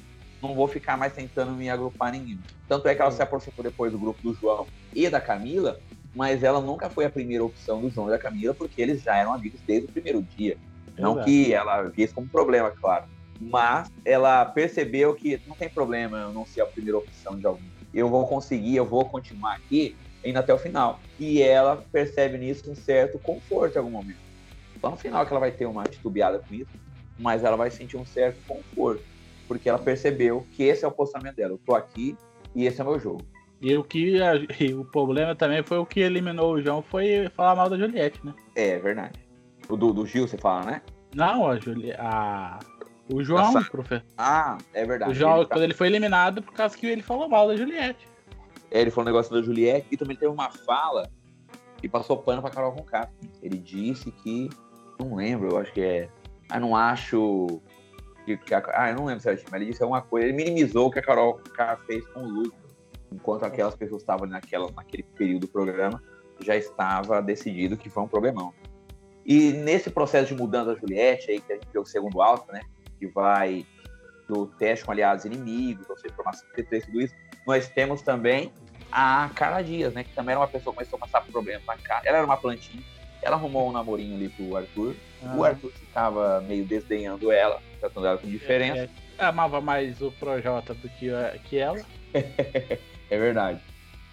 Não 0.42 0.56
vou 0.56 0.68
ficar 0.68 0.98
mais 0.98 1.14
tentando 1.14 1.52
me 1.52 1.70
agrupar 1.70 2.12
ninguém. 2.12 2.40
Tanto 2.68 2.88
é 2.88 2.96
que 2.96 3.02
ela 3.02 3.12
se 3.12 3.22
aproximou 3.22 3.62
depois 3.62 3.92
do 3.92 4.00
grupo 4.00 4.20
do 4.24 4.34
João 4.34 4.66
e 4.96 5.08
da 5.08 5.22
Camila, 5.22 5.80
mas 6.16 6.42
ela 6.42 6.60
nunca 6.60 6.90
foi 6.90 7.06
a 7.06 7.10
primeira 7.12 7.44
opção 7.44 7.80
do 7.80 7.92
João 7.92 8.08
e 8.08 8.12
da 8.12 8.18
Camila, 8.18 8.56
porque 8.56 8.82
eles 8.82 9.04
já 9.04 9.16
eram 9.16 9.34
amigos 9.34 9.62
desde 9.68 9.88
o 9.88 9.92
primeiro 9.92 10.24
dia. 10.24 10.58
Não 10.98 11.24
que 11.24 11.54
ela 11.54 11.84
via 11.84 12.06
isso 12.06 12.16
como 12.16 12.28
problema, 12.28 12.72
claro. 12.72 13.06
Mas 13.40 13.88
ela 14.04 14.44
percebeu 14.46 15.14
que 15.14 15.40
não 15.46 15.56
tem 15.56 15.70
problema 15.70 16.18
eu 16.18 16.34
não 16.34 16.46
ser 16.46 16.62
a 16.62 16.66
primeira 16.66 16.98
opção 16.98 17.38
de 17.38 17.46
alguém. 17.46 17.72
Eu 17.94 18.10
vou 18.10 18.28
conseguir, 18.28 18.76
eu 18.76 18.86
vou 18.86 19.06
continuar 19.06 19.56
aqui 19.56 19.96
indo 20.26 20.40
até 20.40 20.54
o 20.54 20.58
final. 20.58 21.00
E 21.20 21.42
ela 21.42 21.78
percebe 21.92 22.38
nisso 22.38 22.70
um 22.72 22.76
certo 22.76 23.20
conforto 23.20 23.76
em 23.76 23.78
algum 23.78 23.92
momento. 23.92 24.20
Só 24.82 24.90
no 24.90 24.98
final 24.98 25.26
que 25.26 25.32
ela 25.32 25.40
vai 25.40 25.52
ter 25.52 25.68
uma 25.68 25.84
titubeada 25.84 26.40
com 26.40 26.54
isso, 26.54 26.68
mas 27.20 27.44
ela 27.44 27.58
vai 27.58 27.70
sentir 27.70 27.98
um 27.98 28.06
certo 28.06 28.40
conforto, 28.48 29.04
porque 29.48 29.68
ela 29.68 29.78
percebeu 29.78 30.46
que 30.54 30.64
esse 30.64 30.86
é 30.86 30.88
o 30.88 30.92
postamento 30.92 31.36
dela. 31.36 31.54
Eu 31.54 31.60
tô 31.60 31.76
aqui 31.76 32.16
e 32.56 32.66
esse 32.66 32.80
é 32.80 32.84
o 32.84 32.88
meu 32.88 33.00
jogo. 33.00 33.22
E 33.62 33.76
o 33.76 33.84
que 33.84 34.18
e 34.60 34.74
o 34.74 34.86
problema 34.86 35.36
também 35.36 35.62
foi 35.62 35.78
o 35.78 35.86
que 35.86 36.00
eliminou 36.00 36.54
o 36.54 36.62
João 36.62 36.82
foi 36.82 37.30
falar 37.36 37.56
mal 37.56 37.70
da 37.70 37.78
Juliette, 37.78 38.26
né? 38.26 38.34
É, 38.56 38.70
é 38.70 38.80
verdade. 38.80 39.20
O 39.68 39.76
do, 39.76 39.94
do 39.94 40.06
Gil, 40.06 40.28
você 40.28 40.38
fala, 40.38 40.66
né? 40.66 40.82
Não, 41.14 41.48
a 41.48 41.60
Juliette. 41.60 42.00
A... 42.00 42.60
O 43.12 43.24
João, 43.24 43.54
Nossa. 43.54 43.70
professor. 43.70 44.06
Ah, 44.18 44.58
é 44.74 44.86
verdade. 44.86 45.12
O 45.12 45.16
João, 45.16 45.38
ele 45.38 45.46
tá... 45.46 45.56
quando 45.56 45.64
ele 45.64 45.74
foi 45.74 45.88
eliminado 45.88 46.42
por 46.44 46.54
causa 46.54 46.78
que 46.78 46.86
ele 46.86 47.02
falou 47.02 47.28
mal 47.28 47.48
da 47.48 47.56
Juliette. 47.56 48.08
É, 48.72 48.82
ele 48.82 48.92
falou 48.92 49.10
um 49.10 49.12
negócio 49.12 49.34
da 49.34 49.42
Juliette 49.42 49.88
e 49.92 49.98
também 49.98 50.16
teve 50.16 50.32
uma 50.32 50.50
fala 50.52 51.10
e 51.82 51.90
passou 51.90 52.18
pano 52.18 52.42
pra 52.42 52.52
Carol 52.52 52.72
Conká. 52.72 53.10
Ele 53.42 53.58
disse 53.58 54.12
que. 54.12 54.50
Não 55.00 55.16
lembro, 55.16 55.50
eu 55.50 55.58
acho 55.58 55.72
que 55.74 55.82
é 55.82 56.10
ah, 56.50 56.60
não 56.60 56.76
acho. 56.76 57.62
Que, 58.26 58.54
a, 58.54 58.64
ah, 58.74 58.90
eu 58.90 58.96
não 58.96 59.06
lembro 59.06 59.22
se 59.22 59.36
time, 59.36 59.50
mas 59.52 59.62
ele 59.62 59.72
disse 59.72 59.82
alguma 59.84 60.02
coisa. 60.02 60.28
Ele 60.28 60.36
minimizou 60.36 60.88
o 60.88 60.92
que 60.92 61.00
a 61.00 61.02
Carol 61.02 61.36
K 61.36 61.78
fez 61.86 62.06
com 62.08 62.22
o 62.22 62.28
Lucas. 62.28 62.60
Enquanto 63.12 63.44
aquelas 63.44 63.76
pessoas 63.76 64.02
estavam 64.02 64.28
naquela, 64.28 64.70
naquele 64.72 65.04
período 65.04 65.42
do 65.42 65.48
programa, 65.48 66.02
já 66.42 66.56
estava 66.56 67.22
decidido 67.22 67.76
que 67.76 67.90
foi 67.90 68.04
um 68.04 68.08
problemão. 68.08 68.54
E 69.26 69.52
nesse 69.54 69.90
processo 69.90 70.34
de 70.34 70.40
mudança 70.40 70.74
da 70.74 70.80
Juliette, 70.80 71.32
aí, 71.32 71.42
que 71.42 71.54
a 71.54 71.56
gente 71.56 71.68
vê 71.72 71.80
o 71.80 71.86
segundo 71.86 72.22
alto, 72.22 72.52
né? 72.52 72.62
Que 73.00 73.08
vai 73.08 73.66
do 74.28 74.46
teste 74.46 74.86
com 74.86 74.92
aliados 74.92 75.26
inimigos, 75.26 75.90
ou 75.90 75.98
seja, 75.98 76.14
formação 76.14 76.48
de 76.56 76.64
tudo 76.64 77.02
isso, 77.02 77.16
nós 77.48 77.68
temos 77.68 78.04
também 78.04 78.54
a 78.92 79.30
Carla 79.36 79.64
Dias, 79.64 79.94
né? 79.94 80.04
Que 80.04 80.14
também 80.14 80.34
era 80.34 80.40
uma 80.40 80.48
pessoa 80.48 80.74
que 80.74 80.78
começou 80.78 80.98
a 80.98 81.00
passar 81.00 81.22
problemas 81.26 81.66
na 81.66 81.78
cara. 81.78 82.08
Ela 82.08 82.18
era 82.18 82.26
uma 82.26 82.38
plantinha, 82.38 82.84
ela 83.22 83.36
arrumou 83.36 83.70
um 83.70 83.72
namorinho 83.72 84.16
ali 84.16 84.30
pro 84.30 84.56
Arthur. 84.56 84.96
Ah. 85.24 85.36
O 85.36 85.44
Arthur 85.44 85.72
ficava 85.72 86.42
meio 86.42 86.66
desdenhando 86.66 87.32
ela, 87.32 87.62
tratando 87.80 88.08
ela 88.08 88.18
com 88.18 88.28
diferença. 88.28 88.90
É, 89.18 89.24
é. 89.24 89.26
Amava 89.26 89.60
mais 89.60 90.02
o 90.02 90.12
Projota 90.12 90.74
do 90.74 90.90
que, 90.90 91.10
que 91.46 91.58
ela. 91.58 91.80
é 92.14 93.18
verdade. 93.18 93.60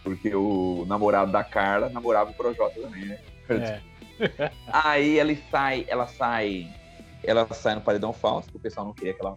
Porque 0.03 0.35
o 0.35 0.85
namorado 0.87 1.33
da 1.33 1.45
Carla 1.45 1.89
namorava 1.89 2.31
o 2.31 2.35
Projota 2.35 2.81
também, 2.81 3.07
né? 3.07 3.19
É. 3.49 3.81
Aí 4.73 5.19
ela 5.19 5.35
sai, 5.51 5.85
ela 5.89 6.07
sai, 6.07 6.69
ela 7.23 7.47
sai 7.47 7.75
no 7.75 7.81
paredão 7.81 8.13
falso, 8.13 8.47
porque 8.47 8.59
o 8.59 8.61
pessoal 8.61 8.87
não 8.87 8.95
queria 8.95 9.13
que 9.13 9.21
ela 9.21 9.37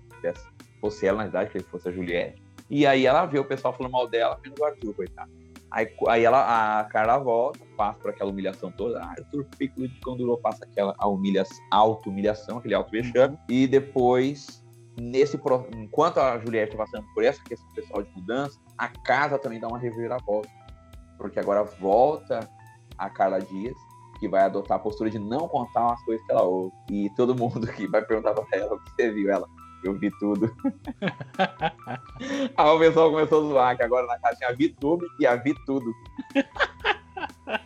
fosse 0.79 1.05
ela, 1.05 1.17
na 1.17 1.23
verdade, 1.23 1.51
que 1.51 1.59
fosse 1.63 1.89
a 1.89 1.91
Juliette. 1.91 2.41
E 2.69 2.85
aí 2.85 3.05
ela 3.05 3.25
vê 3.25 3.39
o 3.39 3.45
pessoal 3.45 3.73
falando 3.73 3.91
mal 3.91 4.07
dela, 4.07 4.39
menos 4.43 4.59
o 4.59 4.63
Arthur, 4.63 4.93
coitado. 4.93 5.31
Aí, 5.71 5.87
aí 6.07 6.23
ela, 6.23 6.79
a 6.79 6.83
Carla 6.85 7.17
volta, 7.19 7.59
passa 7.77 7.99
por 7.99 8.09
aquela 8.09 8.31
humilhação 8.31 8.71
toda. 8.71 8.99
Ah, 8.99 9.11
Arthur 9.11 9.45
Piccolo 9.57 9.87
de 9.87 9.99
Condurou 10.01 10.37
passa 10.37 10.65
aquela 10.65 10.95
humilha, 11.05 11.43
auto-humilhação, 11.69 12.57
aquele 12.57 12.73
auto-vexame. 12.73 13.37
E 13.47 13.67
depois, 13.67 14.63
nesse 14.99 15.39
enquanto 15.77 16.19
a 16.19 16.39
Juliette 16.39 16.73
está 16.73 16.83
passando 16.83 17.05
por 17.13 17.23
essa 17.23 17.43
questão 17.43 17.69
pessoal 17.73 18.01
de 18.01 18.11
mudança, 18.15 18.59
a 18.77 18.87
casa 18.87 19.37
também 19.37 19.59
dá 19.59 19.67
uma 19.67 19.77
reviravolta. 19.77 20.49
Porque 21.17 21.39
agora 21.39 21.63
volta 21.63 22.49
a 22.97 23.09
Carla 23.09 23.39
Dias, 23.39 23.75
que 24.19 24.27
vai 24.27 24.41
adotar 24.41 24.77
a 24.77 24.79
postura 24.79 25.09
de 25.09 25.19
não 25.19 25.47
contar 25.47 25.93
as 25.93 26.03
coisas 26.03 26.25
que 26.25 26.31
ela 26.31 26.43
ouve. 26.43 26.73
E 26.89 27.09
todo 27.15 27.35
mundo 27.35 27.67
que 27.67 27.87
vai 27.87 28.01
perguntar 28.03 28.33
pra 28.33 28.45
ela 28.57 28.73
o 28.73 28.79
que 28.79 28.91
você 28.91 29.11
viu, 29.11 29.29
ela. 29.31 29.47
Eu 29.83 29.93
vi 29.93 30.11
tudo. 30.19 30.53
Aí 32.57 32.67
o 32.69 32.79
pessoal 32.79 33.11
começou 33.11 33.39
a 33.39 33.47
zoar 33.47 33.77
que 33.77 33.83
agora 33.83 34.05
na 34.07 34.19
casa 34.19 34.37
tinha 34.37 34.49
a 34.49 34.53
VTube 34.53 35.05
e 35.19 35.27
a 35.27 35.35
Vi 35.35 35.55
tudo. 35.65 35.93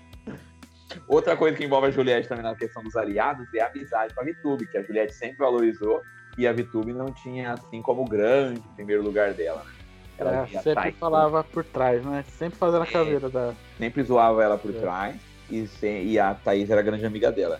Outra 1.07 1.35
coisa 1.35 1.57
que 1.57 1.65
envolve 1.65 1.87
a 1.87 1.91
Juliette 1.91 2.29
também 2.29 2.43
na 2.43 2.55
questão 2.55 2.83
dos 2.83 2.95
aliados 2.95 3.51
é 3.53 3.61
a 3.61 3.67
amizade 3.67 4.13
com 4.13 4.21
a 4.21 4.23
VTube, 4.23 4.67
que 4.67 4.77
a 4.77 4.83
Juliette 4.83 5.13
sempre 5.13 5.37
valorizou 5.37 6.01
e 6.37 6.47
a 6.47 6.53
VTube 6.53 6.93
não 6.93 7.07
tinha 7.07 7.53
assim 7.53 7.81
como 7.81 8.05
grande 8.05 8.61
primeiro 8.75 9.03
lugar 9.03 9.33
dela, 9.33 9.63
né? 9.63 9.71
Ela 10.17 10.47
é, 10.51 10.59
sempre 10.61 10.91
falava 10.93 11.43
por 11.43 11.63
trás, 11.63 12.03
né? 12.05 12.23
Sempre 12.27 12.57
fazendo 12.57 12.83
a 12.83 12.87
é. 12.87 12.91
caveira 12.91 13.29
da. 13.29 13.53
Sempre 13.77 14.03
zoava 14.03 14.43
ela 14.43 14.57
por 14.57 14.71
é. 14.71 14.79
trás 14.79 15.15
e, 15.49 15.67
e 15.83 16.19
a 16.19 16.33
Thaís 16.33 16.69
era 16.69 16.81
grande 16.81 17.05
amiga 17.05 17.31
dela. 17.31 17.59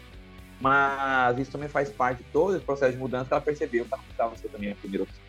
Mas 0.64 1.38
isso 1.40 1.52
também 1.52 1.68
faz 1.68 1.90
parte 1.90 2.24
de 2.24 2.30
todo 2.30 2.56
esse 2.56 2.64
processo 2.64 2.94
de 2.94 2.98
mudança 2.98 3.26
que 3.26 3.34
ela 3.34 3.42
percebeu 3.42 3.84
que 3.84 3.94
ela 3.94 4.02
precisava 4.02 4.36
ser 4.38 4.48
também 4.48 4.72
a 4.72 4.76
primeira 4.76 5.04
opção. 5.04 5.22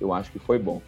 Eu 0.00 0.12
acho 0.12 0.32
que 0.32 0.40
foi 0.40 0.58
bom. 0.58 0.82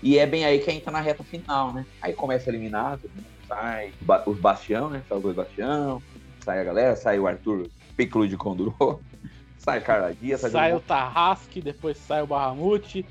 E 0.00 0.18
é 0.18 0.24
bem 0.24 0.44
aí 0.44 0.60
que 0.60 0.70
entra 0.70 0.92
na 0.92 1.00
reta 1.00 1.24
final, 1.24 1.72
né? 1.74 1.84
Aí 2.00 2.12
começa 2.12 2.48
a 2.48 2.52
eliminar, 2.52 3.00
sai 3.48 3.92
os 4.24 4.38
Bastião, 4.38 4.88
né? 4.88 5.02
Sai 5.08 5.16
os 5.16 5.22
dois 5.24 5.34
Bastião, 5.34 6.00
sai 6.44 6.60
a 6.60 6.64
galera, 6.64 6.94
sai 6.94 7.18
o 7.18 7.26
Arthur 7.26 7.68
Piccolo 7.96 8.28
de 8.28 8.36
Condurou, 8.36 9.00
sai 9.58 9.80
Carla 9.80 10.14
Dias, 10.14 10.40
sai, 10.40 10.50
sai 10.50 10.72
o 10.72 10.78
Tarrasque, 10.78 11.60
depois 11.60 11.96
sai 11.96 12.22
o 12.22 12.26
Barramute 12.28 13.04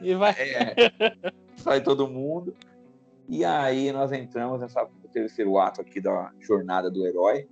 e 0.00 0.14
vai. 0.14 0.32
É, 0.40 1.32
sai 1.56 1.82
todo 1.82 2.08
mundo. 2.08 2.54
E 3.28 3.44
aí 3.44 3.92
nós 3.92 4.10
entramos 4.10 4.62
nessa 4.62 4.86
terceiro 5.12 5.58
ato 5.58 5.82
aqui 5.82 6.00
da 6.00 6.32
jornada 6.40 6.90
do 6.90 7.06
herói, 7.06 7.46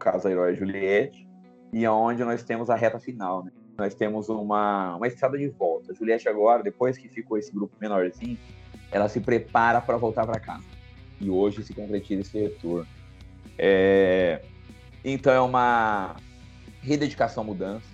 caso 0.00 0.26
a 0.26 0.30
herói 0.30 0.56
Juliette, 0.56 1.28
e 1.72 1.84
aonde 1.84 2.24
nós 2.24 2.42
temos 2.42 2.68
a 2.70 2.74
reta 2.74 2.98
final, 2.98 3.44
né? 3.44 3.52
Nós 3.78 3.94
temos 3.94 4.28
uma, 4.28 4.96
uma 4.96 5.06
estrada 5.06 5.38
de 5.38 5.48
volta. 5.48 5.94
Juliette 5.94 6.28
agora, 6.28 6.62
depois 6.62 6.98
que 6.98 7.08
ficou 7.08 7.38
esse 7.38 7.52
grupo 7.52 7.74
menorzinho, 7.80 8.36
ela 8.90 9.08
se 9.08 9.20
prepara 9.20 9.80
para 9.80 9.96
voltar 9.96 10.26
para 10.26 10.40
casa. 10.40 10.64
E 11.20 11.30
hoje 11.30 11.62
se 11.62 11.72
concretiza 11.72 12.22
esse 12.22 12.38
retorno. 12.38 12.86
É... 13.56 14.42
Então 15.04 15.32
é 15.32 15.40
uma 15.40 16.16
rededicação 16.82 17.44
mudança. 17.44 17.86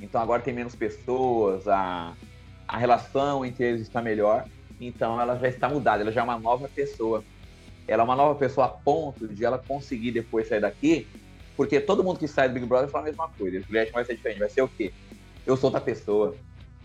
Então 0.00 0.20
agora 0.20 0.42
tem 0.42 0.54
menos 0.54 0.74
pessoas, 0.74 1.68
a, 1.68 2.14
a 2.66 2.78
relação 2.78 3.44
entre 3.44 3.64
eles 3.64 3.82
está 3.82 4.00
melhor. 4.00 4.44
Então 4.80 5.20
ela 5.20 5.38
já 5.38 5.48
está 5.48 5.68
mudada, 5.68 6.02
ela 6.02 6.12
já 6.12 6.20
é 6.20 6.24
uma 6.24 6.38
nova 6.38 6.68
pessoa. 6.68 7.22
Ela 7.86 8.02
é 8.02 8.04
uma 8.04 8.16
nova 8.16 8.34
pessoa 8.34 8.66
a 8.66 8.70
ponto 8.70 9.28
de 9.28 9.44
ela 9.44 9.58
conseguir 9.58 10.12
depois 10.12 10.48
sair 10.48 10.60
daqui 10.60 11.06
porque 11.58 11.80
todo 11.80 12.04
mundo 12.04 12.20
que 12.20 12.28
sai 12.28 12.48
do 12.48 12.54
Big 12.54 12.66
Brother 12.66 12.88
fala 12.88 13.06
a 13.06 13.08
mesma 13.08 13.28
coisa. 13.36 13.58
O 13.58 13.62
Juliette 13.64 13.90
vai 13.90 14.04
ser 14.04 14.14
diferente. 14.14 14.38
Vai 14.38 14.48
ser 14.48 14.62
o 14.62 14.68
quê? 14.68 14.92
Eu 15.44 15.56
sou 15.56 15.66
outra 15.66 15.80
pessoa. 15.80 16.36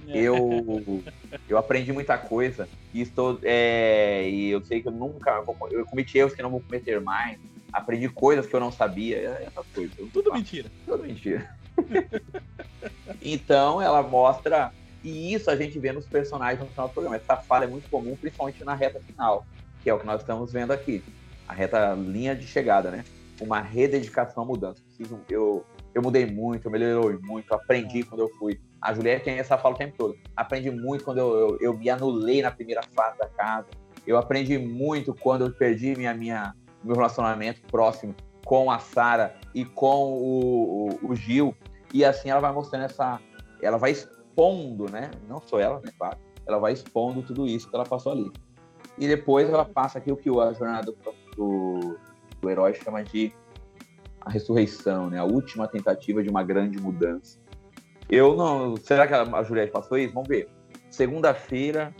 É. 0.07 0.17
Eu, 0.17 1.03
eu 1.47 1.59
aprendi 1.59 1.93
muita 1.93 2.17
coisa 2.17 2.67
e 2.91 2.99
estou 2.99 3.39
é, 3.43 4.27
e 4.27 4.49
eu 4.49 4.65
sei 4.65 4.81
que 4.81 4.87
eu 4.87 4.91
nunca 4.91 5.43
eu 5.69 5.85
cometi 5.85 6.17
erros 6.17 6.33
que 6.33 6.41
não 6.41 6.49
vou 6.49 6.59
cometer 6.59 6.99
mais. 6.99 7.37
Aprendi 7.71 8.09
coisas 8.09 8.47
que 8.47 8.55
eu 8.55 8.59
não 8.59 8.71
sabia, 8.71 9.17
é, 9.17 9.43
essas 9.45 9.65
coisas. 9.67 9.95
Tudo 10.11 10.31
faço. 10.31 10.37
mentira. 10.37 10.71
Tudo 10.87 11.03
mentira. 11.03 11.55
então 13.21 13.79
ela 13.79 14.01
mostra 14.01 14.73
e 15.03 15.35
isso 15.35 15.51
a 15.51 15.55
gente 15.55 15.77
vê 15.77 15.91
nos 15.91 16.07
personagens 16.07 16.59
no 16.59 16.65
final 16.65 16.87
do 16.87 16.93
programa. 16.93 17.15
Essa 17.15 17.37
falha 17.37 17.65
é 17.65 17.67
muito 17.67 17.87
comum, 17.91 18.15
principalmente 18.15 18.63
na 18.63 18.73
reta 18.73 18.99
final, 18.99 19.45
que 19.83 19.89
é 19.91 19.93
o 19.93 19.99
que 19.99 20.05
nós 20.07 20.21
estamos 20.21 20.51
vendo 20.51 20.71
aqui. 20.71 21.03
A 21.47 21.53
reta 21.53 21.93
linha 21.93 22.35
de 22.35 22.47
chegada, 22.47 22.89
né? 22.89 23.05
Uma 23.43 23.59
rededicação 23.59 24.43
à 24.43 24.45
mudança. 24.45 24.81
Eu, 25.29 25.65
eu 25.93 26.01
mudei 26.01 26.25
muito, 26.25 26.67
eu 26.67 26.71
melhorei 26.71 27.19
muito, 27.21 27.53
aprendi 27.53 28.03
quando 28.03 28.21
eu 28.21 28.29
fui. 28.39 28.59
A 28.81 28.93
Juliette 28.93 29.25
tem 29.25 29.37
essa 29.37 29.57
fala 29.57 29.75
o 29.75 29.77
tempo 29.77 29.95
todo. 29.97 30.17
Aprendi 30.35 30.71
muito 30.71 31.03
quando 31.03 31.17
eu, 31.17 31.37
eu, 31.37 31.57
eu 31.59 31.77
me 31.77 31.89
anulei 31.89 32.41
na 32.41 32.51
primeira 32.51 32.81
fase 32.95 33.17
da 33.17 33.27
casa. 33.27 33.67
Eu 34.05 34.17
aprendi 34.17 34.57
muito 34.57 35.13
quando 35.13 35.45
eu 35.45 35.53
perdi 35.53 35.95
minha, 35.95 36.13
minha, 36.13 36.53
meu 36.83 36.95
relacionamento 36.95 37.61
próximo 37.63 38.15
com 38.45 38.69
a 38.69 38.79
Sara 38.79 39.35
e 39.53 39.63
com 39.63 40.13
o, 40.13 40.89
o, 40.89 41.11
o, 41.11 41.15
Gil. 41.15 41.55
E 41.93 42.03
assim 42.03 42.29
ela 42.29 42.41
vai 42.41 42.51
mostrando 42.51 42.85
essa. 42.85 43.19
Ela 43.61 43.77
vai 43.77 43.91
expondo, 43.91 44.89
né? 44.91 45.11
Não 45.27 45.39
sou 45.41 45.59
ela, 45.59 45.79
né? 45.79 45.91
Claro. 45.97 46.17
Ela 46.45 46.59
vai 46.59 46.73
expondo 46.73 47.21
tudo 47.21 47.47
isso 47.47 47.69
que 47.69 47.75
ela 47.75 47.85
passou 47.85 48.11
ali. 48.11 48.31
E 48.97 49.07
depois 49.07 49.49
ela 49.49 49.63
passa 49.63 49.97
aqui 49.97 50.11
o 50.11 50.17
que 50.17 50.29
a 50.29 50.51
jornada 50.51 50.91
do, 50.91 50.97
do 51.35 51.97
o 52.45 52.49
herói 52.49 52.73
chama 52.73 53.03
de 53.03 53.33
a 54.21 54.29
ressurreição, 54.29 55.09
né? 55.09 55.19
A 55.19 55.23
última 55.23 55.67
tentativa 55.67 56.23
de 56.23 56.29
uma 56.29 56.43
grande 56.43 56.79
mudança. 56.79 57.39
Eu 58.09 58.35
não. 58.35 58.75
Será 58.77 59.07
que 59.07 59.13
a 59.13 59.43
Juliette 59.43 59.71
passou 59.71 59.97
isso? 59.97 60.13
Vamos 60.13 60.29
ver. 60.29 60.47
Segunda-feira. 60.89 61.93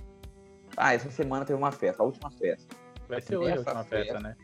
Ah, 0.75 0.93
essa 0.93 1.09
semana 1.11 1.45
teve 1.45 1.57
uma 1.57 1.71
festa, 1.71 2.01
a 2.01 2.05
última 2.05 2.31
festa. 2.31 2.75
Vai 3.07 3.21
ser 3.21 3.37
hoje 3.37 3.51
a 3.51 3.55
última 3.57 3.83
festa, 3.83 4.13
festa, 4.13 4.19
né? 4.19 4.35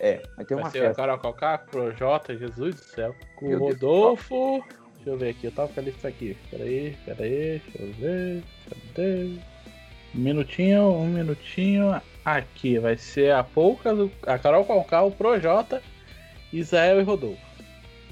É, 0.00 0.22
vai 0.36 0.44
ter 0.44 0.54
vai 0.54 0.64
uma 0.64 0.70
ser 0.70 0.80
festa. 0.80 0.94
Carol 0.94 1.18
Calcá, 1.18 1.58
Projota, 1.58 2.36
Jesus 2.36 2.76
do 2.76 2.82
céu. 2.82 3.14
Com 3.36 3.54
o 3.54 3.58
Rodolfo. 3.58 4.64
Deixa 4.94 5.10
eu 5.10 5.18
ver 5.18 5.30
aqui, 5.30 5.46
eu 5.46 5.52
tava 5.52 5.72
com 5.72 5.80
a 5.80 5.82
lista 5.82 6.08
aqui. 6.08 6.36
Peraí, 6.50 6.96
peraí, 7.04 7.62
deixa 7.64 7.82
eu 7.82 7.92
ver. 7.94 8.44
Cadê? 8.68 9.38
Um 10.14 10.18
minutinho, 10.20 10.82
um 10.88 11.08
minutinho. 11.08 12.00
Aqui 12.36 12.78
vai 12.78 12.98
ser 12.98 13.32
a 13.32 13.42
Pouca, 13.42 13.90
a 14.26 14.38
Carol 14.38 14.62
Calcal, 14.66 15.08
o 15.08 15.12
Projota, 15.12 15.82
Israel 16.52 17.00
e 17.00 17.02
Rodolfo. 17.02 17.40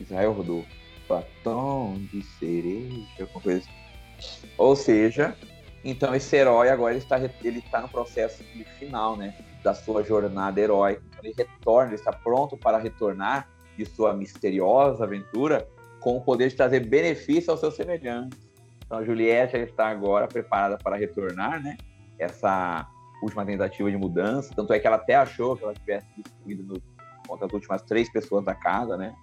Israel 0.01 0.33
Rodolfo. 0.33 0.69
Batom 1.07 1.99
de 2.11 2.23
cereja, 2.23 3.07
alguma 3.21 3.41
coisa 3.43 3.59
assim. 3.59 4.49
Ou 4.57 4.75
seja, 4.75 5.37
então 5.85 6.15
esse 6.15 6.35
herói 6.35 6.71
agora 6.71 6.95
ele 6.95 7.03
está, 7.03 7.21
ele 7.45 7.59
está 7.59 7.83
no 7.83 7.91
processo 7.91 8.43
final, 8.79 9.19
né? 9.19 9.35
Da 9.63 9.75
sua 9.75 10.03
jornada 10.03 10.59
heróica. 10.59 11.03
Então, 11.11 11.21
ele 11.23 11.35
retorna, 11.37 11.91
ele 11.91 11.97
está 11.97 12.11
pronto 12.11 12.57
para 12.57 12.79
retornar 12.79 13.47
de 13.77 13.85
sua 13.85 14.15
misteriosa 14.15 15.05
aventura 15.05 15.69
com 16.01 16.17
o 16.17 16.23
poder 16.23 16.49
de 16.49 16.55
trazer 16.57 16.81
benefício 16.87 17.51
aos 17.51 17.61
seus 17.61 17.77
semelhantes. 17.77 18.39
Então 18.87 18.99
a 18.99 19.05
Juliette 19.05 19.59
está 19.59 19.89
agora 19.89 20.27
preparada 20.27 20.79
para 20.79 20.97
retornar, 20.97 21.63
né? 21.63 21.77
Essa 22.19 22.89
última 23.23 23.45
tentativa 23.45 23.91
de 23.91 23.97
mudança. 23.97 24.53
Tanto 24.55 24.73
é 24.73 24.79
que 24.79 24.87
ela 24.87 24.97
até 24.97 25.15
achou 25.15 25.57
que 25.57 25.65
ela 25.65 25.75
tivesse 25.75 26.07
destruído 26.17 26.63
no, 26.65 26.83
contra 27.27 27.47
as 27.47 27.53
últimas 27.53 27.83
três 27.83 28.11
pessoas 28.11 28.45
da 28.45 28.55
casa, 28.55 28.97
né? 28.97 29.15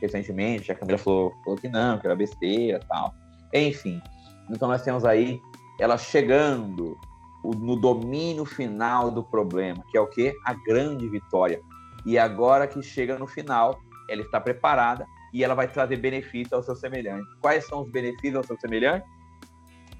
Recentemente, 0.00 0.72
a 0.72 0.74
Camila 0.74 0.98
falou, 0.98 1.32
falou 1.44 1.58
que 1.58 1.68
não, 1.68 1.98
que 1.98 2.06
era 2.06 2.16
besteira 2.16 2.80
tal. 2.88 3.14
Enfim, 3.52 4.02
então 4.50 4.68
nós 4.68 4.82
temos 4.82 5.04
aí 5.04 5.40
ela 5.78 5.96
chegando 5.96 6.96
no 7.44 7.76
domínio 7.76 8.44
final 8.44 9.10
do 9.10 9.22
problema, 9.22 9.82
que 9.90 9.98
é 9.98 10.00
o 10.00 10.06
que? 10.06 10.34
A 10.44 10.54
grande 10.54 11.08
vitória. 11.08 11.60
E 12.06 12.18
agora 12.18 12.66
que 12.66 12.82
chega 12.82 13.18
no 13.18 13.26
final, 13.26 13.80
ela 14.08 14.22
está 14.22 14.40
preparada 14.40 15.06
e 15.32 15.42
ela 15.42 15.54
vai 15.54 15.68
trazer 15.68 15.96
benefícios 15.96 16.52
ao 16.52 16.62
seu 16.62 16.76
semelhante. 16.76 17.26
Quais 17.40 17.66
são 17.66 17.82
os 17.82 17.90
benefícios 17.90 18.36
ao 18.36 18.44
seu 18.44 18.58
semelhante? 18.58 19.06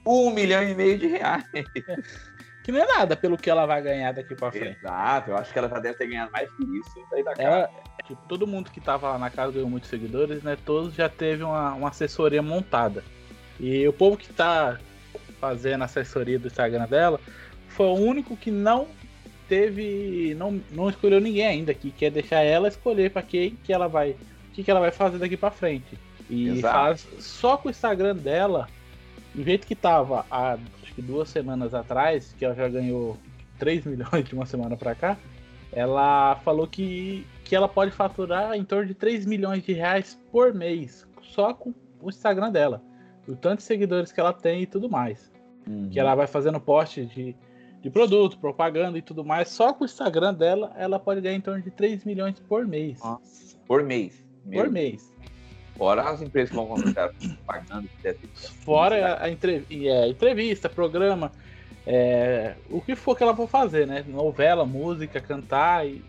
Um 0.06 0.30
milhão 0.30 0.62
e 0.62 0.74
meio 0.74 0.98
de 0.98 1.06
reais. 1.06 1.44
Que 2.62 2.70
não 2.70 2.80
é 2.80 2.86
nada 2.86 3.16
pelo 3.16 3.36
que 3.36 3.50
ela 3.50 3.66
vai 3.66 3.82
ganhar 3.82 4.12
daqui 4.12 4.34
pra 4.34 4.52
frente. 4.52 4.78
Exato, 4.78 5.30
eu 5.30 5.36
acho 5.36 5.52
que 5.52 5.58
ela 5.58 5.68
já 5.68 5.80
deve 5.80 5.98
ter 5.98 6.06
ganhado 6.06 6.30
mais 6.30 6.48
que 6.50 6.62
isso 6.62 7.06
daí 7.10 7.24
da 7.24 7.32
ela, 7.36 7.70
tipo, 8.06 8.20
todo 8.28 8.46
mundo 8.46 8.70
que 8.70 8.80
tava 8.80 9.10
lá 9.10 9.18
na 9.18 9.30
casa 9.30 9.52
ganhou 9.52 9.68
muitos 9.68 9.90
seguidores, 9.90 10.42
né? 10.42 10.56
Todos 10.64 10.94
já 10.94 11.08
teve 11.08 11.42
uma, 11.42 11.74
uma 11.74 11.88
assessoria 11.88 12.40
montada. 12.40 13.02
E 13.58 13.86
o 13.86 13.92
povo 13.92 14.16
que 14.16 14.32
tá 14.32 14.78
fazendo 15.40 15.82
a 15.82 15.86
assessoria 15.86 16.38
do 16.38 16.46
Instagram 16.46 16.86
dela 16.86 17.20
foi 17.68 17.86
o 17.86 17.94
único 17.94 18.36
que 18.36 18.50
não 18.50 18.86
teve. 19.48 20.34
não, 20.34 20.60
não 20.70 20.88
escolheu 20.88 21.20
ninguém 21.20 21.46
ainda, 21.46 21.74
que 21.74 21.90
quer 21.90 22.10
deixar 22.10 22.42
ela 22.42 22.68
escolher 22.68 23.10
para 23.10 23.22
quem 23.22 23.56
que 23.62 23.72
ela 23.72 23.88
vai. 23.88 24.10
O 24.12 24.54
que, 24.54 24.62
que 24.62 24.70
ela 24.70 24.80
vai 24.80 24.90
fazer 24.90 25.18
daqui 25.18 25.36
para 25.36 25.50
frente. 25.50 25.98
E 26.30 26.48
Exato. 26.48 26.74
faz 26.74 27.08
só 27.18 27.56
com 27.56 27.68
o 27.68 27.70
Instagram 27.70 28.16
dela, 28.16 28.68
do 29.34 29.42
jeito 29.42 29.66
que 29.66 29.74
tava 29.74 30.24
há 30.30 30.56
acho 30.92 30.94
que 30.94 31.02
duas 31.02 31.28
semanas 31.30 31.72
atrás, 31.72 32.34
que 32.38 32.44
ela 32.44 32.54
já 32.54 32.68
ganhou 32.68 33.16
3 33.58 33.84
milhões 33.86 34.24
de 34.24 34.34
uma 34.34 34.44
semana 34.44 34.76
para 34.76 34.94
cá, 34.94 35.16
ela 35.72 36.36
falou 36.44 36.66
que, 36.66 37.26
que 37.44 37.56
ela 37.56 37.68
pode 37.68 37.90
faturar 37.90 38.54
em 38.54 38.64
torno 38.64 38.86
de 38.86 38.94
3 38.94 39.24
milhões 39.24 39.62
de 39.62 39.72
reais 39.72 40.18
por 40.30 40.52
mês, 40.52 41.06
só 41.22 41.54
com 41.54 41.72
o 42.00 42.10
Instagram 42.10 42.50
dela. 42.52 42.82
O 43.26 43.34
tanto 43.34 43.58
de 43.58 43.62
seguidores 43.62 44.12
que 44.12 44.20
ela 44.20 44.32
tem 44.32 44.62
e 44.62 44.66
tudo 44.66 44.90
mais. 44.90 45.32
Uhum. 45.66 45.88
Que 45.90 45.98
ela 45.98 46.14
vai 46.14 46.26
fazendo 46.26 46.60
post 46.60 47.06
de, 47.06 47.36
de 47.80 47.90
produto, 47.90 48.36
propaganda 48.38 48.98
e 48.98 49.02
tudo 49.02 49.24
mais. 49.24 49.48
Só 49.48 49.72
com 49.72 49.84
o 49.84 49.86
Instagram 49.86 50.34
dela, 50.34 50.72
ela 50.76 50.98
pode 50.98 51.20
ganhar 51.20 51.36
em 51.36 51.40
torno 51.40 51.62
de 51.62 51.70
3 51.70 52.04
milhões 52.04 52.38
por 52.40 52.66
mês. 52.66 52.98
Nossa, 53.00 53.56
por 53.66 53.82
mês. 53.84 54.26
Por 54.52 54.68
mês. 54.68 55.14
Fora 55.82 56.08
as 56.08 56.22
empresas 56.22 56.50
que 56.50 56.54
vão 56.54 56.68
contratar 56.68 57.10
pagando. 57.44 57.88
Fora 58.64 59.20
a, 59.20 59.28
é, 59.28 60.08
entrevista, 60.08 60.68
programa, 60.68 61.32
é, 61.84 62.54
o 62.70 62.80
que 62.80 62.94
for 62.94 63.16
que 63.16 63.24
ela 63.24 63.34
for 63.34 63.48
fazer, 63.48 63.84
né? 63.84 64.04
Novela, 64.06 64.64
música, 64.64 65.20
cantar 65.20 65.84
e, 65.84 66.00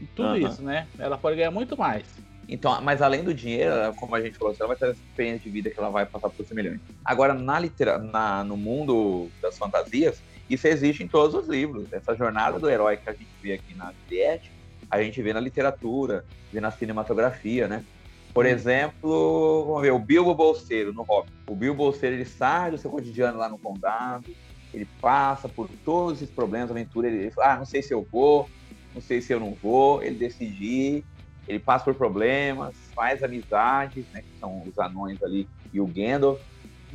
e 0.00 0.06
tudo 0.14 0.36
isso, 0.36 0.62
né? 0.62 0.86
Ela 0.96 1.18
pode 1.18 1.34
ganhar 1.34 1.50
muito 1.50 1.76
mais. 1.76 2.04
Então, 2.48 2.80
mas 2.82 3.02
além 3.02 3.24
do 3.24 3.34
dinheiro, 3.34 3.74
como 3.96 4.14
a 4.14 4.20
gente 4.20 4.38
falou, 4.38 4.54
ela 4.56 4.68
vai 4.68 4.76
ter 4.76 4.90
essa 4.90 5.00
experiência 5.00 5.40
de 5.40 5.50
vida 5.50 5.70
que 5.70 5.80
ela 5.80 5.90
vai 5.90 6.06
passar 6.06 6.30
por 6.30 6.46
semelhante. 6.46 6.80
Agora, 7.04 7.34
na 7.34 7.58
litera 7.58 7.98
na, 7.98 8.44
no 8.44 8.56
mundo 8.56 9.28
das 9.42 9.58
fantasias, 9.58 10.22
isso 10.48 10.68
existe 10.68 11.02
em 11.02 11.08
todos 11.08 11.34
os 11.34 11.48
livros. 11.48 11.92
Essa 11.92 12.14
jornada 12.14 12.60
do 12.60 12.70
herói 12.70 12.96
que 12.96 13.10
a 13.10 13.12
gente 13.12 13.26
vê 13.42 13.54
aqui 13.54 13.74
na 13.74 13.92
Juliette, 14.04 14.52
a 14.88 15.02
gente 15.02 15.20
vê 15.20 15.32
na 15.32 15.40
literatura, 15.40 16.24
vê 16.52 16.60
na 16.60 16.70
cinematografia, 16.70 17.66
né? 17.66 17.84
Por 18.32 18.46
exemplo, 18.46 19.64
vamos 19.66 19.82
ver, 19.82 19.92
o 19.92 19.98
Bilbo 19.98 20.34
Bolseiro 20.34 20.92
no 20.92 21.02
Hobbit. 21.02 21.32
O 21.48 21.54
Bilbo 21.54 21.84
Bolseiro, 21.84 22.16
ele 22.16 22.24
sai 22.24 22.70
do 22.70 22.78
seu 22.78 22.90
cotidiano 22.90 23.38
lá 23.38 23.48
no 23.48 23.58
condado, 23.58 24.24
ele 24.72 24.86
passa 25.00 25.48
por 25.48 25.68
todos 25.84 26.22
esses 26.22 26.34
problemas, 26.34 26.70
aventura, 26.70 27.08
ele, 27.08 27.22
ele 27.22 27.30
fala, 27.32 27.54
ah, 27.54 27.56
não 27.58 27.64
sei 27.64 27.82
se 27.82 27.92
eu 27.92 28.06
vou, 28.10 28.48
não 28.94 29.00
sei 29.00 29.20
se 29.20 29.32
eu 29.32 29.40
não 29.40 29.52
vou, 29.54 30.02
ele 30.02 30.16
decide 30.16 31.04
ele 31.50 31.58
passa 31.58 31.84
por 31.84 31.94
problemas, 31.94 32.76
faz 32.94 33.24
amizades, 33.24 34.06
né, 34.12 34.22
que 34.22 34.38
são 34.38 34.62
os 34.64 34.78
anões 34.78 35.20
ali 35.20 35.48
e 35.72 35.80
o 35.80 35.86
Gandalf. 35.86 36.40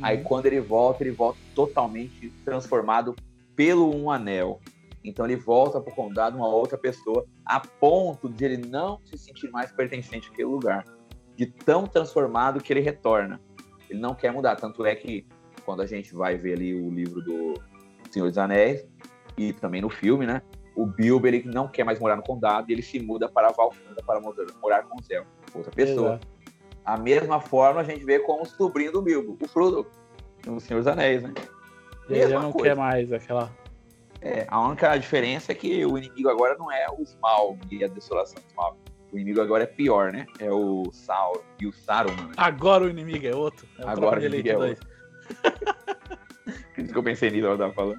Aí 0.00 0.22
quando 0.22 0.46
ele 0.46 0.60
volta, 0.60 1.04
ele 1.04 1.12
volta 1.12 1.38
totalmente 1.54 2.32
transformado 2.42 3.14
pelo 3.54 3.94
Um 3.94 4.10
Anel. 4.10 4.60
Então 5.04 5.26
ele 5.26 5.36
volta 5.36 5.80
pro 5.80 5.94
condado 5.94 6.38
uma 6.38 6.48
outra 6.48 6.78
pessoa, 6.78 7.24
a 7.44 7.60
ponto 7.60 8.28
de 8.30 8.44
ele 8.44 8.56
não 8.56 8.98
se 9.04 9.18
sentir 9.18 9.50
mais 9.50 9.70
pertencente 9.70 10.30
àquele 10.30 10.48
lugar. 10.48 10.84
De 11.36 11.46
tão 11.46 11.86
transformado 11.86 12.60
que 12.60 12.72
ele 12.72 12.80
retorna. 12.80 13.40
Ele 13.88 14.00
não 14.00 14.14
quer 14.14 14.32
mudar. 14.32 14.56
Tanto 14.56 14.84
é 14.84 14.94
que 14.94 15.26
quando 15.64 15.82
a 15.82 15.86
gente 15.86 16.14
vai 16.14 16.36
ver 16.36 16.54
ali 16.54 16.74
o 16.74 16.90
livro 16.90 17.20
do 17.22 17.54
Senhor 18.10 18.28
dos 18.28 18.38
Anéis, 18.38 18.86
e 19.36 19.52
também 19.52 19.80
no 19.82 19.90
filme, 19.90 20.26
né? 20.26 20.40
O 20.74 20.86
Bilbo 20.86 21.26
ele 21.26 21.42
não 21.44 21.68
quer 21.68 21.84
mais 21.84 21.98
morar 21.98 22.16
no 22.16 22.22
condado 22.22 22.70
e 22.70 22.72
ele 22.72 22.82
se 22.82 22.98
muda 23.00 23.28
para 23.28 23.50
Valfenda 23.50 24.02
para 24.06 24.20
morar- 24.20 24.82
com 24.84 24.98
o 24.98 25.02
Zé, 25.02 25.24
outra 25.54 25.70
pessoa. 25.72 26.08
Exato. 26.14 26.28
A 26.84 26.96
mesma 26.96 27.40
forma 27.40 27.80
a 27.80 27.84
gente 27.84 28.04
vê 28.04 28.18
com 28.20 28.42
o 28.42 28.44
sobrinho 28.46 28.92
do 28.92 29.02
Bilbo, 29.02 29.36
o 29.42 29.48
Frodo, 29.48 29.86
no 30.46 30.60
Senhor 30.60 30.78
dos 30.78 30.86
Anéis, 30.86 31.22
né? 31.22 31.32
Ele 32.08 32.20
Mesma 32.20 32.40
não 32.40 32.52
coisa. 32.52 32.68
quer 32.68 32.76
mais 32.76 33.12
aquela. 33.12 33.50
É, 34.20 34.46
a 34.48 34.60
única 34.60 34.96
diferença 34.96 35.52
é 35.52 35.54
que 35.54 35.84
o 35.84 35.98
inimigo 35.98 36.28
agora 36.28 36.56
não 36.56 36.70
é 36.70 36.86
o 36.90 37.02
Smaug 37.02 37.58
e 37.70 37.84
a 37.84 37.88
desolação 37.88 38.40
do 38.42 38.48
Smaug. 38.48 38.76
O 39.16 39.18
inimigo 39.18 39.40
agora 39.40 39.62
é 39.64 39.66
pior, 39.66 40.12
né? 40.12 40.26
É 40.38 40.52
o 40.52 40.90
Sauron 40.92 41.40
e 41.58 41.66
o 41.66 41.72
Saruman. 41.72 42.26
Né? 42.26 42.34
Agora 42.36 42.84
o 42.84 42.90
inimigo 42.90 43.26
é 43.26 43.34
outro. 43.34 43.66
É 43.78 43.84
o 43.86 43.88
Agora 43.88 44.20
o 44.20 44.22
inimigo 44.22 44.48
é 44.50 44.54
dois. 44.54 44.78
Por 46.74 46.84
isso 46.84 46.92
que 46.92 46.98
eu 46.98 47.02
pensei 47.02 47.30
nisso, 47.30 47.46
ela 47.46 47.56
tava 47.56 47.72
falando. 47.72 47.98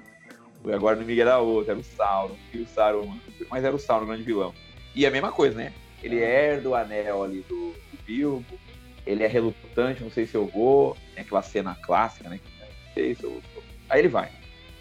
Agora 0.72 0.96
o 0.96 1.02
inimigo 1.02 1.20
era 1.20 1.38
outro, 1.38 1.72
era 1.72 1.80
o 1.80 1.82
Sauron 1.82 2.36
e 2.54 2.58
o 2.58 2.68
Saruman. 2.68 3.18
Mas 3.50 3.64
era 3.64 3.74
o 3.74 3.80
Sauron, 3.80 4.04
o 4.04 4.06
grande 4.06 4.22
vilão. 4.22 4.54
E 4.94 5.04
a 5.04 5.10
mesma 5.10 5.32
coisa, 5.32 5.56
né? 5.56 5.72
Ele 6.04 6.20
herda 6.20 6.68
o 6.68 6.76
anel 6.76 7.24
ali 7.24 7.44
do, 7.48 7.72
do 7.72 8.02
Bilbo. 8.06 8.56
Ele 9.04 9.24
é 9.24 9.26
relutante, 9.26 10.04
não 10.04 10.12
sei 10.12 10.24
se 10.24 10.36
eu 10.36 10.46
vou. 10.46 10.96
Tem 11.16 11.24
aquela 11.24 11.42
cena 11.42 11.76
clássica, 11.82 12.28
né? 12.28 12.38
Não 12.60 12.94
sei 12.94 13.16
se 13.16 13.24
eu 13.24 13.30
vou. 13.30 13.64
Aí 13.90 14.00
ele 14.00 14.08
vai. 14.08 14.30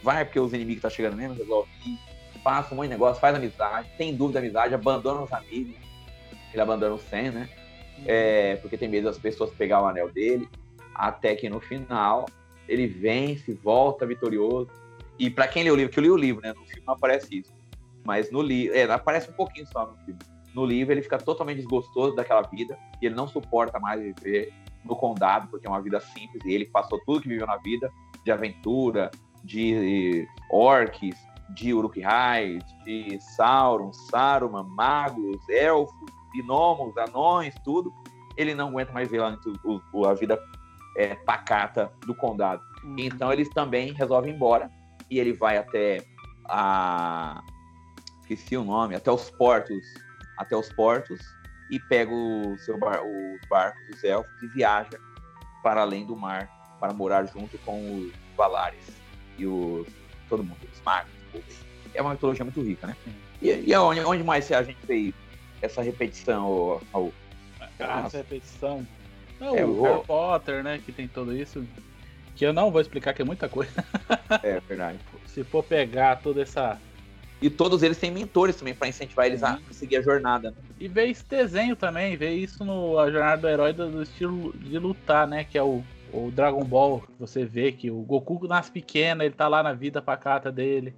Vai 0.04 0.24
porque 0.24 0.40
os 0.40 0.54
inimigos 0.54 0.78
estão 0.78 0.92
chegando 0.92 1.18
mesmo, 1.18 1.34
resolve 1.34 1.68
ir. 1.84 1.98
Passa 2.44 2.76
um 2.76 2.78
monte 2.78 2.90
de 2.90 2.94
negócio, 2.94 3.20
faz 3.20 3.36
amizade. 3.36 3.90
Tem 3.98 4.16
dúvida 4.16 4.40
da 4.40 4.46
amizade, 4.46 4.76
abandona 4.76 5.24
os 5.24 5.34
amigos. 5.34 5.87
Ele 6.54 6.62
abandona 6.62 6.96
o 6.96 7.00
Sam, 7.00 7.32
né? 7.32 7.50
É, 8.06 8.56
porque 8.58 8.78
tem 8.78 8.88
medo 8.88 9.06
das 9.06 9.18
pessoas 9.18 9.52
pegar 9.52 9.82
o 9.82 9.86
anel 9.86 10.12
dele. 10.12 10.48
Até 10.94 11.36
que 11.36 11.50
no 11.50 11.60
final 11.60 12.26
ele 12.68 12.88
vence, 12.88 13.54
volta 13.54 14.06
vitorioso. 14.06 14.70
E 15.20 15.30
pra 15.30 15.48
quem 15.48 15.64
leu 15.64 15.74
o 15.74 15.78
livro, 15.78 15.92
que 15.92 16.00
eu 16.00 16.04
li 16.04 16.12
o 16.12 16.18
livro, 16.18 16.42
né? 16.42 16.54
No 16.54 16.66
filme 16.66 16.84
não 16.86 16.94
aparece 16.94 17.40
isso. 17.40 17.54
Mas 18.06 18.32
no 18.32 18.42
livro, 18.42 18.76
é, 18.76 18.84
aparece 18.84 19.30
um 19.30 19.34
pouquinho 19.34 19.68
só 19.68 19.86
no 19.86 19.96
filme. 20.06 20.20
No 20.54 20.66
livro 20.66 20.94
ele 20.94 21.02
fica 21.02 21.18
totalmente 21.18 21.58
desgostoso 21.58 22.16
daquela 22.16 22.42
vida 22.42 22.78
e 23.02 23.06
ele 23.06 23.16
não 23.16 23.28
suporta 23.28 23.80
mais 23.80 24.02
viver 24.02 24.52
no 24.84 24.96
condado, 24.96 25.48
porque 25.50 25.68
é 25.68 25.70
uma 25.70 25.82
vida 25.82 26.00
simples 26.00 26.44
e 26.46 26.54
ele 26.54 26.66
passou 26.66 27.00
tudo 27.06 27.22
que 27.22 27.28
viveu 27.28 27.46
na 27.46 27.58
vida, 27.58 27.92
de 28.24 28.32
aventura, 28.32 29.12
de 29.44 30.28
orcs, 30.50 31.16
de 31.50 31.74
Uruk-hai, 31.74 32.60
de 32.84 33.20
Sauron, 33.20 33.94
Saruman, 33.94 34.64
magos, 34.64 35.48
elfos, 35.50 36.10
gnomos, 36.42 36.96
anões, 36.98 37.54
tudo. 37.64 37.92
Ele 38.36 38.54
não 38.54 38.70
aguenta 38.70 38.92
mais 38.94 39.10
ver 39.10 39.20
lá 39.22 39.38
o- 39.64 39.82
o- 39.94 40.06
a 40.06 40.14
vida 40.14 40.40
é, 40.96 41.14
pacata 41.14 41.92
do 42.06 42.16
condado. 42.16 42.62
Uhum. 42.84 42.96
Então 42.98 43.32
eles 43.32 43.50
também 43.50 43.94
resolvem 43.94 44.32
ir 44.32 44.36
embora 44.36 44.70
e 45.12 45.20
ele 45.20 45.32
vai 45.34 45.58
até 45.58 46.04
a 46.46 47.42
esqueci 48.22 48.58
o 48.58 48.64
nome, 48.64 48.96
até 48.96 49.12
os 49.12 49.30
portos, 49.30 49.84
até 50.38 50.56
os 50.56 50.70
portos 50.74 51.20
e 51.70 51.80
pega 51.80 52.12
o 52.12 52.58
seu 52.58 52.78
bar, 52.80 53.02
os 53.04 53.48
barcos 53.50 53.82
dos 53.90 54.04
elfos 54.04 54.42
e 54.44 54.48
viaja 54.48 55.00
para 55.64 55.82
além 55.82 56.06
do 56.06 56.16
mar 56.16 56.50
para 56.80 56.94
morar 56.94 57.26
junto 57.26 57.58
com 57.60 57.80
os 58.00 58.12
Valares 58.36 58.88
e 59.38 59.46
os 59.46 59.88
todo 60.30 60.44
mundo, 60.44 60.58
os 60.72 60.82
magos. 60.82 61.12
É 61.94 62.02
uma 62.02 62.12
mitologia 62.12 62.44
muito 62.44 62.62
rica, 62.62 62.88
né? 62.88 62.96
E, 63.42 63.50
e 63.52 63.74
aonde, 63.74 64.02
onde 64.02 64.24
mais 64.24 64.52
a 64.52 64.62
gente 64.64 64.80
fez 64.86 65.14
essa 65.62 65.82
repetição, 65.82 66.82
Raul? 66.94 67.14
Essa 67.80 68.18
repetição. 68.18 68.86
Não, 69.40 69.56
É, 69.56 69.64
o 69.66 69.70
o- 69.70 69.82
Harry 69.84 70.04
Potter, 70.06 70.64
né? 70.64 70.82
Que 70.84 70.92
tem 70.92 71.08
tudo 71.08 71.36
isso. 71.36 71.64
Que 72.36 72.46
eu 72.46 72.54
não 72.54 72.72
vou 72.72 72.82
explicar, 72.82 73.14
que 73.14 73.22
é 73.22 73.26
muita 73.26 73.48
coisa. 73.50 73.72
É 74.44 74.60
verdade. 74.60 75.00
Se 75.28 75.44
for 75.44 75.64
pegar 75.64 76.18
toda 76.18 76.42
essa. 76.42 76.80
E 77.42 77.50
todos 77.50 77.84
eles 77.84 77.98
têm 77.98 78.10
mentores 78.12 78.56
também 78.56 78.74
para 78.74 78.88
incentivar 78.88 79.26
eles 79.28 79.44
a 79.44 79.60
seguir 79.72 79.98
a 79.98 80.02
jornada. 80.02 80.50
Né? 80.52 80.58
E 80.80 80.88
ver 80.88 81.08
esse 81.10 81.24
desenho 81.26 81.76
também, 81.76 82.18
ver 82.18 82.32
isso 82.34 82.66
no 82.66 82.98
A 82.98 83.12
Jornada 83.12 83.42
do 83.44 83.48
Herói 83.48 83.74
do, 83.74 83.90
do 83.92 84.02
estilo 84.04 84.52
de 84.58 84.78
lutar, 84.80 85.28
né? 85.28 85.44
Que 85.44 85.58
é 85.58 85.64
o, 85.64 85.84
o 86.12 86.32
Dragon 86.32 86.64
Ball. 86.64 87.04
Você 87.20 87.46
vê 87.46 87.72
que 87.72 87.92
o 87.92 88.02
Goku 88.02 88.48
nasce 88.48 88.72
pequeno, 88.72 89.22
ele 89.24 89.34
tá 89.36 89.48
lá 89.48 89.62
na 89.62 89.74
vida 89.74 90.02
pacata 90.02 90.52
dele. 90.52 90.96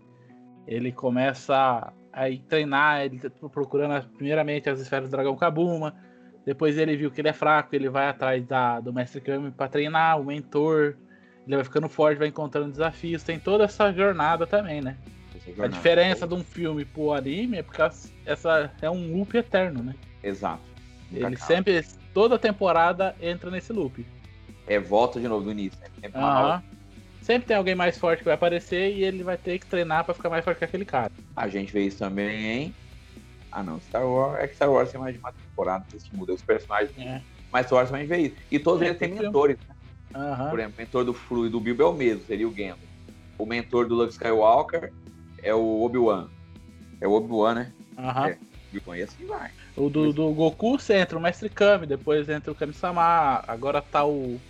Ele 0.66 0.91
começa 0.93 1.91
a 2.12 2.30
ir 2.30 2.39
treinar, 2.39 3.01
ele 3.01 3.20
tá 3.20 3.30
procurando 3.49 4.03
primeiramente 4.10 4.70
as 4.70 4.80
esferas 4.80 5.07
do 5.07 5.12
Dragão 5.12 5.36
Kabuma. 5.36 5.95
Depois 6.45 6.78
ele 6.78 6.95
viu 6.97 7.12
que 7.12 7.22
ele 7.22 7.28
é 7.30 7.34
fraco, 7.34 7.76
ele 7.76 7.89
vai 7.89 8.07
atrás 8.07 8.43
da, 8.45 8.80
do 8.80 8.91
Mestre 8.91 9.22
Kami 9.22 9.51
pra 9.51 9.68
treinar, 9.68 10.20
o 10.20 10.26
mentor. 10.26 10.95
Ele 11.45 11.55
vai 11.55 11.64
ficando 11.64 11.89
forte, 11.89 12.18
vai 12.18 12.28
encontrando 12.28 12.70
desafios. 12.72 13.24
Tem 13.24 13.39
toda 13.39 13.64
essa 13.66 13.91
jornada 13.91 14.47
também, 14.47 14.82
né? 14.82 14.97
Essa 15.36 15.49
A 15.49 15.53
jornada. 15.53 15.70
diferença 15.74 16.28
de 16.28 16.34
um 16.34 16.43
filme 16.43 16.86
pro 16.86 17.14
anime 17.14 17.57
é 17.57 17.64
porque 17.64 17.82
essa 18.26 18.72
é 18.82 18.89
um 18.89 19.16
loop 19.18 19.36
eterno, 19.38 19.84
né? 19.84 19.95
Exato. 20.24 20.62
Nunca 21.12 21.26
Ele 21.26 21.36
acaba. 21.36 21.45
sempre, 21.47 21.86
toda 22.14 22.38
temporada 22.39 23.16
entra 23.22 23.49
nesse 23.51 23.72
loop. 23.74 24.05
É, 24.68 24.80
volta 24.80 25.20
de 25.20 25.28
novo 25.28 25.45
do 25.45 25.51
início. 25.51 25.80
Né? 25.80 25.88
Sempre 26.01 26.20
uma 26.20 26.28
Aham. 26.30 26.39
aula. 26.39 26.64
Sempre 27.30 27.47
tem 27.47 27.57
alguém 27.57 27.75
mais 27.75 27.95
forte 27.95 28.21
que 28.21 28.25
vai 28.25 28.34
aparecer 28.34 28.91
e 28.91 29.03
ele 29.03 29.21
vai 29.21 29.38
ter 29.38 29.59
que 29.59 29.67
treinar 29.67 30.03
pra 30.03 30.15
ficar 30.15 30.32
mais 30.32 30.43
forte 30.43 30.57
que 30.57 30.65
aquele 30.65 30.84
cara. 30.84 31.11
A 31.36 31.47
gente 31.47 31.71
vê 31.71 31.82
isso 31.84 31.99
também 31.99 32.43
em. 32.43 32.75
Ah, 33.51 33.61
não. 33.61 33.80
Star 33.80 34.03
Wars. 34.03 34.39
É 34.43 34.47
que 34.47 34.55
Star 34.55 34.71
Wars 34.71 34.91
tem 34.91 34.99
mais 34.99 35.13
de 35.13 35.19
uma 35.19 35.32
temporada, 35.32 35.86
que 35.91 36.17
muda 36.17 36.34
os 36.34 36.41
personagens. 36.41 36.91
É. 36.97 37.21
Mas 37.51 37.67
Star 37.67 37.77
Wars 37.77 37.91
também 37.91 38.07
vê 38.07 38.17
isso. 38.17 38.36
E 38.49 38.57
todos 38.57 38.82
É, 38.82 38.88
eles 38.88 38.97
têm 38.97 39.09
mentores. 39.09 39.57
Né? 39.69 39.75
Aham. 40.15 40.49
Por 40.49 40.59
exemplo, 40.59 40.75
o 40.75 40.82
mentor 40.82 41.05
do 41.05 41.13
Fru 41.13 41.45
e 41.45 41.51
do 41.51 41.59
Bilbo 41.59 41.84
é 41.84 41.86
o 41.86 41.93
mesmo, 41.93 42.23
seria 42.23 42.47
o 42.47 42.51
Gandalf. 42.51 42.80
O 43.38 43.45
mentor 43.45 43.88
do 43.88 43.93
Luke 43.93 44.11
Skywalker 44.13 44.91
é 45.43 45.53
o 45.53 45.84
Obi-Wan. 45.84 46.32
É 46.99 47.07
o 47.07 47.11
Obi-Wan, 47.11 47.53
né? 47.53 47.73
Aham. 47.95 48.27
É. 48.30 48.38
Obi-Wan 48.71 48.97
e 48.97 49.03
assim 49.03 49.27
vai. 49.27 49.51
O 49.77 49.88
do, 49.88 50.11
do 50.11 50.34
Goku 50.34 50.80
você 50.80 50.95
entra 50.95 51.15
o 51.15 51.21
Mestre 51.21 51.47
Kami, 51.47 51.86
depois 51.86 52.27
entra 52.27 52.51
o 52.51 52.55
Kami-sama, 52.55 53.43
agora 53.47 53.84
tá 53.84 54.03
o. 54.03 54.41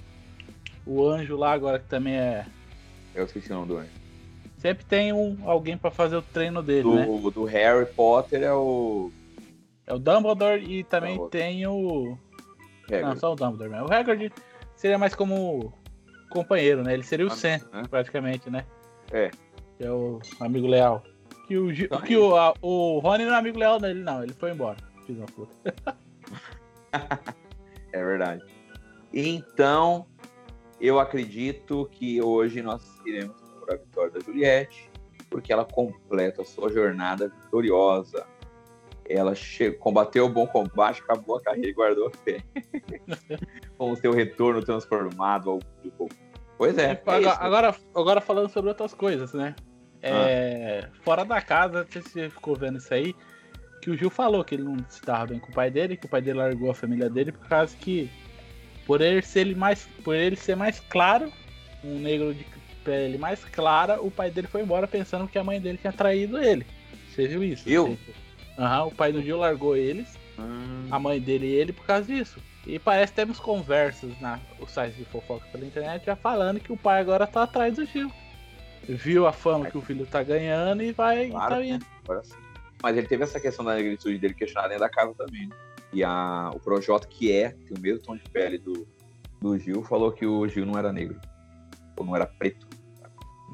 O 0.85 1.05
anjo 1.05 1.35
lá, 1.35 1.51
agora 1.51 1.77
que 1.77 1.89
também 1.89 2.15
é. 2.15 2.45
Eu 3.19 3.25
esqueci 3.25 3.51
o 3.51 3.55
nome 3.55 3.67
do 3.67 3.77
anjo. 3.77 3.89
Sempre 4.57 4.85
tem 4.85 5.13
um, 5.13 5.37
alguém 5.45 5.77
pra 5.77 5.91
fazer 5.91 6.15
o 6.15 6.21
treino 6.21 6.63
dele, 6.63 6.89
né? 6.89 7.05
Do, 7.05 7.31
do 7.31 7.43
Harry 7.45 7.85
Potter 7.85 8.43
é 8.43 8.53
o. 8.53 9.11
É 9.85 9.93
o 9.93 9.99
Dumbledore 9.99 10.63
e 10.63 10.83
também 10.83 11.17
Dumbledore. 11.17 11.31
tem 11.31 11.67
o. 11.67 12.17
Não, 12.89 12.97
Hagrid. 12.97 13.19
só 13.19 13.33
o 13.33 13.35
Dumbledore 13.35 13.69
mesmo. 13.69 13.87
O 13.87 13.93
Hagrid 13.93 14.33
seria 14.75 14.97
mais 14.97 15.13
como 15.13 15.73
companheiro, 16.29 16.83
né? 16.83 16.93
Ele 16.93 17.03
seria 17.03 17.25
o 17.25 17.29
Sam, 17.29 17.59
né? 17.73 17.83
praticamente, 17.89 18.49
né? 18.49 18.65
É. 19.11 19.31
Que 19.77 19.85
é 19.85 19.91
o 19.91 20.19
amigo 20.39 20.67
leal. 20.67 21.03
Que 21.47 21.57
o, 21.57 21.73
que 22.05 22.15
o, 22.15 22.35
a, 22.35 22.53
o 22.61 22.99
Rony 22.99 23.25
não 23.25 23.33
é 23.33 23.37
amigo 23.37 23.57
leal 23.57 23.79
dele, 23.79 24.01
não. 24.01 24.23
Ele 24.23 24.33
foi 24.33 24.51
embora. 24.51 24.77
Fiz 25.05 25.17
uma 25.17 25.25
puta. 25.25 25.73
é 27.91 28.05
verdade. 28.05 28.43
Então, 29.13 30.05
eu 30.79 30.99
acredito 30.99 31.89
que 31.91 32.21
hoje 32.21 32.61
nós 32.61 32.99
iremos 33.05 33.35
por 33.59 33.73
a 33.73 33.75
vitória 33.75 34.11
da 34.11 34.19
Juliette, 34.19 34.89
porque 35.29 35.51
ela 35.51 35.65
completa 35.65 36.41
a 36.41 36.45
sua 36.45 36.69
jornada 36.69 37.29
vitoriosa. 37.43 38.25
Ela 39.07 39.33
chegou, 39.33 39.79
combateu 39.79 40.25
o 40.25 40.29
bom 40.29 40.45
combate, 40.45 41.01
acabou 41.01 41.37
a 41.37 41.41
carreira 41.41 41.69
e 41.69 41.73
guardou 41.73 42.07
a 42.07 42.11
fé. 42.11 42.43
Com 43.77 43.91
o 43.91 43.95
seu 43.95 44.11
retorno 44.11 44.63
transformado 44.63 45.49
ao 45.49 45.59
público. 45.59 46.09
Pois 46.57 46.77
é. 46.77 46.91
é 46.91 46.91
agora, 46.91 47.33
agora, 47.33 47.75
agora, 47.95 48.21
falando 48.21 48.49
sobre 48.49 48.69
outras 48.69 48.93
coisas, 48.93 49.33
né? 49.33 49.55
É, 50.01 50.85
ah. 50.85 50.89
Fora 51.03 51.23
da 51.23 51.41
casa, 51.41 51.83
não 51.83 51.91
sei 51.91 52.01
se 52.01 52.09
você 52.09 52.29
ficou 52.29 52.55
vendo 52.55 52.77
isso 52.77 52.93
aí, 52.93 53.15
que 53.81 53.89
o 53.89 53.95
Gil 53.95 54.09
falou 54.09 54.43
que 54.43 54.55
ele 54.55 54.63
não 54.63 54.75
estava 54.89 55.27
bem 55.27 55.39
com 55.39 55.51
o 55.51 55.55
pai 55.55 55.71
dele, 55.71 55.97
que 55.97 56.05
o 56.05 56.09
pai 56.09 56.21
dele 56.21 56.37
largou 56.37 56.69
a 56.69 56.75
família 56.75 57.09
dele 57.09 57.31
por 57.31 57.47
causa 57.47 57.75
que 57.77 58.09
por 58.89 59.01
ele 59.01 59.21
ser 59.21 59.41
ele 59.41 59.53
mais, 59.53 59.87
por 60.03 60.15
ele 60.15 60.35
ser 60.35 60.55
mais 60.55 60.79
claro, 60.79 61.31
um 61.83 61.99
negro 61.99 62.33
de 62.33 62.43
pele 62.83 63.19
mais 63.19 63.45
clara, 63.45 64.01
o 64.01 64.09
pai 64.09 64.31
dele 64.31 64.47
foi 64.47 64.63
embora 64.63 64.87
pensando 64.87 65.27
que 65.27 65.37
a 65.37 65.43
mãe 65.43 65.61
dele 65.61 65.77
tinha 65.77 65.93
traído 65.93 66.39
ele. 66.39 66.65
Você 67.07 67.27
viu 67.27 67.43
isso? 67.43 67.69
Eu? 67.69 67.95
Aham, 68.57 68.81
uhum, 68.81 68.87
o 68.87 68.91
pai 68.91 69.11
do 69.11 69.21
Gil 69.21 69.37
largou 69.37 69.77
eles, 69.77 70.17
hum. 70.39 70.87
a 70.89 70.97
mãe 70.97 71.21
dele 71.21 71.45
e 71.45 71.53
ele 71.53 71.71
por 71.71 71.85
causa 71.85 72.11
disso. 72.11 72.39
E 72.65 72.79
parece 72.79 73.11
que 73.11 73.17
temos 73.17 73.39
conversas 73.39 74.19
na 74.19 74.39
o 74.59 74.65
site 74.65 74.95
de 74.95 75.05
fofoca 75.05 75.45
pela 75.51 75.67
internet 75.67 76.07
já 76.07 76.15
falando 76.15 76.59
que 76.59 76.73
o 76.73 76.77
pai 76.77 76.99
agora 76.99 77.27
tá 77.27 77.43
atrás 77.43 77.75
do 77.75 77.85
Gil. 77.85 78.11
Viu 78.87 79.27
a 79.27 79.31
fama 79.31 79.69
que 79.69 79.77
o 79.77 79.81
filho 79.81 80.07
tá 80.07 80.23
ganhando 80.23 80.81
e 80.81 80.91
vai 80.93 81.29
claro, 81.29 81.53
tá 81.53 81.63
indo. 81.63 81.85
Agora 82.05 82.23
sim. 82.23 82.33
Mas 82.81 82.97
ele 82.97 83.05
teve 83.05 83.23
essa 83.23 83.39
questão 83.39 83.63
da 83.63 83.75
negritude 83.75 84.17
dele 84.17 84.33
questionada 84.33 84.69
dentro 84.69 84.83
da 84.83 84.89
casa 84.89 85.13
também. 85.13 85.45
Né? 85.45 85.55
E 85.91 86.03
a, 86.03 86.51
o 86.53 86.59
Projota, 86.59 87.07
que 87.07 87.31
é, 87.31 87.49
tem 87.49 87.77
o 87.77 87.79
mesmo 87.79 88.03
tom 88.03 88.15
de 88.15 88.23
pele 88.29 88.57
do, 88.57 88.87
do 89.41 89.57
Gil, 89.57 89.83
falou 89.83 90.11
que 90.11 90.25
o 90.25 90.47
Gil 90.47 90.65
não 90.65 90.77
era 90.77 90.93
negro. 90.93 91.19
Ou 91.97 92.05
não 92.05 92.15
era 92.15 92.25
preto. 92.25 92.67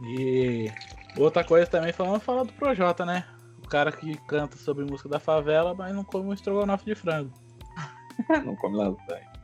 E 0.04 0.70
outra 1.18 1.44
coisa 1.44 1.66
também, 1.66 1.94
falando 1.94 2.20
falar 2.20 2.44
do 2.44 2.54
Projota, 2.54 3.06
né? 3.06 3.26
O 3.64 3.68
cara 3.68 3.92
que 3.92 4.16
canta 4.28 4.58
sobre 4.58 4.86
música 4.86 5.10
da 5.10 5.20
favela, 5.20 5.74
mas 5.74 5.94
não 5.94 6.04
come 6.04 6.30
um 6.30 6.34
estrogonofe 6.34 6.86
de 6.86 6.96
frango. 6.96 7.32
não 8.46 8.56
come 8.56 8.76
lasanha. 8.76 9.36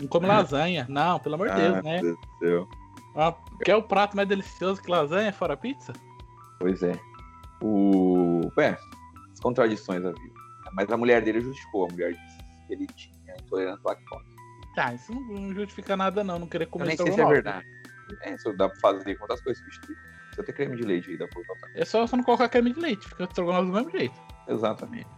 Não 0.00 0.08
come 0.08 0.26
lasanha? 0.26 0.86
Não, 0.88 1.18
pelo 1.18 1.36
amor 1.36 1.48
de 1.48 1.56
Deus, 1.56 1.76
ah, 1.76 1.82
né? 1.82 2.00
Deus 2.00 2.18
do 2.18 2.38
céu. 2.38 2.68
Ah, 3.14 3.34
quer 3.64 3.76
o 3.76 3.82
prato 3.82 4.14
mais 4.14 4.28
delicioso 4.28 4.82
que 4.82 4.90
lasanha 4.90 5.32
fora 5.32 5.56
pizza? 5.56 5.92
Pois 6.58 6.82
é. 6.82 6.98
O. 7.62 8.40
É, 8.58 8.76
as 9.32 9.40
contradições 9.40 10.02
da 10.02 10.12
vida. 10.12 10.35
Mas 10.72 10.90
a 10.90 10.96
mulher 10.96 11.22
dele 11.22 11.40
justificou, 11.40 11.86
a 11.86 11.92
mulher 11.92 12.12
disse 12.12 12.38
que 12.66 12.72
ele 12.72 12.86
tinha 12.88 13.34
intolerância 13.40 13.80
à 13.84 13.88
lactose. 13.88 14.36
Tá, 14.74 14.92
isso 14.92 15.12
não 15.12 15.54
justifica 15.54 15.96
nada 15.96 16.22
não, 16.22 16.38
não 16.38 16.46
querer 16.46 16.66
comer 16.66 16.84
Eu 16.84 16.88
nem 16.88 16.96
sei 16.96 17.12
se 17.12 17.20
é 17.20 17.24
verdade. 17.24 17.66
É, 18.22 18.34
isso 18.34 18.52
dá 18.52 18.68
pra 18.68 18.78
fazer 18.78 19.16
outras 19.20 19.40
coisas 19.40 19.62
substituir. 19.62 19.96
Se 20.34 20.40
eu 20.40 20.44
ter 20.44 20.52
creme 20.52 20.76
de 20.76 20.82
leite 20.82 21.10
aí, 21.10 21.16
dá 21.16 21.26
pra 21.26 21.42
botar. 21.42 21.70
É 21.74 21.84
só 21.84 22.06
você 22.06 22.14
não 22.14 22.22
colocar 22.22 22.48
creme 22.48 22.72
de 22.72 22.80
leite, 22.80 23.08
fica 23.08 23.24
estrogonofe 23.24 23.66
do 23.66 23.72
mesmo 23.72 23.90
jeito. 23.90 24.14
Exatamente. 24.46 25.08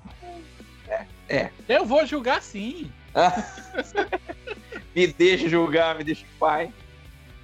É, 0.87 1.07
é. 1.29 1.51
Eu 1.69 1.85
vou 1.85 2.07
julgar 2.07 2.41
sim. 2.41 2.91
me 4.95 5.07
deixa 5.09 5.49
julgar, 5.49 5.97
me 5.97 6.05
deixa 6.05 6.25
em 6.25 6.39
pai. 6.39 6.73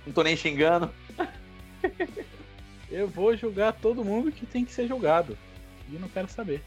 Não 0.06 0.12
tô 0.12 0.22
nem 0.22 0.36
xingando. 0.36 0.90
Eu 2.90 3.08
vou 3.08 3.36
julgar 3.36 3.72
todo 3.72 4.04
mundo 4.04 4.30
que 4.30 4.46
tem 4.46 4.64
que 4.64 4.72
ser 4.72 4.86
julgado. 4.86 5.36
E 5.90 5.96
não 5.96 6.08
quero 6.08 6.28
saber. 6.28 6.62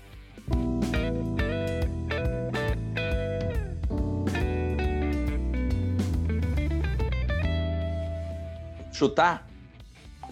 Chutar? 8.91 9.47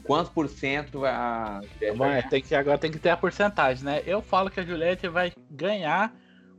Quantos 0.03 0.31
por 0.31 0.47
cento 0.47 1.05
a 1.05 1.61
vai 1.95 2.27
tem 2.29 2.41
que, 2.41 2.53
agora 2.53 2.77
tem 2.77 2.91
que 2.91 2.99
ter 2.99 3.09
a 3.09 3.17
porcentagem, 3.17 3.83
né? 3.83 4.03
Eu 4.05 4.21
falo 4.21 4.51
que 4.51 4.59
a 4.59 4.63
Juliette 4.63 5.07
vai 5.07 5.31
ganhar 5.49 6.15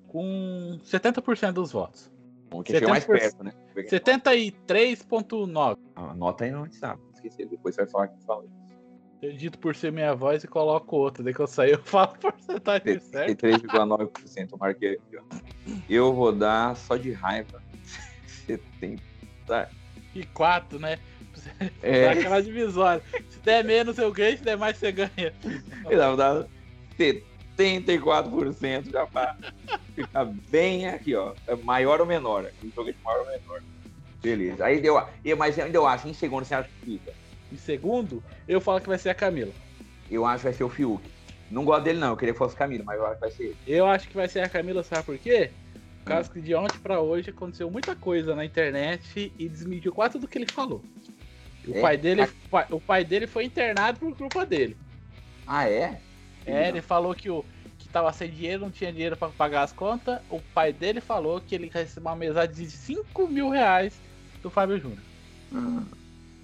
com 0.09 0.81
70% 0.83 1.53
dos 1.53 1.73
votos. 1.73 2.11
Porque 2.51 2.73
chega 2.73 2.89
mais 2.89 3.05
perto, 3.05 3.45
né? 3.45 3.53
73,9. 3.77 5.79
Anota 5.95 6.45
aí 6.45 6.51
não 6.51 6.71
sabe. 6.73 7.03
Esqueci, 7.15 7.45
depois 7.45 7.75
você 7.75 7.83
vai 7.83 7.91
falar 7.91 8.09
que 8.09 8.25
falei. 8.25 8.49
Eu 9.23 9.33
dito 9.33 9.59
por 9.59 9.75
ser 9.75 9.91
minha 9.91 10.15
voz 10.15 10.45
e 10.45 10.49
coloco 10.49 10.97
outra. 10.97 11.25
Daí 11.25 11.33
que 11.33 11.41
eu 11.41 11.47
sair, 11.47 11.73
eu 11.75 11.83
falo 11.83 12.13
a 12.13 12.33
porcentagem 12.33 13.01
certa. 13.01 13.49
3,9% 13.49 14.49
eu 14.53 14.59
marquei 14.59 14.95
aqui, 14.95 15.17
ó. 15.17 15.23
Eu 15.89 16.15
vou 16.15 16.33
dar 16.33 16.77
só 16.77 16.97
de 16.97 17.13
raiva. 17.13 17.63
70. 18.47 19.03
E 20.15 20.25
4, 20.25 20.79
né? 20.79 20.99
É. 21.83 22.09
aquela 22.09 22.43
divisória. 22.43 23.03
Se 23.31 23.39
der 23.41 23.65
menos, 23.65 23.99
eu 23.99 24.13
ganho. 24.13 24.37
Se 24.37 24.45
der 24.45 24.57
mais, 24.57 24.77
você 24.77 24.93
ganha. 24.93 25.33
Eu 25.89 26.09
vou 26.09 26.17
dar 26.17 26.47
74% 26.99 28.91
já 28.91 29.07
pra 29.07 29.37
ficar 29.95 30.25
bem 30.25 30.89
aqui, 30.89 31.15
ó. 31.15 31.35
É 31.47 31.55
maior 31.57 32.01
ou 32.01 32.07
menor? 32.07 32.47
Aqui 32.47 32.73
jogo 32.75 32.93
de 32.93 32.99
maior 33.05 33.21
ou 33.21 33.27
menor. 33.27 33.63
Beleza. 34.23 34.65
Aí 34.65 34.81
deu. 34.81 35.01
Mas 35.37 35.59
ainda 35.59 35.77
eu 35.77 35.87
acho, 35.87 36.09
em 36.09 36.15
segundo 36.15 36.45
você 36.45 36.55
acha 36.55 36.69
que 36.81 36.87
fica? 36.99 37.13
Em 37.53 37.57
segundo, 37.57 38.23
eu 38.49 38.61
falo 38.61 38.81
que 38.81 38.89
vai 38.89 38.99
ser 38.99 39.11
a 39.11 39.15
Camila. 39.15 39.53
Eu 40.11 40.25
acho 40.25 40.39
que 40.39 40.45
vai 40.45 40.53
ser 40.53 40.65
o 40.65 40.69
Fiuk. 40.69 41.03
Não 41.51 41.65
gosto 41.65 41.85
dele, 41.85 41.99
não. 41.99 42.09
Eu 42.09 42.17
queria 42.17 42.33
que 42.33 42.39
fosse 42.39 42.57
Camila, 42.57 42.85
mas 42.85 42.99
eu 42.99 43.07
acho 43.07 43.15
que 43.15 43.21
vai 43.21 43.31
ser 43.31 43.43
ele. 43.45 43.57
Eu 43.67 43.87
acho 43.87 44.09
que 44.09 44.17
vai 44.17 44.29
ser 44.29 44.41
a 44.41 44.49
Camila, 44.49 44.83
sabe 44.83 45.05
por 45.05 45.19
quê? 45.19 45.51
Por 46.03 46.11
causa 46.11 46.31
que 46.31 46.41
de 46.41 46.55
ontem 46.55 46.79
pra 46.79 47.01
hoje 47.01 47.31
aconteceu 47.31 47.71
muita 47.71 47.97
coisa 47.97 48.35
na 48.35 48.45
internet 48.45 49.33
e 49.39 49.49
desmentiu 49.49 49.93
quase 49.93 50.13
tudo 50.13 50.29
que 50.29 50.39
ele 50.39 50.47
falou. 50.47 50.83
O, 51.67 51.77
é? 51.77 51.81
pai 51.81 51.97
dele, 51.97 52.23
a... 52.23 52.29
o 52.71 52.81
pai 52.81 53.05
dele 53.05 53.27
foi 53.27 53.45
internado 53.45 53.99
por 53.99 54.17
culpa 54.17 54.47
dele. 54.47 54.77
Ah, 55.47 55.69
é? 55.69 56.01
É, 56.45 56.69
ele 56.69 56.81
falou 56.81 57.13
que 57.15 57.29
o 57.29 57.45
que 57.77 57.89
tava 57.89 58.13
sem 58.13 58.31
dinheiro, 58.31 58.63
não 58.63 58.71
tinha 58.71 58.93
dinheiro 58.93 59.17
para 59.17 59.29
pagar 59.29 59.63
as 59.63 59.73
contas. 59.73 60.21
O 60.31 60.41
pai 60.55 60.73
dele 60.73 61.01
falou 61.01 61.41
que 61.41 61.55
ele 61.55 61.71
recebeu 61.73 62.11
uma 62.11 62.17
mesada 62.17 62.53
de 62.53 62.71
5 62.71 63.29
mil 63.29 63.51
reais 63.51 64.01
do 64.43 64.49
Fábio 64.49 64.79
Júnior. 64.79 65.03
Hum. 65.53 65.85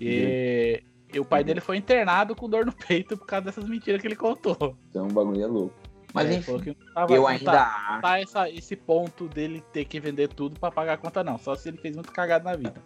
E, 0.00 0.82
e, 1.12 1.20
o 1.20 1.24
pai 1.24 1.44
dele 1.44 1.60
foi 1.60 1.76
internado 1.76 2.34
com 2.34 2.48
dor 2.48 2.66
no 2.66 2.72
peito 2.72 3.16
por 3.16 3.26
causa 3.26 3.46
dessas 3.46 3.68
mentiras 3.68 4.00
que 4.00 4.06
ele 4.06 4.16
contou. 4.16 4.76
Então 4.90 5.06
o 5.06 5.12
bagulho 5.12 5.42
é 5.42 5.46
louco. 5.46 5.74
Mas 6.14 6.28
é, 6.28 6.34
enfim, 6.34 6.76
tava, 6.94 7.14
eu 7.14 7.26
ainda 7.26 7.50
tá, 7.50 8.00
tá 8.02 8.20
essa, 8.20 8.50
esse 8.50 8.76
ponto 8.76 9.28
dele 9.28 9.64
ter 9.72 9.86
que 9.86 9.98
vender 9.98 10.28
tudo 10.28 10.60
para 10.60 10.70
pagar 10.70 10.94
a 10.94 10.96
conta, 10.98 11.24
não. 11.24 11.38
Só 11.38 11.54
se 11.54 11.68
ele 11.70 11.78
fez 11.78 11.94
muito 11.94 12.12
cagado 12.12 12.44
na 12.44 12.54
vida. 12.54 12.82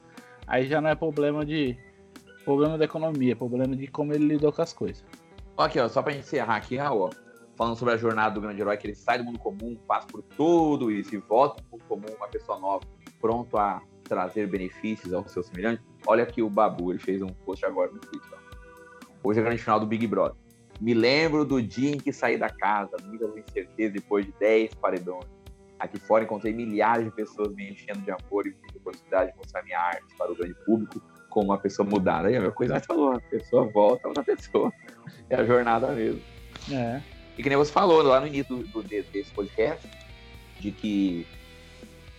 Aí 0.47 0.67
já 0.67 0.81
não 0.81 0.89
é 0.89 0.95
problema 0.95 1.45
de. 1.45 1.77
Problema 2.45 2.79
da 2.79 2.85
economia, 2.85 3.33
é 3.33 3.35
problema 3.35 3.75
de 3.75 3.89
como 3.89 4.13
ele 4.13 4.25
lidou 4.25 4.53
com 4.53 4.63
as 4.63 4.73
coisas. 4.73 5.05
Aqui, 5.59 5.81
ó, 5.81 5.89
só 5.89 6.01
pra 6.01 6.15
encerrar 6.15 6.55
aqui, 6.55 6.77
Raul, 6.77 7.11
falando 7.57 7.75
sobre 7.75 7.95
a 7.95 7.97
jornada 7.97 8.37
do 8.37 8.41
grande 8.41 8.61
herói, 8.61 8.77
que 8.77 8.87
ele 8.87 8.95
sai 8.95 9.19
do 9.19 9.25
mundo 9.25 9.41
comum, 9.41 9.77
passa 9.89 10.07
por 10.07 10.23
tudo 10.23 10.93
isso 10.93 11.13
e 11.13 11.19
volta 11.19 11.61
do 11.61 11.69
mundo 11.73 11.85
comum, 11.89 12.17
uma 12.17 12.29
pessoa 12.29 12.61
nova, 12.61 12.85
pronto 13.21 13.59
a 13.59 13.83
trazer 14.07 14.47
benefícios 14.47 15.13
ao 15.13 15.27
seu 15.29 15.43
semelhante. 15.43 15.83
Olha 16.07 16.23
aqui 16.23 16.43
o 16.43 16.49
Babu, 16.49 16.93
ele 16.93 16.99
fez 16.99 17.23
um 17.23 17.29
post 17.29 17.65
agora 17.65 17.91
no 17.91 17.99
Twitter. 17.99 18.39
Hoje 19.23 19.41
é 19.41 19.43
a 19.43 19.47
grande 19.47 19.63
final 19.63 19.81
do 19.81 19.87
Big 19.87 20.07
Brother. 20.07 20.37
Me 20.81 20.95
lembro 20.95 21.45
do 21.45 21.61
dia 21.61 21.91
em 21.91 21.99
que 21.99 22.13
saí 22.13 22.37
da 22.37 22.51
casa, 22.51 22.97
muita 23.05 23.27
incerteza 23.39 23.95
depois 23.95 24.27
de 24.27 24.33
10 24.39 24.75
paredões. 24.75 25.27
Aqui 25.79 25.99
fora 25.99 26.25
encontrei 26.25 26.53
milhares 26.53 27.05
de 27.05 27.11
pessoas 27.11 27.53
me 27.55 27.71
enchendo 27.71 28.01
de 28.01 28.11
amor 28.11 28.47
e 28.47 28.51
muita 28.51 28.79
oportunidade 28.79 29.33
de 29.33 29.39
mostrar 29.39 29.63
minha 29.63 29.79
arte 29.79 30.15
para 30.17 30.33
o 30.33 30.35
grande 30.35 30.55
público 30.65 31.03
como 31.29 31.47
uma 31.47 31.59
pessoa 31.59 31.89
mudada. 31.89 32.29
Aí 32.29 32.37
a 32.37 32.51
coisa 32.51 32.81
falou, 32.81 33.13
a 33.13 33.21
pessoa 33.21 33.65
volta 33.71 34.09
outra 34.09 34.25
pessoa. 34.25 34.73
É 35.29 35.37
a 35.37 35.45
jornada 35.45 35.89
mesmo. 35.89 36.23
É. 36.73 37.03
E 37.37 37.43
que 37.43 37.49
nem 37.49 37.59
você 37.59 37.71
falou 37.71 38.03
lá 38.03 38.21
no 38.21 38.27
início 38.27 38.57
do, 38.57 38.63
do 38.63 38.83
desse 38.83 39.31
podcast, 39.33 39.87
de 40.59 40.71
que 40.71 41.27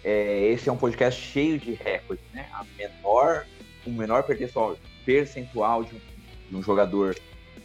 é, 0.07 0.53
esse 0.53 0.69
é 0.69 0.71
um 0.71 0.77
podcast 0.77 1.21
cheio 1.21 1.59
de 1.59 1.73
recordes, 1.73 2.23
né? 2.33 2.47
A 2.53 2.65
menor, 2.77 3.45
o 3.85 3.89
menor 3.89 4.23
percentual 4.23 5.83
de 5.83 5.95
um, 5.95 5.99
de 6.49 6.55
um 6.55 6.63
jogador 6.63 7.13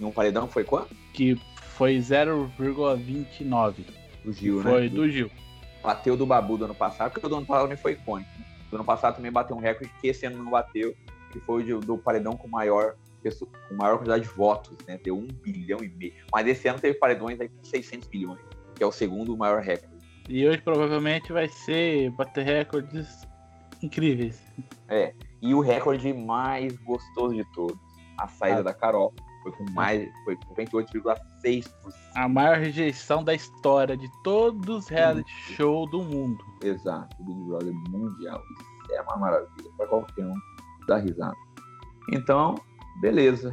em 0.01 0.05
um 0.05 0.11
paredão 0.11 0.49
foi 0.49 0.65
quanto? 0.65 0.93
Que 1.15 1.41
foi 1.77 1.99
0,29. 1.99 3.85
Do 4.25 4.33
Gil, 4.33 4.61
foi 4.61 4.73
né? 4.73 4.79
Foi 4.79 4.89
do 4.89 5.09
Gil. 5.09 5.31
Bateu 5.85 6.17
do 6.17 6.27
Babu 6.27 6.59
do 6.59 6.65
ano 6.65 6.75
passado, 6.75 7.13
porque 7.13 7.25
o 7.25 7.29
do 7.29 7.37
ano 7.37 7.47
passado 7.47 7.63
também 7.63 7.79
foi 7.79 7.93
icônico. 7.93 8.31
Né? 8.37 8.45
Do 8.69 8.77
ano 8.77 8.85
passado 8.85 9.15
também 9.15 9.31
bateu 9.31 9.57
um 9.57 9.61
recorde 9.61 9.93
que 10.01 10.09
esse 10.09 10.27
ano 10.27 10.43
não 10.43 10.51
bateu, 10.51 10.97
que 11.31 11.39
foi 11.39 11.63
do, 11.63 11.79
do 11.79 11.97
paredão 11.97 12.33
com 12.33 12.49
maior 12.49 12.97
com 13.69 13.75
maior 13.77 13.99
quantidade 13.99 14.25
de 14.25 14.31
votos, 14.31 14.77
né? 14.85 14.99
Deu 15.01 15.17
um 15.17 15.29
bilhão 15.29 15.79
e 15.81 15.89
meio. 15.89 16.13
Mas 16.33 16.45
esse 16.49 16.67
ano 16.67 16.81
teve 16.81 16.99
paredões 16.99 17.41
aí 17.41 17.49
com 17.49 17.63
600 17.63 18.09
milhões, 18.09 18.41
que 18.75 18.83
é 18.83 18.87
o 18.87 18.91
segundo 18.91 19.37
maior 19.37 19.63
recorde. 19.63 19.92
E 20.29 20.47
hoje 20.47 20.61
provavelmente 20.63 21.33
vai 21.33 21.49
ser 21.49 22.11
bater 22.13 22.45
recordes 22.45 23.27
incríveis. 23.83 24.41
É. 24.89 25.15
E 25.41 25.55
o 25.55 25.61
recorde 25.61 26.13
mais 26.13 26.77
gostoso 26.79 27.35
de 27.35 27.45
todos, 27.53 27.79
a 28.19 28.29
saída 28.29 28.61
ah. 28.61 28.63
da 28.63 28.75
Carol. 28.75 29.13
Foi 29.43 29.51
com 29.51 29.65
mais, 29.73 30.09
foi 30.25 30.37
com 30.37 30.55
28,6%. 30.55 31.69
A 32.15 32.29
maior 32.29 32.59
rejeição 32.59 33.25
da 33.25 33.35
história 33.35 33.97
de 33.97 34.09
todos 34.23 34.69
os 34.69 34.89
reality 34.89 35.33
show 35.57 35.85
do 35.89 36.01
mundo. 36.01 36.45
Exato, 36.63 37.17
Big 37.25 37.41
Brother 37.49 37.75
mundial. 37.91 38.41
Isso 38.61 38.93
é 38.95 39.03
uma 39.03 39.17
maravilha 39.17 39.71
para 39.77 39.89
qualquer 39.89 40.27
um 40.27 40.35
dar 40.87 40.99
risada. 40.99 41.35
Então, 42.13 42.55
beleza. 43.01 43.53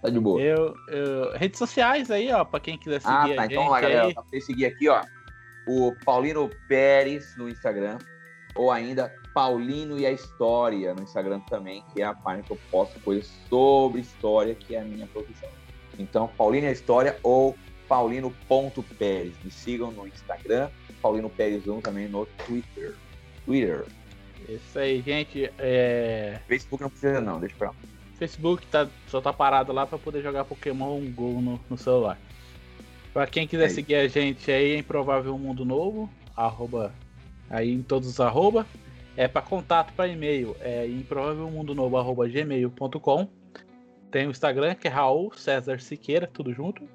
Tá 0.00 0.10
de 0.10 0.20
boa. 0.20 0.40
Eu, 0.40 0.74
eu, 0.88 1.32
redes 1.32 1.58
sociais 1.58 2.10
aí, 2.10 2.30
ó, 2.32 2.44
pra 2.44 2.60
quem 2.60 2.78
quiser 2.78 3.00
seguir 3.00 3.12
ah, 3.12 3.24
a 3.24 3.34
tá. 3.34 3.42
gente 3.42 3.52
Então, 3.52 3.68
lá, 3.68 3.80
galera, 3.80 4.06
aí. 4.06 4.14
pra 4.14 4.22
você 4.22 4.40
seguir 4.40 4.66
aqui, 4.66 4.88
ó, 4.88 5.02
o 5.66 5.94
Paulino 6.04 6.50
Pérez 6.68 7.36
no 7.36 7.48
Instagram, 7.48 7.98
ou 8.54 8.70
ainda 8.70 9.14
Paulino 9.34 9.98
e 9.98 10.06
a 10.06 10.12
História 10.12 10.94
no 10.94 11.02
Instagram 11.02 11.40
também, 11.40 11.82
que 11.92 12.02
é 12.02 12.04
a 12.04 12.14
página 12.14 12.44
que 12.44 12.52
eu 12.52 12.58
posto 12.70 12.98
coisas 13.00 13.30
sobre 13.48 14.00
história, 14.00 14.54
que 14.54 14.76
é 14.76 14.80
a 14.80 14.84
minha 14.84 15.06
profissão. 15.06 15.48
Então, 15.98 16.28
Paulino 16.28 16.66
e 16.66 16.68
a 16.68 16.72
História 16.72 17.18
ou 17.22 17.56
paulino.pérez. 17.88 19.34
Me 19.42 19.50
sigam 19.50 19.90
no 19.90 20.06
Instagram, 20.06 20.70
Paulino 21.02 21.28
Pérez 21.28 21.66
1 21.66 21.80
também 21.80 22.08
no 22.08 22.26
Twitter. 22.46 22.94
Twitter. 23.44 23.84
Isso 24.48 24.78
aí, 24.78 25.02
gente. 25.02 25.50
É... 25.58 26.40
Facebook 26.46 26.82
não 26.82 26.90
precisa 26.90 27.20
não, 27.20 27.40
deixa 27.40 27.56
pra 27.56 27.68
lá. 27.68 27.74
Facebook 28.18 28.66
tá, 28.68 28.88
só 29.08 29.20
tá 29.20 29.32
parado 29.32 29.72
lá 29.72 29.86
pra 29.86 29.98
poder 29.98 30.22
jogar 30.22 30.44
Pokémon 30.44 31.00
Go 31.10 31.40
no, 31.40 31.60
no 31.68 31.76
celular. 31.76 32.18
Pra 33.14 33.28
quem 33.28 33.46
quiser 33.46 33.66
É 33.66 33.68
seguir 33.68 33.94
a 33.94 34.08
gente 34.08 34.50
aí, 34.50 34.72
é 34.72 34.78
Improvável 34.78 35.38
Mundo 35.38 35.64
Novo, 35.64 36.10
arroba, 36.36 36.92
aí 37.48 37.72
em 37.72 37.80
todos 37.80 38.08
os 38.08 38.18
arroba. 38.20 38.66
É 39.16 39.28
pra 39.28 39.40
contato, 39.40 39.92
pra 39.92 40.08
e-mail, 40.08 40.56
é 40.58 40.84
improvávelmundonovo, 40.88 41.96
arroba 41.96 42.28
gmail.com. 42.28 43.28
Tem 44.10 44.26
o 44.26 44.30
Instagram, 44.32 44.74
que 44.74 44.88
é 44.88 44.90
Raul 44.90 45.32
César 45.32 45.80
Siqueira, 45.80 46.26
tudo 46.26 46.52
junto. 46.52 46.88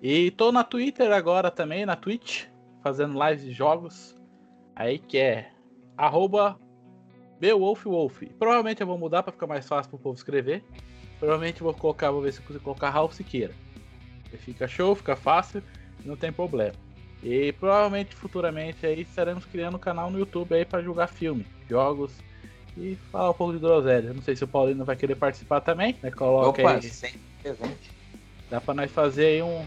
E 0.00 0.30
tô 0.30 0.50
na 0.50 0.64
Twitter 0.64 1.12
agora 1.12 1.50
também, 1.50 1.84
na 1.84 1.94
Twitch, 1.94 2.46
fazendo 2.82 3.22
lives 3.22 3.44
de 3.44 3.52
jogos. 3.52 4.16
Aí 4.74 4.98
que 4.98 5.18
é 5.18 5.50
arroba 5.98 6.58
BeowulfWolf. 7.38 8.22
Provavelmente 8.38 8.80
eu 8.80 8.86
vou 8.86 8.96
mudar 8.96 9.22
para 9.22 9.32
ficar 9.32 9.46
mais 9.46 9.68
fácil 9.68 9.90
pro 9.90 9.98
povo 9.98 10.16
escrever. 10.16 10.64
Provavelmente 11.18 11.60
eu 11.60 11.66
vou 11.66 11.74
colocar, 11.74 12.10
vou 12.10 12.22
ver 12.22 12.32
se 12.32 12.40
eu 12.40 12.46
consigo 12.46 12.64
colocar 12.64 12.88
Raul 12.88 13.10
Siqueira. 13.10 13.52
Fica 14.38 14.66
show, 14.66 14.94
fica 14.94 15.16
fácil, 15.16 15.62
não 16.04 16.16
tem 16.16 16.32
problema. 16.32 16.74
E 17.22 17.52
provavelmente 17.52 18.14
futuramente 18.14 18.84
aí 18.84 19.00
estaremos 19.00 19.44
criando 19.46 19.76
um 19.76 19.80
canal 19.80 20.10
no 20.10 20.18
YouTube 20.18 20.54
aí 20.54 20.64
para 20.64 20.82
jogar 20.82 21.06
filme, 21.06 21.46
jogos 21.68 22.12
e 22.76 22.98
falar 23.10 23.30
um 23.30 23.34
pouco 23.34 23.54
de 23.54 23.58
groselha. 23.58 24.12
Não 24.12 24.22
sei 24.22 24.36
se 24.36 24.44
o 24.44 24.48
Paulino 24.48 24.84
vai 24.84 24.96
querer 24.96 25.14
participar 25.14 25.60
também, 25.60 25.96
né? 26.02 26.10
Coloca 26.10 26.60
Opa, 26.60 26.74
aí. 26.74 26.82
sempre 26.82 27.20
presente. 27.42 27.90
Dá 28.50 28.60
pra 28.60 28.74
nós 28.74 28.90
fazer 28.90 29.26
aí 29.26 29.42
um, 29.42 29.64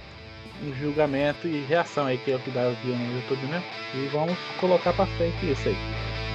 um 0.64 0.74
julgamento 0.80 1.48
e 1.48 1.66
reação 1.66 2.06
aí, 2.06 2.18
que 2.20 2.32
é 2.32 2.36
o 2.36 2.40
que 2.40 2.52
dá 2.52 2.70
view 2.70 2.96
no 2.96 3.16
YouTube 3.16 3.48
mesmo. 3.48 3.66
E 3.96 4.08
vamos 4.10 4.38
colocar 4.60 4.94
pra 4.94 5.06
frente 5.06 5.52
isso 5.52 5.68
aí. 5.68 5.76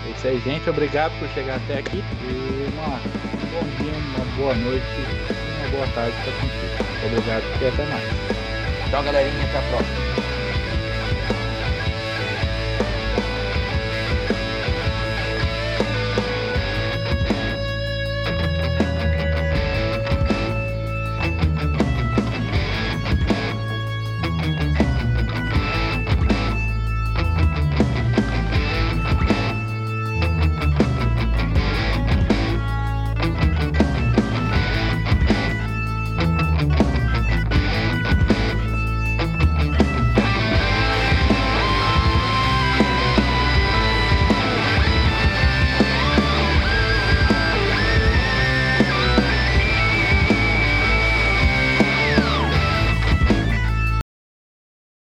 É 0.07 0.11
isso 0.11 0.27
aí, 0.27 0.41
gente. 0.41 0.69
Obrigado 0.69 1.17
por 1.21 1.29
chegar 1.29 1.57
até 1.57 1.79
aqui. 1.79 1.99
E 1.99 2.69
uma, 2.73 2.97
um 2.97 3.51
bom 3.53 3.85
dia, 3.85 3.93
uma 3.93 4.37
boa 4.37 4.55
noite 4.55 5.42
uma 5.63 5.69
boa 5.69 5.87
tarde 5.87 6.19
pra 6.23 6.33
contigo. 6.33 6.73
Obrigado 7.07 7.47
e 7.61 7.67
até 7.67 7.87
mais. 7.87 8.05
Tchau, 8.91 9.03
galerinha. 9.03 9.45
Até 9.45 9.59
a 9.59 9.63
próxima. 9.63 10.12